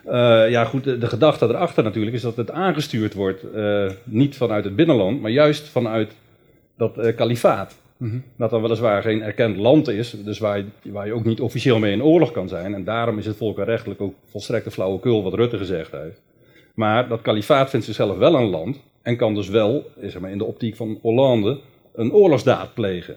Uh, 0.06 0.12
ja, 0.50 0.64
goed, 0.64 0.84
de, 0.84 0.98
de, 0.98 1.06
gedachte 1.06 1.46
erachter 1.46 1.82
natuurlijk 1.82 2.16
is 2.16 2.22
dat 2.22 2.36
het 2.36 2.50
aangestuurd 2.50 3.14
wordt, 3.14 3.44
niet 4.04 4.36
vanuit 4.36 4.64
het 4.64 4.76
binnenland, 4.76 5.20
maar 5.20 5.30
juist 5.30 5.68
vanuit 5.68 6.12
dat 6.76 7.14
kalifaat. 7.16 7.74
Mm 8.04 8.22
Dat 8.36 8.50
dan 8.50 8.62
weliswaar 8.62 9.02
geen 9.02 9.22
erkend 9.22 9.56
land 9.56 9.88
is, 9.88 10.10
dus 10.24 10.38
waar 10.38 10.58
je, 10.58 10.64
waar 10.82 11.06
je 11.06 11.12
ook 11.12 11.24
niet 11.24 11.40
officieel 11.40 11.78
mee 11.78 11.92
in 11.92 12.02
oorlog 12.02 12.32
kan 12.32 12.48
zijn. 12.48 12.74
En 12.74 12.84
daarom 12.84 13.18
is 13.18 13.26
het 13.26 13.36
volkenrechtelijk 13.36 14.00
ook 14.00 14.14
volstrekt 14.24 14.66
een 14.66 14.72
flauwekul 14.72 15.22
wat 15.22 15.34
Rutte 15.34 15.58
gezegd 15.58 15.92
heeft. 15.92 16.22
Maar 16.74 17.08
dat 17.08 17.22
kalifaat 17.22 17.70
vindt 17.70 17.86
zichzelf 17.86 18.16
wel 18.16 18.34
een 18.34 18.50
land 18.50 18.80
en 19.02 19.16
kan 19.16 19.34
dus 19.34 19.48
wel, 19.48 19.90
zeg 20.00 20.20
maar 20.20 20.30
in 20.30 20.38
de 20.38 20.44
optiek 20.44 20.76
van 20.76 20.98
Hollande, 21.02 21.60
een 21.94 22.12
oorlogsdaad 22.12 22.74
plegen. 22.74 23.16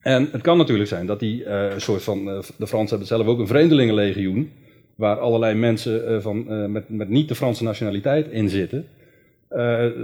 En 0.00 0.28
het 0.32 0.42
kan 0.42 0.58
natuurlijk 0.58 0.88
zijn 0.88 1.06
dat 1.06 1.20
die 1.20 1.44
uh, 1.44 1.70
een 1.72 1.80
soort 1.80 2.02
van, 2.02 2.28
uh, 2.28 2.38
de 2.58 2.66
Fransen 2.66 2.88
hebben 2.88 3.06
zelf 3.06 3.26
ook 3.26 3.38
een 3.38 3.46
vreemdelingenlegioen, 3.46 4.50
waar 4.94 5.18
allerlei 5.18 5.54
mensen 5.54 6.12
uh, 6.12 6.20
van, 6.20 6.72
met, 6.72 6.88
met 6.88 7.08
niet 7.08 7.28
de 7.28 7.34
Franse 7.34 7.64
nationaliteit 7.64 8.28
in 8.28 8.48
zitten. 8.48 8.86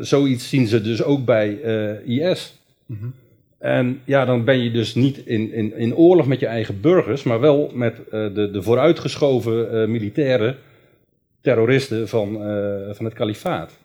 zoiets 0.00 0.48
zien 0.48 0.66
ze 0.66 0.80
dus 0.80 1.02
ook 1.02 1.24
bij 1.24 1.60
IS. 2.04 2.58
Mm 2.86 3.14
en 3.60 4.00
ja, 4.04 4.24
dan 4.24 4.44
ben 4.44 4.62
je 4.62 4.70
dus 4.70 4.94
niet 4.94 5.26
in, 5.26 5.52
in, 5.52 5.76
in 5.76 5.96
oorlog 5.96 6.26
met 6.26 6.40
je 6.40 6.46
eigen 6.46 6.80
burgers, 6.80 7.22
maar 7.22 7.40
wel 7.40 7.70
met 7.74 7.98
uh, 7.98 8.10
de, 8.10 8.50
de 8.52 8.62
vooruitgeschoven 8.62 9.74
uh, 9.74 9.88
militaire 9.88 10.56
terroristen 11.40 12.08
van, 12.08 12.48
uh, 12.48 12.90
van 12.90 13.04
het 13.04 13.14
kalifaat. 13.14 13.78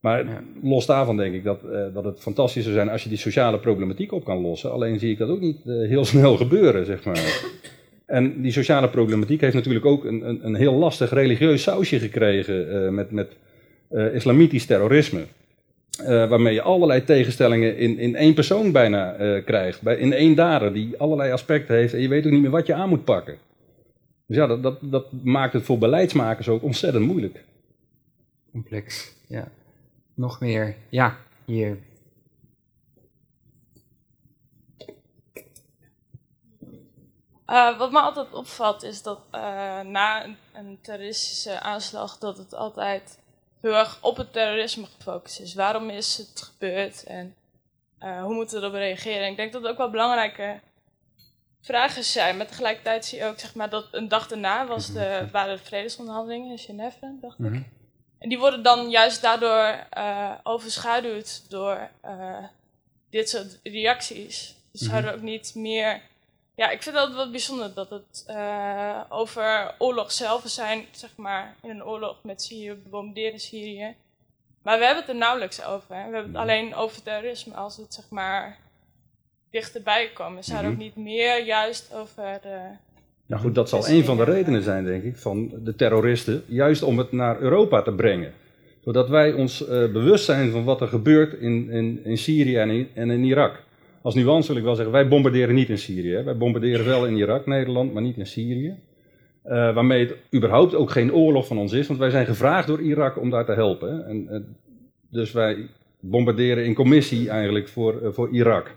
Maar 0.00 0.24
ja. 0.24 0.42
los 0.62 0.86
daarvan 0.86 1.16
denk 1.16 1.34
ik 1.34 1.44
dat, 1.44 1.60
dat 1.94 2.04
het 2.04 2.20
fantastisch 2.20 2.62
zou 2.62 2.74
zijn 2.74 2.88
als 2.88 3.02
je 3.02 3.08
die 3.08 3.18
sociale 3.18 3.58
problematiek 3.58 4.12
op 4.12 4.24
kan 4.24 4.40
lossen. 4.40 4.72
Alleen 4.72 4.98
zie 4.98 5.10
ik 5.10 5.18
dat 5.18 5.28
ook 5.28 5.40
niet 5.40 5.58
heel 5.64 6.04
snel 6.14 6.36
gebeuren, 6.36 6.86
zeg 6.86 7.04
maar. 7.04 7.42
En 8.06 8.42
die 8.42 8.52
sociale 8.52 8.88
problematiek 8.88 9.40
heeft 9.40 9.54
natuurlijk 9.54 9.86
ook 9.86 10.04
een, 10.04 10.28
een, 10.28 10.46
een 10.46 10.54
heel 10.54 10.74
lastig 10.74 11.12
religieus 11.12 11.62
sausje 11.62 11.98
gekregen 11.98 12.94
met, 12.94 13.10
met 13.10 13.36
islamitisch 14.12 14.66
terrorisme. 14.66 15.20
Uh, 16.00 16.28
waarmee 16.28 16.54
je 16.54 16.62
allerlei 16.62 17.04
tegenstellingen 17.04 17.76
in, 17.76 17.98
in 17.98 18.16
één 18.16 18.34
persoon 18.34 18.72
bijna 18.72 19.20
uh, 19.20 19.44
krijgt. 19.44 19.82
Bij, 19.82 19.96
in 19.96 20.12
één 20.12 20.34
dader 20.34 20.72
die 20.72 20.98
allerlei 20.98 21.32
aspecten 21.32 21.74
heeft 21.76 21.94
en 21.94 22.00
je 22.00 22.08
weet 22.08 22.26
ook 22.26 22.32
niet 22.32 22.40
meer 22.40 22.50
wat 22.50 22.66
je 22.66 22.74
aan 22.74 22.88
moet 22.88 23.04
pakken. 23.04 23.38
Dus 24.26 24.36
ja, 24.36 24.46
dat, 24.46 24.62
dat, 24.62 24.78
dat 24.80 25.06
maakt 25.22 25.52
het 25.52 25.64
voor 25.64 25.78
beleidsmakers 25.78 26.48
ook 26.48 26.62
ontzettend 26.62 27.04
moeilijk. 27.04 27.44
Complex, 28.50 29.14
ja. 29.28 29.48
Nog 30.14 30.40
meer, 30.40 30.74
ja, 30.88 31.16
hier. 31.44 31.78
Uh, 37.50 37.78
wat 37.78 37.92
me 37.92 38.00
altijd 38.00 38.32
opvalt 38.32 38.82
is 38.82 39.02
dat 39.02 39.20
na 39.86 40.24
een, 40.24 40.36
een 40.54 40.78
terroristische 40.80 41.60
aanslag 41.60 42.18
dat 42.18 42.38
het 42.38 42.54
altijd 42.54 43.18
heel 43.60 43.76
erg 43.76 43.98
op 44.00 44.16
het 44.16 44.32
terrorisme 44.32 44.86
gefocust 44.96 45.40
is. 45.40 45.54
Waarom 45.54 45.90
is 45.90 46.16
het 46.16 46.42
gebeurd 46.42 47.04
en 47.04 47.34
uh, 48.02 48.22
hoe 48.22 48.34
moeten 48.34 48.56
we 48.56 48.66
erop 48.66 48.76
reageren? 48.76 49.28
ik 49.28 49.36
denk 49.36 49.52
dat 49.52 49.62
het 49.62 49.70
ook 49.70 49.78
wel 49.78 49.90
belangrijke 49.90 50.60
vragen 51.60 52.04
zijn. 52.04 52.36
Maar 52.36 52.46
tegelijkertijd 52.46 53.04
zie 53.04 53.18
je 53.18 53.24
ook 53.24 53.38
zeg 53.38 53.54
maar, 53.54 53.70
dat 53.70 53.88
een 53.90 54.08
dag 54.08 54.28
daarna 54.28 54.66
was 54.66 54.92
de, 54.92 55.28
waren 55.32 55.56
de 55.56 55.64
vredesonderhandelingen 55.64 56.50
in 56.50 56.58
Genève, 56.58 57.18
dacht 57.20 57.38
ik. 57.38 57.62
En 58.18 58.28
die 58.28 58.38
worden 58.38 58.62
dan 58.62 58.90
juist 58.90 59.22
daardoor 59.22 59.86
uh, 59.98 60.32
overschaduwd 60.42 61.50
door 61.50 61.90
uh, 62.04 62.44
dit 63.10 63.28
soort 63.28 63.58
reacties. 63.62 64.54
Dus 64.72 64.80
zouden 64.80 65.14
ook 65.14 65.22
niet 65.22 65.54
meer. 65.54 66.00
Ja, 66.58 66.70
ik 66.70 66.82
vind 66.82 66.94
dat 66.94 67.14
wat 67.14 67.30
bijzonder 67.30 67.74
dat 67.74 67.90
het 67.90 68.24
uh, 68.30 69.00
over 69.08 69.74
oorlog 69.78 70.12
zelf 70.12 70.42
zijn, 70.46 70.84
zeg 70.90 71.10
maar, 71.16 71.54
in 71.62 71.70
een 71.70 71.84
oorlog 71.84 72.16
met 72.22 72.42
Syrië, 72.42 72.74
bombarderen 72.90 73.38
Syrië. 73.38 73.94
Maar 74.62 74.78
we 74.78 74.84
hebben 74.84 75.02
het 75.02 75.12
er 75.12 75.18
nauwelijks 75.18 75.64
over. 75.64 75.94
Hè. 75.94 76.08
We 76.08 76.14
hebben 76.14 76.32
het 76.32 76.40
alleen 76.40 76.74
over 76.74 77.02
terrorisme 77.02 77.54
als 77.54 77.76
het 77.76 77.94
zeg 77.94 78.04
maar 78.10 78.58
dichterbij 79.50 80.10
komt. 80.14 80.36
We 80.36 80.42
zouden 80.42 80.70
ook 80.70 80.78
niet 80.78 80.96
meer 80.96 81.44
juist 81.44 81.94
over. 81.94 82.40
Uh, 82.46 82.52
nou 83.26 83.42
goed, 83.42 83.54
dat 83.54 83.68
zal 83.68 83.88
een 83.88 84.04
van 84.04 84.16
de 84.16 84.24
redenen 84.24 84.62
zijn, 84.62 84.84
denk 84.84 85.02
ik, 85.02 85.16
van 85.16 85.50
de 85.64 85.74
terroristen, 85.74 86.44
juist 86.46 86.82
om 86.82 86.98
het 86.98 87.12
naar 87.12 87.40
Europa 87.40 87.82
te 87.82 87.92
brengen. 87.92 88.32
Zodat 88.84 89.08
wij 89.08 89.32
ons 89.32 89.62
uh, 89.62 89.68
bewust 89.68 90.24
zijn 90.24 90.50
van 90.50 90.64
wat 90.64 90.80
er 90.80 90.88
gebeurt 90.88 91.40
in, 91.40 91.70
in, 91.70 92.04
in 92.04 92.18
Syrië 92.18 92.56
en 92.56 92.70
in, 92.70 92.90
en 92.94 93.10
in 93.10 93.24
Irak. 93.24 93.66
Als 94.08 94.16
nuance 94.16 94.48
wil 94.48 94.56
ik 94.56 94.62
wel 94.62 94.74
zeggen, 94.74 94.92
wij 94.92 95.08
bombarderen 95.08 95.54
niet 95.54 95.68
in 95.68 95.78
Syrië. 95.78 96.12
Hè. 96.12 96.22
Wij 96.22 96.36
bombarderen 96.36 96.84
wel 96.84 97.06
in 97.06 97.16
Irak, 97.16 97.46
Nederland, 97.46 97.92
maar 97.92 98.02
niet 98.02 98.16
in 98.16 98.26
Syrië. 98.26 98.68
Uh, 99.44 99.74
waarmee 99.74 100.06
het 100.06 100.16
überhaupt 100.34 100.74
ook 100.74 100.90
geen 100.90 101.14
oorlog 101.14 101.46
van 101.46 101.58
ons 101.58 101.72
is, 101.72 101.86
want 101.86 101.98
wij 101.98 102.10
zijn 102.10 102.26
gevraagd 102.26 102.66
door 102.66 102.80
Irak 102.80 103.20
om 103.20 103.30
daar 103.30 103.44
te 103.44 103.52
helpen. 103.52 104.06
En, 104.06 104.26
uh, 104.30 104.40
dus 105.10 105.32
wij 105.32 105.68
bombarderen 106.00 106.64
in 106.64 106.74
commissie 106.74 107.30
eigenlijk 107.30 107.68
voor, 107.68 108.02
uh, 108.02 108.08
voor 108.12 108.28
Irak. 108.30 108.74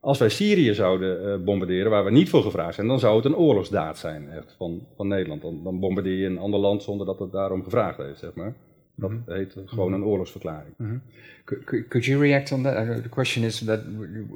Als 0.00 0.18
wij 0.18 0.28
Syrië 0.28 0.74
zouden 0.74 1.44
bombarderen, 1.44 1.90
waar 1.90 2.04
we 2.04 2.10
niet 2.10 2.28
voor 2.28 2.42
gevraagd 2.42 2.74
zijn, 2.74 2.86
dan 2.86 2.98
zou 2.98 3.16
het 3.16 3.24
een 3.24 3.36
oorlogsdaad 3.36 3.98
zijn 3.98 4.28
van, 4.56 4.86
van 4.96 5.08
Nederland. 5.08 5.42
Dan, 5.42 5.60
dan 5.64 5.80
bombardeer 5.80 6.18
je 6.18 6.26
een 6.26 6.38
ander 6.38 6.60
land 6.60 6.82
zonder 6.82 7.06
dat 7.06 7.18
het 7.18 7.32
daarom 7.32 7.62
gevraagd 7.62 7.98
heeft, 7.98 8.18
zeg 8.18 8.34
maar. 8.34 8.54
Dat 9.00 9.10
mm 9.10 9.22
-hmm. 9.26 9.34
heet 9.34 9.54
gewoon 9.66 9.92
een 9.92 10.04
oorlogsverklaring. 10.04 10.74
Mm 10.76 10.88
-hmm. 10.88 11.00
could, 11.44 11.88
could, 11.88 12.04
you 12.04 12.20
react 12.20 12.52
on 12.52 12.62
that? 12.62 12.76
Uh, 12.76 13.02
the 13.02 13.08
question 13.08 13.44
is 13.44 13.60
that 13.60 13.80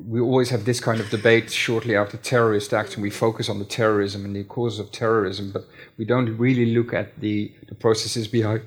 we 0.09 0.21
always 0.21 0.51
have 0.51 0.65
this 0.65 0.81
kind 0.81 1.01
of 1.01 1.11
debate 1.11 1.51
shortly 1.51 1.97
after 1.97 2.21
terrorist 2.21 2.73
acts, 2.73 2.95
and 2.95 3.03
we 3.03 3.11
focus 3.11 3.49
on 3.49 3.59
the 3.59 3.67
terrorism 3.67 4.25
and 4.25 4.35
the 4.35 4.45
causes 4.45 4.79
of 4.79 4.91
terrorism, 4.91 5.53
but 5.53 5.65
we 5.97 6.05
don't 6.05 6.39
really 6.39 6.67
look 6.75 6.93
at 6.93 7.07
the, 7.21 7.51
the 7.69 7.75
processes 7.75 8.29
behind 8.29 8.63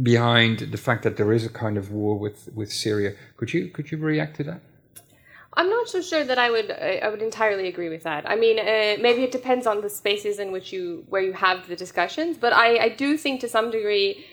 behind 0.00 0.58
the 0.58 0.78
fact 0.78 1.02
that 1.02 1.16
there 1.16 1.32
is 1.32 1.44
a 1.44 1.48
kind 1.48 1.76
of 1.76 1.90
war 1.90 2.16
with, 2.16 2.48
with 2.54 2.70
Syria. 2.72 3.10
Could 3.36 3.52
you 3.52 3.68
could 3.68 3.90
you 3.90 3.98
react 3.98 4.36
to 4.36 4.44
that? 4.44 4.60
I'm 5.54 5.68
not 5.68 5.88
so 5.88 6.00
sure 6.00 6.24
that 6.24 6.38
I 6.38 6.50
would 6.50 6.70
I 6.70 7.08
would 7.08 7.22
entirely 7.22 7.66
agree 7.66 7.88
with 7.88 8.04
that. 8.04 8.28
I 8.30 8.36
mean, 8.36 8.58
uh, 8.60 8.96
maybe 9.00 9.22
it 9.24 9.32
depends 9.32 9.66
on 9.66 9.80
the 9.80 9.90
spaces 9.90 10.38
in 10.38 10.52
which 10.52 10.72
you 10.72 11.04
where 11.08 11.22
you 11.22 11.32
have 11.32 11.66
the 11.66 11.74
discussions, 11.74 12.36
but 12.38 12.52
I, 12.52 12.68
I 12.86 12.88
do 12.90 13.16
think 13.16 13.40
to 13.40 13.48
some 13.48 13.70
degree 13.70 14.24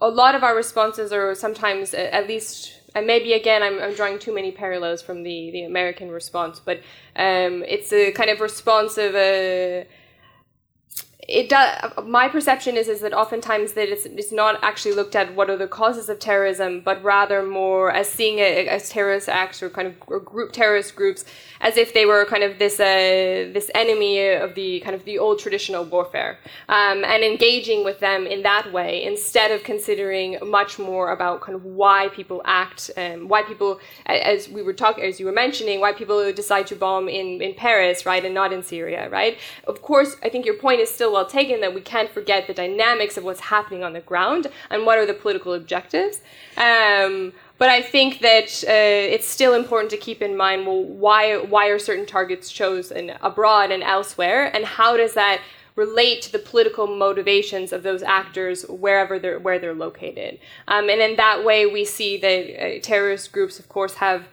a 0.00 0.08
lot 0.08 0.34
of 0.34 0.42
our 0.42 0.56
responses 0.56 1.12
are 1.12 1.34
sometimes 1.34 1.94
at 1.94 2.26
least 2.26 2.80
and 2.94 3.06
maybe 3.06 3.32
again 3.34 3.62
I'm, 3.62 3.78
I'm 3.80 3.94
drawing 3.94 4.18
too 4.18 4.34
many 4.34 4.50
parallels 4.50 5.02
from 5.02 5.22
the, 5.22 5.50
the 5.50 5.62
American 5.62 6.10
response, 6.10 6.60
but 6.60 6.78
um, 7.16 7.62
it's 7.68 7.92
a 7.92 8.12
kind 8.12 8.30
of 8.30 8.40
response 8.40 8.98
of 8.98 9.14
a 9.14 9.86
it 11.30 11.48
does 11.48 11.92
my 12.04 12.28
perception 12.28 12.76
is 12.76 12.88
is 12.88 13.00
that 13.00 13.12
oftentimes 13.12 13.74
that 13.74 13.88
it's, 13.88 14.04
it's 14.04 14.32
not 14.32 14.58
actually 14.64 14.92
looked 14.92 15.14
at 15.14 15.32
what 15.36 15.48
are 15.48 15.56
the 15.56 15.68
causes 15.68 16.08
of 16.08 16.18
terrorism 16.18 16.80
but 16.84 17.02
rather 17.04 17.40
more 17.42 17.92
as 17.92 18.08
seeing 18.08 18.38
it 18.38 18.66
as 18.66 18.88
terrorist 18.88 19.28
acts 19.28 19.62
or 19.62 19.70
kind 19.70 19.86
of 19.86 19.94
or 20.08 20.18
group 20.18 20.52
terrorist 20.52 20.96
groups 20.96 21.24
as 21.60 21.76
if 21.76 21.94
they 21.94 22.04
were 22.04 22.24
kind 22.24 22.42
of 22.42 22.58
this 22.58 22.80
uh, 22.80 23.48
this 23.54 23.70
enemy 23.76 24.28
of 24.28 24.56
the 24.56 24.80
kind 24.80 24.96
of 24.96 25.04
the 25.04 25.18
old 25.18 25.38
traditional 25.38 25.84
warfare 25.84 26.36
um, 26.68 27.04
and 27.04 27.22
engaging 27.22 27.84
with 27.84 28.00
them 28.00 28.26
in 28.26 28.42
that 28.42 28.72
way 28.72 29.04
instead 29.04 29.52
of 29.52 29.62
considering 29.62 30.36
much 30.44 30.80
more 30.80 31.12
about 31.12 31.40
kind 31.42 31.54
of 31.54 31.64
why 31.64 32.08
people 32.08 32.42
act 32.44 32.90
um, 32.96 33.28
why 33.28 33.42
people 33.42 33.78
as 34.06 34.48
we 34.48 34.62
were 34.62 34.72
talking 34.72 35.04
as 35.04 35.20
you 35.20 35.26
were 35.26 35.32
mentioning 35.32 35.78
why 35.78 35.92
people 35.92 36.32
decide 36.32 36.66
to 36.66 36.74
bomb 36.74 37.08
in 37.08 37.40
in 37.40 37.54
Paris 37.54 38.04
right 38.04 38.24
and 38.24 38.34
not 38.34 38.52
in 38.52 38.64
Syria 38.64 39.08
right? 39.10 39.38
Of 39.68 39.80
course 39.80 40.16
I 40.24 40.28
think 40.28 40.44
your 40.44 40.56
point 40.56 40.80
is 40.80 40.90
still 40.90 41.19
well 41.20 41.28
taken 41.28 41.60
that 41.60 41.74
we 41.74 41.80
can't 41.80 42.10
forget 42.10 42.46
the 42.46 42.54
dynamics 42.54 43.16
of 43.16 43.24
what's 43.24 43.40
happening 43.40 43.84
on 43.84 43.92
the 43.92 44.00
ground 44.00 44.46
and 44.70 44.86
what 44.86 44.98
are 44.98 45.06
the 45.06 45.14
political 45.14 45.52
objectives. 45.52 46.20
Um, 46.56 47.32
but 47.58 47.68
I 47.68 47.82
think 47.82 48.20
that 48.20 48.64
uh, 48.66 49.14
it's 49.14 49.26
still 49.26 49.52
important 49.52 49.90
to 49.90 49.98
keep 49.98 50.22
in 50.22 50.34
mind 50.36 50.66
well, 50.66 50.82
why, 50.82 51.36
why 51.36 51.68
are 51.68 51.78
certain 51.78 52.06
targets 52.06 52.50
chosen 52.50 53.12
abroad 53.20 53.70
and 53.70 53.82
elsewhere, 53.82 54.54
and 54.54 54.64
how 54.64 54.96
does 54.96 55.12
that 55.14 55.40
relate 55.76 56.22
to 56.22 56.32
the 56.32 56.38
political 56.38 56.86
motivations 56.86 57.72
of 57.72 57.82
those 57.82 58.02
actors 58.02 58.64
wherever 58.68 59.18
they're, 59.18 59.38
where 59.38 59.58
they're 59.58 59.74
located. 59.74 60.38
Um, 60.68 60.90
and 60.90 61.00
in 61.00 61.16
that 61.16 61.44
way, 61.44 61.64
we 61.64 61.84
see 61.84 62.18
that 62.18 62.42
uh, 62.62 62.80
terrorist 62.80 63.32
groups, 63.32 63.58
of 63.58 63.68
course, 63.68 63.94
have 63.94 64.24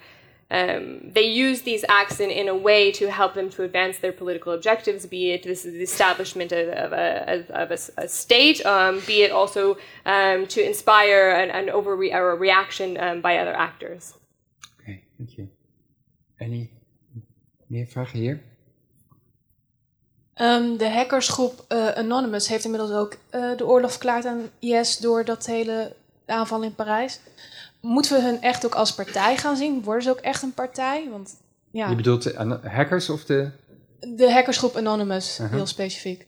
um, 0.49 1.11
they 1.11 1.27
use 1.27 1.63
these 1.63 1.83
acts 1.89 2.19
in, 2.19 2.29
in 2.29 2.47
a 2.47 2.55
way 2.55 2.91
to 2.93 3.11
help 3.11 3.33
them 3.33 3.49
to 3.49 3.63
advance 3.63 3.97
their 3.97 4.13
political 4.13 4.53
objectives, 4.53 5.05
be 5.05 5.31
it 5.31 5.43
this 5.43 5.63
the 5.63 5.81
establishment 5.81 6.51
of, 6.51 6.69
of, 6.69 6.93
a, 6.93 7.45
of 7.49 7.71
a, 7.71 7.77
a, 7.97 8.07
state, 8.07 8.65
um, 8.65 9.01
be 9.05 9.23
it 9.23 9.31
also 9.31 9.77
um, 10.05 10.47
to 10.47 10.65
inspire 10.65 11.31
an, 11.31 11.49
an 11.51 11.67
overre 11.69 12.13
or 12.13 12.31
a 12.31 12.35
reaction 12.35 13.21
by 13.21 13.37
other 13.37 13.53
actors. 13.53 14.13
Okay, 14.81 15.03
thank 15.17 15.37
you. 15.37 15.49
Any 16.39 16.69
meer 17.67 17.87
vragen 17.87 18.19
hier? 18.19 18.39
Um, 20.41 20.77
de 20.77 20.89
hackersgroep 20.89 21.65
uh, 21.69 21.87
Anonymous 21.87 22.47
heeft 22.47 22.63
inmiddels 22.63 22.91
ook 22.91 23.15
uh, 23.31 23.57
de 23.57 23.65
oorlog 23.65 23.91
verklaard 23.91 24.25
aan 24.25 24.49
IS 24.59 24.97
door 24.97 25.25
dat 25.25 25.45
hele 25.45 25.95
aanval 26.25 26.63
in 26.63 26.75
Parijs 26.75 27.19
moeten 27.82 28.15
we 28.15 28.23
hun 28.23 28.41
echt 28.41 28.65
ook 28.65 28.75
als 28.75 28.95
partij 28.95 29.38
gaan 29.38 29.55
zien? 29.55 29.84
Worden 29.84 30.03
ze 30.03 30.09
ook 30.09 30.19
echt 30.19 30.43
een 30.43 30.53
partij? 30.53 31.07
Want, 31.11 31.41
ja. 31.71 31.89
Je 31.89 31.95
bedoelt 31.95 32.23
de 32.23 32.59
hackers 32.63 33.09
of 33.09 33.25
de... 33.25 33.49
De 33.99 34.32
hackersgroep 34.32 34.75
Anonymous, 34.75 35.39
uh 35.39 35.45
-huh. 35.45 35.55
heel 35.55 35.65
specifiek. 35.65 36.28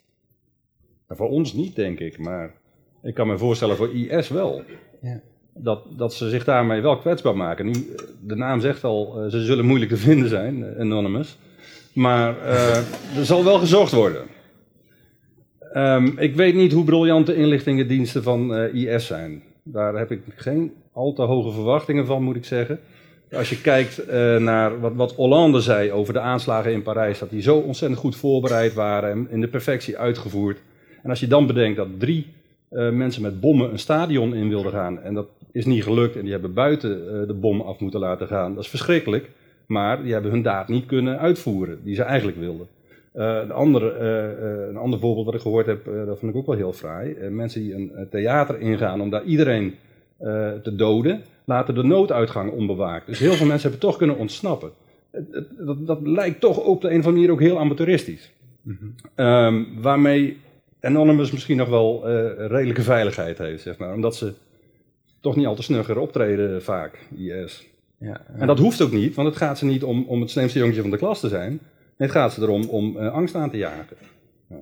Nou, 1.08 1.22
voor 1.22 1.30
ons 1.30 1.54
niet, 1.54 1.76
denk 1.76 2.00
ik. 2.00 2.18
Maar 2.18 2.54
ik 3.02 3.14
kan 3.14 3.28
me 3.28 3.38
voorstellen 3.38 3.76
voor 3.76 3.96
IS 3.96 4.28
wel. 4.28 4.64
Ja. 5.02 5.20
Dat, 5.54 5.84
dat 5.98 6.14
ze 6.14 6.30
zich 6.30 6.44
daarmee 6.44 6.82
wel 6.82 6.98
kwetsbaar 6.98 7.36
maken. 7.36 7.66
Nu, 7.66 7.96
de 8.22 8.36
naam 8.36 8.62
zegt 8.62 8.84
al, 8.84 9.26
ze 9.30 9.44
zullen 9.44 9.66
moeilijk 9.66 9.92
te 9.92 9.98
vinden 9.98 10.30
zijn, 10.30 10.80
Anonymous. 10.80 11.38
Maar 11.94 12.38
uh, 12.38 12.78
er 13.18 13.26
zal 13.26 13.44
wel 13.44 13.60
gezocht 13.60 13.92
worden. 13.92 14.28
Um, 15.74 16.18
ik 16.18 16.36
weet 16.36 16.56
niet 16.56 16.72
hoe 16.72 16.84
briljant 16.84 17.26
de 17.26 17.36
inlichtingendiensten 17.36 18.24
van 18.24 18.54
uh, 18.54 18.74
IS 18.74 19.06
zijn. 19.06 19.44
Daar 19.64 19.96
heb 19.96 20.12
ik 20.12 20.22
geen 20.36 20.74
al 21.00 21.14
te 21.14 21.22
hoge 21.22 21.52
verwachtingen 21.52 22.06
van, 22.06 22.24
moet 22.24 22.36
ik 22.36 22.46
zeggen. 22.46 22.80
Als 23.32 23.50
je 23.50 23.62
kijkt 23.62 24.10
uh, 24.10 24.38
naar 24.38 24.80
wat, 24.80 24.94
wat 24.96 25.16
Hollande 25.16 25.62
zei 25.62 25.92
over 25.92 26.14
de 26.14 26.20
aanslagen 26.20 26.72
in 26.72 26.82
Parijs, 26.82 27.20
dat 27.20 27.30
die 27.30 27.42
zo 27.42 27.58
ontzettend 27.58 28.00
goed 28.00 28.16
voorbereid 28.16 28.74
waren 28.74 29.12
en 29.12 29.28
in 29.32 29.42
de 29.42 29.48
perfectie 29.48 29.98
uitgevoerd. 29.98 30.62
En 31.04 31.10
als 31.10 31.20
je 31.20 31.28
dan 31.28 31.48
bedenkt 31.48 31.78
dat 31.78 31.88
drie 31.98 32.28
uh, 32.72 32.90
mensen 32.90 33.22
met 33.22 33.40
bommen 33.40 33.72
een 33.72 33.80
stadion 33.80 34.34
in 34.34 34.50
wilden 34.50 34.72
gaan 34.72 35.02
en 35.02 35.14
dat 35.14 35.28
is 35.52 35.66
niet 35.66 35.84
gelukt 35.84 36.16
en 36.16 36.22
die 36.22 36.32
hebben 36.32 36.54
buiten 36.54 36.92
uh, 36.92 37.28
de 37.28 37.34
bom 37.34 37.62
af 37.62 37.80
moeten 37.80 38.00
laten 38.00 38.28
gaan, 38.28 38.56
dat 38.56 38.64
is 38.64 38.70
verschrikkelijk. 38.70 39.30
Maar 39.66 40.04
die 40.04 40.14
hebben 40.14 40.32
hun 40.32 40.42
daad 40.42 40.68
niet 40.68 40.86
kunnen 40.86 41.20
uitvoeren 41.20 41.80
die 41.84 41.96
ze 41.96 42.04
eigenlijk 42.04 42.38
wilden. 42.38 42.68
een, 43.14 43.52
andere, 43.52 43.98
een 44.70 44.78
ander 44.78 45.00
voorbeeld 45.00 45.26
wat 45.26 45.36
ik 45.36 45.42
gehoord 45.42 45.66
heb, 45.66 45.86
dat 46.06 46.20
vond 46.20 46.32
ik 46.32 46.38
ook 46.38 46.46
wel 46.46 46.56
heel 46.56 46.74
fraai. 46.74 47.16
mensen 47.30 47.62
die 47.62 47.74
een 47.74 48.08
theater 48.10 48.60
ingaan 48.60 49.02
om 49.02 49.10
daar 49.10 49.24
iedereen 49.24 49.76
te 50.64 50.76
doden, 50.76 51.24
laten 51.46 51.76
de 51.76 51.84
nooduitgang 51.84 52.52
onbewaakt. 52.52 53.06
Dus 53.06 53.20
heel 53.20 53.34
veel 53.34 53.46
mensen 53.46 53.70
hebben 53.70 53.90
toch 53.90 53.98
kunnen 53.98 54.18
ontsnappen. 54.18 54.72
Dat, 55.58 55.88
dat, 55.88 56.00
lijkt 56.02 56.40
toch 56.40 56.58
op 56.58 56.82
de 56.82 56.88
een 56.88 57.00
of 57.00 57.06
andere 57.06 57.16
manier 57.16 57.32
ook 57.32 57.40
heel 57.40 57.60
amateuristisch. 57.60 58.32
Mm 58.62 58.78
-hmm. 58.80 59.26
um, 59.26 59.82
waarmee 59.82 60.38
Anonymous 60.82 61.32
misschien 61.32 61.58
nog 61.58 61.70
wel 61.70 62.10
uh, 62.10 62.48
redelijke 62.48 62.82
veiligheid 62.82 63.38
heeft, 63.38 63.64
zeg 63.64 63.78
maar. 63.78 63.94
Omdat 63.94 64.16
ze 64.16 64.34
toch 65.22 65.36
niet 65.36 65.46
al 65.46 65.56
te 65.56 65.64
snugger 65.64 66.00
optreden 66.00 66.64
vaak, 66.64 67.08
IS. 67.18 67.68
Ja, 67.98 68.08
ja. 68.08 68.26
En 68.34 68.48
dat 68.48 68.60
hoeft 68.60 68.82
ook 68.82 68.92
niet, 68.92 69.16
want 69.16 69.28
het 69.28 69.38
gaat 69.38 69.58
ze 69.58 69.66
niet 69.66 69.84
om, 69.84 70.06
om 70.08 70.22
het 70.22 70.30
slimste 70.30 70.60
jongetje 70.60 70.82
van 70.82 70.90
de 70.92 70.98
klas 70.98 71.20
te 71.20 71.28
zijn. 71.28 71.50
Nee, 71.50 72.08
het 72.08 72.12
gaat 72.12 72.34
ze 72.34 72.42
erom 72.42 72.70
om 72.70 72.98
uh, 72.98 73.14
angst 73.14 73.36
aan 73.36 73.50
te 73.50 73.58
jagen. 73.58 73.98
Ja. 74.50 74.58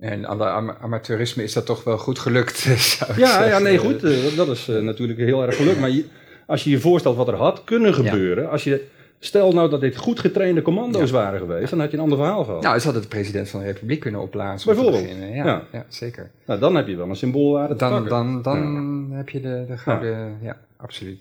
En 0.00 0.28
aan 0.28 0.38
de 0.38 0.44
am 0.44 0.70
amateurisme 0.70 1.42
is 1.42 1.52
dat 1.52 1.66
toch 1.66 1.84
wel 1.84 1.98
goed 1.98 2.18
gelukt. 2.18 2.62
ja, 3.16 3.44
ja, 3.44 3.58
nee, 3.58 3.78
goed. 3.78 4.04
Uh, 4.04 4.36
dat 4.36 4.48
is 4.48 4.68
uh, 4.68 4.82
natuurlijk 4.82 5.18
heel 5.18 5.42
erg 5.42 5.56
gelukt. 5.56 5.80
Maar 5.80 5.90
je, 5.90 6.04
als 6.46 6.64
je 6.64 6.70
je 6.70 6.80
voorstelt 6.80 7.16
wat 7.16 7.28
er 7.28 7.34
had 7.34 7.64
kunnen 7.64 7.94
gebeuren. 7.94 8.44
Ja. 8.44 8.50
Als 8.50 8.64
je, 8.64 8.86
stel 9.18 9.52
nou 9.52 9.70
dat 9.70 9.80
dit 9.80 9.96
goed 9.96 10.20
getrainde 10.20 10.62
commando's 10.62 11.10
ja. 11.10 11.16
waren 11.16 11.38
geweest. 11.38 11.70
Dan 11.70 11.80
had 11.80 11.90
je 11.90 11.96
een 11.96 12.02
ander 12.02 12.18
verhaal 12.18 12.44
gehad. 12.44 12.62
Nou, 12.62 12.78
ze 12.78 12.84
hadden 12.84 13.02
de 13.02 13.08
president 13.08 13.48
van 13.48 13.60
de 13.60 13.66
Republiek 13.66 14.00
kunnen 14.00 14.20
opblazen. 14.20 14.74
Bijvoorbeeld. 14.74 15.08
Ja, 15.08 15.44
ja. 15.44 15.62
ja, 15.72 15.84
zeker. 15.88 16.30
Nou, 16.46 16.60
dan 16.60 16.74
heb 16.74 16.88
je 16.88 16.96
wel 16.96 17.08
een 17.08 17.16
symboolwaarde. 17.16 17.74
Dan, 17.74 18.08
dan, 18.08 18.42
dan 18.42 19.08
heb 19.12 19.28
je 19.28 19.40
de, 19.40 19.64
de 19.68 19.78
gouden. 19.78 20.38
Ja, 20.42 20.56
absoluut. 20.76 21.20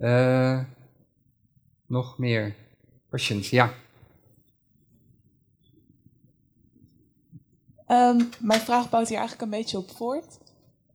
Uh, 0.00 0.58
nog 1.86 2.18
meer 2.18 2.54
questions? 3.08 3.50
Ja. 3.50 3.70
Ehm, 7.92 8.20
mijn 8.38 8.60
vraag 8.60 8.90
bouwt 8.90 9.08
hier 9.08 9.18
eigenlijk 9.18 9.52
een 9.52 9.58
beetje 9.58 9.78
op 9.78 9.90
voort. 9.96 10.38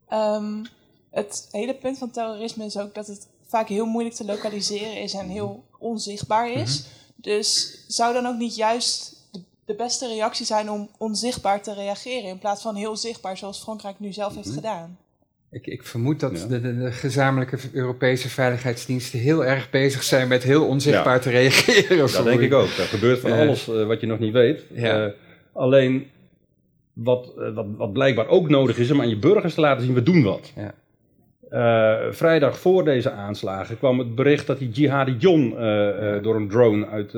Ehm, 0.10 0.64
het 1.12 1.48
hele 1.52 1.74
punt 1.74 1.98
van 1.98 2.12
terrorisme 2.12 2.66
is 2.66 2.78
ook 2.78 2.95
dat 2.95 3.08
het 3.08 3.28
vaak 3.48 3.68
heel 3.68 3.86
moeilijk 3.86 4.16
te 4.16 4.26
lokaliseren 4.26 5.02
is 5.02 5.14
en 5.14 5.28
heel 5.28 5.64
onzichtbaar 5.80 6.52
is. 6.52 6.86
Dus 7.16 7.80
zou 7.88 8.14
dan 8.14 8.26
ook 8.26 8.38
niet 8.38 8.56
juist 8.56 9.16
de, 9.32 9.39
de 9.66 9.76
beste 9.76 10.08
reactie 10.08 10.45
zijn 10.45 10.72
om 10.72 10.89
onzichtbaar 10.98 11.62
te 11.62 11.74
reageren 11.74 12.30
in 12.30 12.39
plaats 12.39 12.62
van 12.62 12.76
heel 12.76 12.95
zichtbaar 12.95 13.38
zoals 13.38 13.60
Frankrijk 13.60 14.00
nu 14.00 14.14
zelf 14.14 14.36
heeft 14.36 14.50
gedaan? 14.54 14.98
Ik, 15.52 15.68
ik 15.68 15.84
vermoed 15.84 16.20
dat 16.20 16.36
de, 16.38 16.62
de, 16.62 16.78
de 16.78 16.91
gezamenlijke 16.91 17.58
Europese 17.72 18.30
veiligheidsdiensten 18.30 19.20
heel 19.20 19.45
erg 19.45 19.70
bezig 19.70 20.04
zijn 20.04 20.28
met 20.28 20.43
heel 20.43 20.66
onzichtbaar 20.68 21.16
Ja. 21.16 21.20
te 21.22 21.30
reageren. 21.30 22.12
Dat 22.12 22.24
denk 22.24 22.39
ik 22.41 22.54
ook. 22.54 22.68
Er 22.68 22.86
gebeurt 22.86 23.20
van 23.20 23.32
alles 23.32 23.68
eh, 23.68 23.86
wat 23.86 24.02
je 24.02 24.08
nog 24.08 24.20
niet 24.20 24.34
weet. 24.34 24.62
Ja. 24.74 25.06
Eh, 25.06 25.12
alleen 25.54 26.12
wat, 27.04 27.34
eh, 27.38 27.54
wat, 27.54 27.66
wat 27.78 27.93
blijkbaar 27.93 28.28
ook 28.28 28.50
nodig 28.50 28.78
is 28.78 28.91
om 28.91 29.02
aan 29.02 29.10
je 29.10 29.20
burgers 29.20 29.54
te 29.54 29.62
laten 29.62 29.86
zien, 29.86 29.93
we 29.93 30.04
doen 30.04 30.24
wat. 30.24 30.54
Ja. 30.56 30.74
Eh, 31.50 32.12
vrijdag 32.12 32.60
voor 32.60 32.84
deze 32.84 33.12
aanslagen 33.12 33.78
kwam 33.78 34.00
het 34.00 34.16
bericht 34.16 34.48
dat 34.48 34.60
die 34.60 34.70
Jihadi 34.70 35.16
John 35.18 35.56
eh, 35.58 36.24
door 36.24 36.36
een 36.36 36.48
drone 36.48 36.88
uit, 36.88 37.16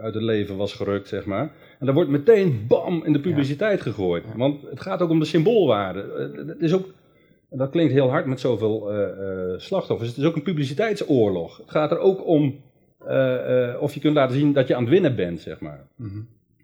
uit 0.00 0.14
het 0.14 0.22
leven 0.22 0.56
was 0.56 0.72
gerukt, 0.72 1.08
zeg 1.08 1.24
maar. 1.24 1.52
En 1.78 1.86
daar 1.86 1.94
wordt 1.94 2.10
meteen 2.10 2.64
bam 2.68 3.04
in 3.04 3.12
de 3.12 3.20
publiciteit 3.20 3.80
gegooid. 3.80 4.24
Want 4.36 4.62
het 4.70 4.80
gaat 4.80 5.02
ook 5.02 5.10
om 5.10 5.18
de 5.18 5.24
symboolwaarde. 5.24 6.32
Het 6.46 6.62
is 6.62 6.74
ook, 6.74 6.86
dat 7.50 7.70
klinkt 7.70 7.92
heel 7.92 8.10
hard 8.10 8.26
met 8.26 8.40
zoveel 8.40 8.90
slachtoffers, 9.56 10.08
het 10.08 10.18
is 10.18 10.24
ook 10.24 10.36
een 10.36 10.42
publiciteitsoorlog. 10.42 11.56
Het 11.56 11.70
gaat 11.70 11.90
er 11.90 11.98
ook 11.98 12.26
om 12.26 12.60
of 13.80 13.94
je 13.94 14.00
kunt 14.00 14.14
laten 14.14 14.36
zien 14.36 14.52
dat 14.52 14.68
je 14.68 14.74
aan 14.74 14.82
het 14.82 14.90
winnen 14.90 15.16
bent, 15.16 15.40
zeg 15.40 15.60
maar. 15.60 15.86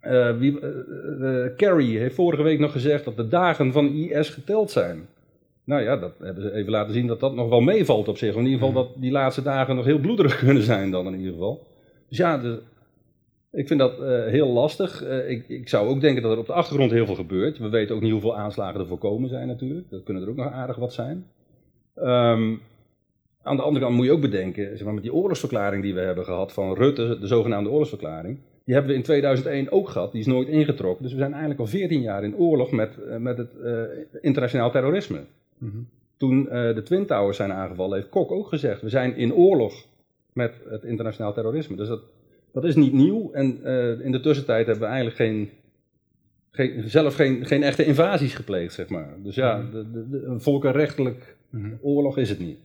Eh, 0.00 0.36
wie, 0.36 0.60
eh, 0.60 1.44
eh, 1.44 1.56
Kerry 1.56 1.96
heeft 1.96 2.14
vorige 2.14 2.42
week 2.42 2.58
nog 2.58 2.72
gezegd 2.72 3.04
dat 3.04 3.16
de 3.16 3.28
dagen 3.28 3.72
van 3.72 3.92
IS 3.92 4.28
geteld 4.28 4.70
zijn. 4.70 5.08
Nou 5.64 5.82
ja, 5.82 5.96
dat 5.96 6.12
hebben 6.18 6.42
ze 6.42 6.52
even 6.52 6.70
laten 6.70 6.94
zien 6.94 7.06
dat 7.06 7.20
dat 7.20 7.34
nog 7.34 7.48
wel 7.48 7.60
meevalt 7.60 8.08
op 8.08 8.18
zich. 8.18 8.34
In 8.34 8.44
ieder 8.44 8.58
geval 8.58 8.72
dat 8.72 8.88
die 8.96 9.10
laatste 9.10 9.42
dagen 9.42 9.76
nog 9.76 9.84
heel 9.84 9.98
bloederig 9.98 10.38
kunnen 10.44 10.62
zijn 10.62 10.90
dan 10.90 11.06
in 11.06 11.18
ieder 11.18 11.32
geval. 11.32 11.66
Dus 12.08 12.18
ja, 12.18 12.42
ik 13.52 13.66
vind 13.66 13.80
dat 13.80 13.98
heel 14.30 14.48
lastig. 14.48 15.04
Ik, 15.26 15.48
ik 15.48 15.68
zou 15.68 15.88
ook 15.88 16.00
denken 16.00 16.22
dat 16.22 16.32
er 16.32 16.38
op 16.38 16.46
de 16.46 16.52
achtergrond 16.52 16.90
heel 16.90 17.06
veel 17.06 17.14
gebeurt. 17.14 17.58
We 17.58 17.68
weten 17.68 17.94
ook 17.94 18.02
niet 18.02 18.12
hoeveel 18.12 18.36
aanslagen 18.36 18.80
er 18.80 18.86
voorkomen 18.86 19.28
zijn 19.28 19.46
natuurlijk. 19.46 19.90
Dat 19.90 20.02
kunnen 20.02 20.22
er 20.22 20.28
ook 20.28 20.36
nog 20.36 20.52
aardig 20.52 20.76
wat 20.76 20.92
zijn. 20.92 21.26
Ehm, 21.94 22.54
aan 23.42 23.56
de 23.56 23.62
andere 23.62 23.84
kant 23.84 23.96
moet 23.96 24.06
je 24.06 24.12
ook 24.12 24.20
bedenken, 24.20 24.76
zeg 24.76 24.84
maar, 24.84 24.94
met 24.94 25.02
die 25.02 25.14
oorlogsverklaring 25.14 25.82
die 25.82 25.94
we 25.94 26.00
hebben 26.00 26.24
gehad 26.24 26.52
van 26.52 26.74
Rutte, 26.74 27.18
de 27.20 27.26
zogenaamde 27.26 27.70
oorlogsverklaring, 27.70 28.38
die 28.68 28.76
hebben 28.76 28.92
we 28.92 28.98
in 28.98 29.04
2001 29.04 29.70
ook 29.70 29.88
gehad, 29.88 30.12
die 30.12 30.20
is 30.20 30.26
nooit 30.26 30.48
ingetrokken. 30.48 31.02
Dus 31.02 31.12
we 31.12 31.18
zijn 31.18 31.30
eigenlijk 31.30 31.60
al 31.60 31.66
14 31.66 32.00
jaar 32.00 32.24
in 32.24 32.36
oorlog 32.36 32.70
met, 32.70 32.98
eh, 33.08 33.16
met 33.16 33.38
het 33.38 33.60
eh, 33.64 33.82
internationaal 34.20 34.70
terrorisme. 34.70 35.20
Toen 36.16 36.48
eh, 36.48 36.74
de 36.74 36.82
Twin 36.82 37.06
Towers 37.06 37.36
zijn 37.36 37.52
aangevallen, 37.52 37.96
heeft 37.96 38.08
Kok 38.08 38.30
ook 38.30 38.48
gezegd, 38.48 38.82
we 38.82 38.88
zijn 38.88 39.16
in 39.16 39.34
oorlog 39.34 39.86
met 40.32 40.54
het 40.68 40.82
internationaal 40.84 41.32
terrorisme. 41.32 41.76
Dus 41.76 41.88
dat, 41.88 42.00
dat 42.52 42.64
is 42.64 42.74
niet 42.74 42.92
nieuw 42.92 43.30
en 43.32 43.62
in 44.02 44.12
de 44.12 44.20
tussentijd 44.20 44.66
hebben 44.66 44.84
we 44.84 44.94
eigenlijk 44.94 45.16
geen, 45.16 45.50
geen, 46.50 46.88
zelf 46.90 47.14
geen, 47.14 47.46
geen 47.46 47.62
echte 47.62 47.84
invasies 47.84 48.34
gepleegd, 48.34 48.74
zeg 48.74 48.88
maar. 48.88 49.14
Dus 49.22 49.34
ja, 49.34 49.62
de, 49.72 49.90
de, 49.92 50.08
de- 50.08 50.22
een 50.24 50.40
volkenrechtelijk 50.40 51.36
oorlog 51.80 52.18
is 52.18 52.28
het 52.28 52.38
niet. 52.38 52.58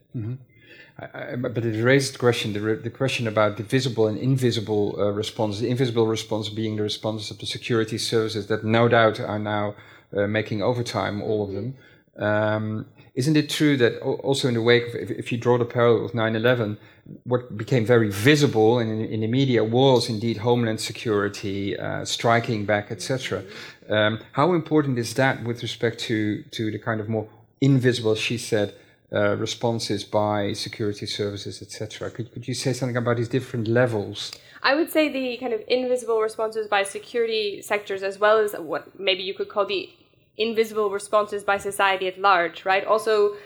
I, 0.98 1.32
I, 1.32 1.36
but 1.36 1.64
it 1.64 1.82
raises 1.82 2.12
the 2.12 2.18
question, 2.18 2.52
the, 2.52 2.60
the 2.76 2.90
question 2.90 3.26
about 3.26 3.56
the 3.56 3.62
visible 3.62 4.06
and 4.06 4.18
invisible 4.18 4.96
uh, 4.98 5.10
responses. 5.10 5.62
The 5.62 5.68
invisible 5.68 6.06
response 6.06 6.48
being 6.48 6.76
the 6.76 6.82
responses 6.82 7.30
of 7.30 7.38
the 7.38 7.46
security 7.46 7.98
services 7.98 8.46
that 8.46 8.64
no 8.64 8.88
doubt 8.88 9.20
are 9.20 9.38
now 9.38 9.74
uh, 10.16 10.26
making 10.26 10.62
overtime, 10.62 11.22
all 11.22 11.44
of 11.44 11.52
them. 11.52 11.74
Um, 12.16 12.86
isn't 13.14 13.36
it 13.36 13.48
true 13.48 13.76
that 13.76 14.00
also 14.00 14.48
in 14.48 14.54
the 14.54 14.62
wake 14.62 14.88
of, 14.88 14.94
if, 14.94 15.10
if 15.10 15.32
you 15.32 15.38
draw 15.38 15.56
the 15.56 15.64
parallel 15.64 16.02
with 16.02 16.12
9-11, 16.12 16.76
what 17.24 17.56
became 17.56 17.86
very 17.86 18.10
visible 18.10 18.80
in, 18.80 18.88
in 18.88 19.20
the 19.20 19.26
media 19.26 19.62
was 19.62 20.08
indeed 20.08 20.38
homeland 20.38 20.80
security, 20.80 21.76
uh, 21.78 22.04
striking 22.04 22.64
back, 22.64 22.90
etc. 22.90 23.44
Um, 23.88 24.20
how 24.32 24.52
important 24.52 24.98
is 24.98 25.14
that 25.14 25.44
with 25.44 25.62
respect 25.62 26.00
to, 26.00 26.42
to 26.42 26.70
the 26.70 26.78
kind 26.78 27.00
of 27.00 27.08
more 27.08 27.28
invisible, 27.60 28.14
she 28.14 28.36
said, 28.38 28.74
uh, 29.14 29.36
responses 29.36 30.02
by 30.04 30.52
security 30.52 31.06
services, 31.06 31.62
etc. 31.62 32.10
Could, 32.10 32.32
could 32.32 32.48
you 32.48 32.54
say 32.54 32.72
something 32.72 32.96
about 32.96 33.16
these 33.16 33.28
different 33.28 33.68
levels? 33.68 34.32
I 34.62 34.74
would 34.74 34.90
say 34.90 35.08
the 35.08 35.36
kind 35.36 35.52
of 35.52 35.60
invisible 35.68 36.20
responses 36.20 36.66
by 36.66 36.82
security 36.82 37.62
sectors, 37.62 38.02
as 38.02 38.18
well 38.18 38.38
as 38.38 38.54
what 38.54 38.98
maybe 38.98 39.22
you 39.22 39.34
could 39.34 39.48
call 39.48 39.66
the 39.66 39.90
invisible 40.36 40.90
responses 40.90 41.44
by 41.44 41.58
society 41.58 42.08
at 42.08 42.18
large, 42.18 42.64
right? 42.64 42.84
Also, 42.84 43.36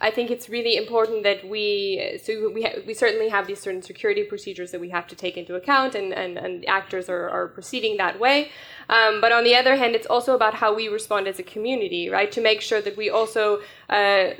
I 0.00 0.10
think 0.10 0.30
it's 0.30 0.48
really 0.48 0.76
important 0.76 1.22
that 1.24 1.46
we 1.46 2.18
so 2.22 2.50
we 2.50 2.62
ha- 2.62 2.80
we 2.86 2.94
certainly 2.94 3.28
have 3.28 3.46
these 3.46 3.60
certain 3.60 3.82
security 3.82 4.24
procedures 4.24 4.70
that 4.72 4.80
we 4.80 4.88
have 4.90 5.06
to 5.08 5.14
take 5.14 5.36
into 5.36 5.54
account, 5.54 5.94
and 5.94 6.12
and, 6.14 6.38
and 6.38 6.66
actors 6.66 7.08
are, 7.08 7.28
are 7.28 7.48
proceeding 7.48 7.96
that 7.98 8.18
way. 8.18 8.50
Um, 8.88 9.20
but 9.20 9.32
on 9.32 9.44
the 9.44 9.54
other 9.54 9.76
hand, 9.76 9.94
it's 9.94 10.06
also 10.06 10.34
about 10.34 10.54
how 10.54 10.74
we 10.74 10.88
respond 10.88 11.28
as 11.28 11.38
a 11.38 11.42
community, 11.42 12.08
right? 12.08 12.32
To 12.32 12.40
make 12.40 12.60
sure 12.62 12.80
that 12.80 12.96
we 12.96 13.10
also 13.10 13.60
uh, 13.90 14.30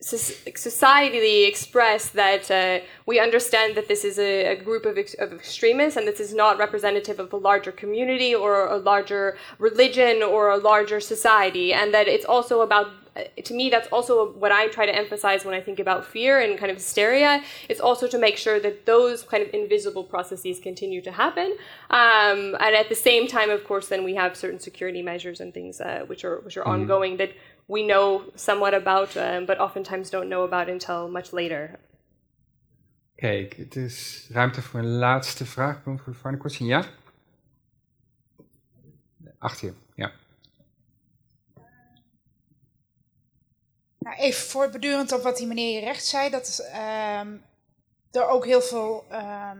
societally 0.00 1.48
express 1.48 2.08
that 2.10 2.50
uh, 2.50 2.84
we 3.06 3.18
understand 3.18 3.76
that 3.76 3.88
this 3.88 4.04
is 4.04 4.18
a, 4.18 4.52
a 4.52 4.56
group 4.56 4.84
of, 4.86 4.98
ex- 4.98 5.14
of 5.14 5.32
extremists 5.32 5.96
and 5.96 6.06
this 6.06 6.20
is 6.20 6.34
not 6.34 6.58
representative 6.58 7.18
of 7.18 7.32
a 7.32 7.36
larger 7.36 7.72
community 7.72 8.34
or 8.34 8.66
a 8.66 8.76
larger 8.76 9.36
religion 9.58 10.22
or 10.22 10.50
a 10.50 10.56
larger 10.56 11.00
society, 11.00 11.72
and 11.72 11.92
that 11.94 12.08
it's 12.08 12.24
also 12.26 12.60
about 12.60 12.88
uh, 13.16 13.22
to 13.44 13.54
me, 13.54 13.70
that's 13.70 13.88
also 13.88 14.32
what 14.32 14.52
I 14.52 14.68
try 14.68 14.84
to 14.84 14.94
emphasize 14.94 15.42
when 15.42 15.54
I 15.54 15.60
think 15.62 15.78
about 15.80 16.04
fear 16.04 16.38
and 16.38 16.58
kind 16.58 16.70
of 16.70 16.76
hysteria. 16.76 17.42
It's 17.66 17.80
also 17.80 18.06
to 18.08 18.18
make 18.18 18.36
sure 18.36 18.60
that 18.60 18.84
those 18.84 19.22
kind 19.22 19.42
of 19.42 19.48
invisible 19.54 20.04
processes 20.04 20.58
continue 20.58 21.00
to 21.00 21.10
happen, 21.10 21.56
um, 21.88 22.54
and 22.60 22.74
at 22.76 22.90
the 22.90 22.94
same 22.94 23.26
time, 23.26 23.48
of 23.48 23.64
course, 23.64 23.88
then 23.88 24.04
we 24.04 24.14
have 24.16 24.36
certain 24.36 24.60
security 24.60 25.00
measures 25.00 25.40
and 25.40 25.54
things 25.54 25.80
uh, 25.80 26.04
which 26.06 26.26
are 26.26 26.40
which 26.40 26.58
are 26.58 26.64
Mhm. 26.64 26.74
ongoing 26.74 27.16
that 27.16 27.30
we 27.66 27.84
know 27.86 28.22
somewhat 28.34 28.74
about, 28.74 29.16
um, 29.16 29.44
but 29.46 29.58
oftentimes 29.58 30.10
don't 30.10 30.28
know 30.28 30.44
about 30.44 30.68
until 30.68 31.08
much 31.08 31.32
later. 31.32 31.78
Kijk, 33.16 33.56
het 33.56 33.76
is 33.76 34.26
ruimte 34.30 34.62
voor 34.62 34.80
een 34.80 34.96
laatste 34.96 35.46
vraag. 35.46 35.82
Voor 35.82 36.00
de 36.04 36.14
final 36.14 36.36
question, 36.36 36.68
ja? 36.68 36.84
Achter 39.38 39.66
je, 39.66 39.74
ja. 39.94 40.12
Nou, 43.98 44.16
even 44.16 44.48
voortbedurend 44.48 45.12
op 45.12 45.22
wat 45.22 45.36
die 45.36 45.46
meneer 45.46 45.70
hier 45.70 45.80
recht 45.80 46.04
zei, 46.04 46.30
dat 46.30 46.68
ehm, 46.72 47.36
er 48.10 48.28
ook 48.28 48.44
heel 48.44 48.60
veel 48.60 49.04
ehm, 49.08 49.58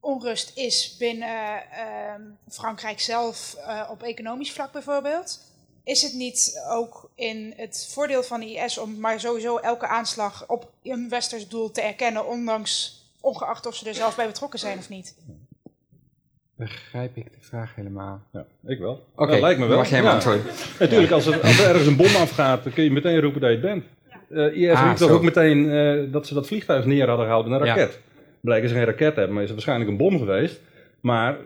onrust 0.00 0.56
is 0.56 0.96
binnen 0.96 1.70
ehm, 1.70 2.22
Frankrijk 2.48 3.00
zelf 3.00 3.54
eh, 3.54 3.88
op 3.90 4.02
economisch 4.02 4.52
vlak 4.52 4.72
bijvoorbeeld. 4.72 5.53
Is 5.84 6.02
het 6.02 6.12
niet 6.14 6.64
ook 6.70 7.10
in 7.14 7.52
het 7.56 7.88
voordeel 7.92 8.22
van 8.22 8.40
de 8.40 8.54
IS 8.54 8.78
om 8.78 9.00
maar 9.00 9.20
sowieso 9.20 9.56
elke 9.56 9.86
aanslag 9.86 10.44
op 10.48 10.70
een 10.82 11.08
westers 11.08 11.48
doel 11.48 11.70
te 11.70 11.80
erkennen, 11.80 12.26
ondanks, 12.26 13.02
ongeacht 13.20 13.66
of 13.66 13.74
ze 13.74 13.88
er 13.88 13.94
zelf 13.94 14.16
bij 14.16 14.26
betrokken 14.26 14.58
zijn 14.58 14.78
of 14.78 14.88
niet? 14.88 15.14
Begrijp 16.56 17.16
ik 17.16 17.24
de 17.32 17.38
vraag 17.40 17.74
helemaal? 17.74 18.22
Ja, 18.32 18.44
ik 18.66 18.78
wel. 18.78 19.06
Oké, 19.14 19.30
dat 19.30 19.40
lijkt 19.40 19.60
me 19.60 19.66
wel. 19.66 19.76
mag 19.76 19.88
jij 19.90 20.02
maar 20.02 20.12
antwoorden. 20.12 20.44
Natuurlijk, 20.78 21.12
als, 21.12 21.26
er, 21.26 21.40
als 21.42 21.58
er 21.58 21.68
ergens 21.68 21.86
een 21.86 21.96
bom 21.96 22.14
afgaat, 22.16 22.64
dan 22.64 22.72
kun 22.72 22.84
je 22.84 22.90
meteen 22.90 23.20
roepen 23.20 23.40
dat 23.40 23.50
je 23.50 23.56
het 23.56 23.64
bent. 23.66 23.84
Eh 24.30 24.56
IS 24.62 24.70
Ah, 24.76 24.86
riep 24.88 24.96
toch 24.96 25.10
ook 25.10 25.22
meteen 25.22 25.70
eh, 25.70 26.12
dat 26.12 26.26
ze 26.26 26.34
dat 26.34 26.46
vliegtuig 26.46 26.84
neer 26.84 27.08
hadden 27.08 27.24
gehouden, 27.26 27.52
een 27.52 27.64
Ja. 27.66 27.74
raket. 27.74 27.98
Blijken 28.40 28.68
ze 28.68 28.74
geen 28.74 28.84
raket 28.84 29.12
te 29.12 29.18
hebben, 29.18 29.32
maar 29.32 29.42
is 29.42 29.48
het 29.50 29.64
waarschijnlijk 29.64 29.90
een 29.90 29.96
bom 29.96 30.18
geweest. 30.18 30.60
Maar 31.00 31.36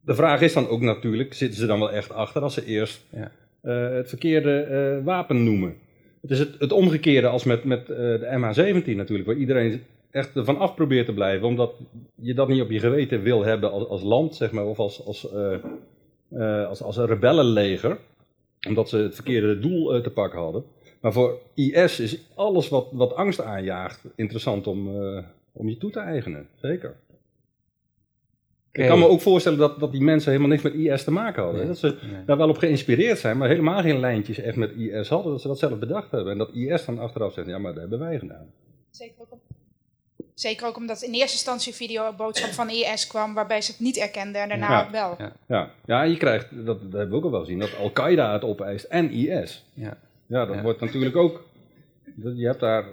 de 0.00 0.14
vraag 0.14 0.40
is 0.40 0.52
dan 0.52 0.68
ook 0.68 0.80
natuurlijk, 0.80 1.34
zitten 1.34 1.60
ze 1.60 1.66
dan 1.66 1.78
wel 1.78 1.92
echt 1.92 2.12
achter 2.12 2.42
als 2.42 2.54
ze 2.54 2.64
eerst 2.64 3.00
Ja. 3.10 3.30
Eh, 3.68 3.88
het 3.88 4.08
verkeerde 4.08 4.60
eh, 4.60 5.04
wapen 5.04 5.44
noemen? 5.44 5.76
Het 6.20 6.30
is 6.30 6.38
het, 6.38 6.54
het 6.58 6.72
omgekeerde 6.72 7.26
als 7.26 7.44
met, 7.44 7.64
met 7.64 7.80
eh, 7.80 7.96
de 7.96 8.26
MH17 8.38 8.96
natuurlijk, 8.96 9.26
waar 9.26 9.36
iedereen 9.36 9.82
echt 10.10 10.36
ervan 10.36 10.58
af 10.58 10.74
probeert 10.74 11.06
te 11.06 11.14
blijven, 11.14 11.46
omdat 11.46 11.72
je 12.14 12.34
dat 12.34 12.48
niet 12.48 12.62
op 12.62 12.70
je 12.70 12.78
geweten 12.78 13.22
wil 13.22 13.44
hebben 13.44 13.70
als, 13.70 13.88
als 13.88 14.02
land, 14.02 14.34
zeg 14.34 14.50
maar, 14.50 14.66
of 14.66 14.78
als, 14.78 15.04
als, 15.04 15.32
als, 16.68 16.82
als 16.82 16.96
een 16.96 17.06
rebellenleger, 17.06 17.98
omdat 18.68 18.88
ze 18.88 18.96
het 18.96 19.14
verkeerde 19.14 19.58
doel 19.58 20.00
te 20.00 20.10
pakken 20.10 20.38
hadden. 20.38 20.64
Maar 21.00 21.12
voor 21.12 21.38
IS 21.54 22.00
is 22.00 22.20
alles 22.34 22.68
wat, 22.68 22.88
wat 22.92 23.14
angst 23.14 23.40
aanjaagt 23.40 24.04
interessant 24.16 24.66
om, 24.66 24.88
om 25.52 25.68
je 25.68 25.76
toe 25.76 25.90
te 25.90 26.00
eigenen, 26.00 26.48
zeker. 26.54 26.96
Ik 28.72 28.86
kan 28.86 28.98
me 28.98 29.08
ook 29.08 29.20
voorstellen 29.20 29.58
dat, 29.58 29.80
dat 29.80 29.92
die 29.92 30.00
mensen 30.00 30.30
helemaal 30.30 30.50
niks 30.50 30.62
met 30.62 30.74
IS 30.74 31.04
te 31.04 31.10
maken 31.10 31.42
hadden. 31.42 31.66
Dat 31.66 31.78
ze 31.78 31.96
daar 32.26 32.36
wel 32.36 32.48
op 32.48 32.56
geïnspireerd 32.58 33.18
zijn, 33.18 33.38
maar 33.38 33.48
helemaal 33.48 33.80
geen 33.82 34.00
lijntjes 34.00 34.38
echt 34.38 34.56
met 34.56 34.70
IS 34.76 35.08
hadden. 35.08 35.32
Dat 35.32 35.40
ze 35.40 35.48
dat 35.48 35.58
zelf 35.58 35.78
bedacht 35.78 36.10
hebben. 36.10 36.32
En 36.32 36.38
dat 36.38 36.50
IS 36.52 36.84
dan 36.84 36.98
achteraf 36.98 37.32
zegt, 37.32 37.46
ja, 37.46 37.58
maar 37.58 37.72
dat 37.72 37.80
hebben 37.80 37.98
wij 37.98 38.18
gedaan. 38.18 38.46
Zeker 38.90 39.14
ook 39.18 39.26
op 39.32 39.38
Zeker 40.34 40.66
ook 40.66 40.76
omdat 40.76 41.02
in 41.02 41.12
eerste 41.12 41.32
instantie 41.32 41.68
een 41.72 41.76
videoboodschap 41.78 42.50
van 42.50 42.70
IS 42.70 43.06
kwam 43.06 43.34
waarbij 43.34 43.60
ze 43.60 43.70
het 43.70 43.80
niet 43.80 43.96
erkenden 43.96 44.42
en 44.42 44.48
daarna 44.48 44.68
Ja. 44.70 44.90
wel. 44.90 45.14
Ja. 45.18 45.32
Ja, 45.48 45.70
ja 45.84 46.02
en 46.02 46.10
je 46.10 46.16
krijgt, 46.16 46.46
dat, 46.50 46.66
dat 46.66 46.78
hebben 46.92 47.10
we 47.10 47.16
ook 47.16 47.24
al 47.24 47.30
wel 47.30 47.40
gezien, 47.40 47.58
dat 47.58 47.76
Al-Qaeda 47.78 48.32
het 48.32 48.44
opeist 48.44 48.84
en 48.84 49.10
IS. 49.10 49.64
Ja. 49.74 49.96
Ja, 50.26 50.46
dat 50.46 50.54
Ja. 50.56 50.62
wordt 50.62 50.80
natuurlijk 50.80 51.16
ook. 51.16 51.44
dat- 52.14 52.38
Je 52.38 52.46
hebt 52.46 52.60
daar 52.60 52.84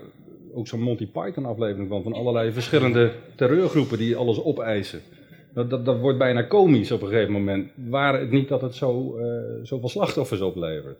ook 0.53 0.67
zo'n 0.67 0.81
Monty 0.81 1.07
Python 1.07 1.45
aflevering 1.45 1.89
van, 1.89 2.03
van 2.03 2.13
allerlei 2.13 2.51
verschillende 2.51 3.11
terreurgroepen 3.35 3.97
die 3.97 4.15
alles 4.15 4.43
opeisen. 4.43 5.01
Dat, 5.55 5.69
dat, 5.69 5.85
dat 5.85 5.99
wordt 5.99 6.17
bijna 6.17 6.41
komisch 6.41 6.91
op 6.91 7.01
een 7.01 7.07
gegeven 7.07 7.31
moment. 7.31 7.71
Waar 7.75 8.19
het 8.19 8.31
niet 8.31 8.47
dat 8.47 8.61
het 8.61 8.75
zo, 8.75 9.17
eh, 9.17 9.25
zoveel 9.63 9.89
slachtoffers 9.89 10.41
oplevert. 10.41 10.97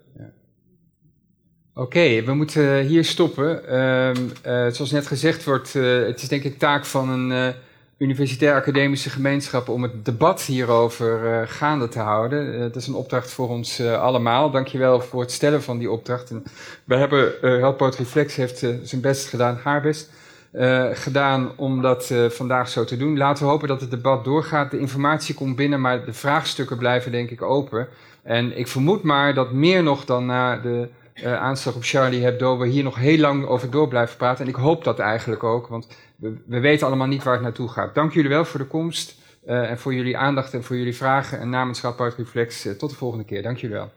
Oké, 1.74 2.24
we 2.24 2.34
moeten 2.34 2.80
hier 2.86 3.06
stoppen. 3.06 3.68
Ehm, 3.68 4.16
eh, 4.42 4.68
zoals 4.68 4.92
net 4.92 5.08
gezegd 5.08 5.44
wordt, 5.44 5.76
eh, 5.76 6.06
het 6.06 6.22
is 6.22 6.28
denk 6.28 6.44
ik 6.44 6.58
taak 6.58 6.86
van 6.86 7.10
een 7.10 7.54
universitair 7.98 8.54
academische 8.54 9.10
gemeenschap 9.10 9.70
om 9.70 9.84
het 9.84 10.06
debat 10.06 10.42
hierover 10.42 11.48
gaande 11.48 11.88
te 11.88 12.00
houden. 12.00 12.60
Dat 12.60 12.76
is 12.76 12.88
een 12.88 12.94
opdracht 12.94 13.32
voor 13.32 13.50
ons 13.50 13.82
allemaal. 13.82 14.52
Dankjewel 14.52 15.02
voor 15.02 15.22
het 15.22 15.32
stellen 15.32 15.62
van 15.62 15.78
die 15.78 15.92
opdracht. 15.92 16.30
En 16.30 16.44
we 16.84 16.96
hebben, 16.96 17.34
uh, 17.42 17.60
Radboud 17.60 17.96
Reflex 17.96 18.36
heeft 18.36 18.58
zijn 18.84 19.02
best 19.02 19.28
gedaan, 19.28 19.60
haar 19.64 19.82
best 19.82 20.12
eh, 20.56 20.86
gedaan 20.94 21.52
om 21.56 21.82
dat 21.82 22.10
eh, 22.12 22.26
vandaag 22.30 22.70
zo 22.70 22.84
te 22.84 22.98
doen. 22.98 23.18
Laten 23.18 23.44
we 23.44 23.50
hopen 23.50 23.68
dat 23.68 23.82
het 23.82 23.92
debat 23.92 24.24
doorgaat. 24.24 24.72
De 24.72 24.80
informatie 24.80 25.36
komt 25.36 25.56
binnen, 25.56 25.82
maar 25.82 26.06
de 26.06 26.14
vraagstukken 26.14 26.78
blijven 26.78 27.12
denk 27.12 27.30
ik 27.30 27.42
open. 27.42 27.88
En 28.24 28.58
ik 28.58 28.68
vermoed 28.68 29.04
maar 29.04 29.34
dat 29.34 29.52
meer 29.52 29.84
nog 29.84 30.06
dan 30.06 30.26
na 30.26 30.58
de 30.58 30.90
eh, 31.14 31.36
aanslag 31.36 31.76
op 31.76 31.84
Charlie 31.84 32.24
Hebdo 32.24 32.58
we 32.58 32.68
hier 32.68 32.84
nog 32.84 32.96
heel 32.96 33.18
lang 33.18 33.46
over 33.46 33.72
door 33.72 33.88
blijven 33.88 34.18
praten. 34.18 34.44
En 34.44 34.50
ik 34.50 34.56
hoop 34.56 34.84
dat 34.84 35.00
eigenlijk 35.00 35.44
ook, 35.44 35.68
want 35.68 35.88
we, 36.16 36.34
we 36.46 36.60
weten 36.60 36.88
allemaal 36.88 37.08
niet 37.08 37.24
waar 37.24 37.34
het 37.34 37.44
naartoe 37.44 37.70
gaat. 37.70 37.96
Dank 37.96 38.14
jullie 38.14 38.30
wel 38.30 38.46
voor 38.46 38.60
de 38.60 38.66
komst 38.66 39.16
en 39.46 39.80
voor 39.80 39.94
jullie 39.94 40.18
aandacht 40.18 40.54
en 40.54 40.64
voor 40.64 40.76
jullie 40.76 40.96
vragen. 40.96 41.40
En 41.40 41.50
namens 41.50 41.82
Radboud 41.82 42.16
Reflex, 42.18 42.68
tot 42.78 42.90
de 42.90 42.96
volgende 42.96 43.26
keer. 43.26 43.42
Dank 43.42 43.58
jullie 43.58 43.76
wel. 43.76 43.92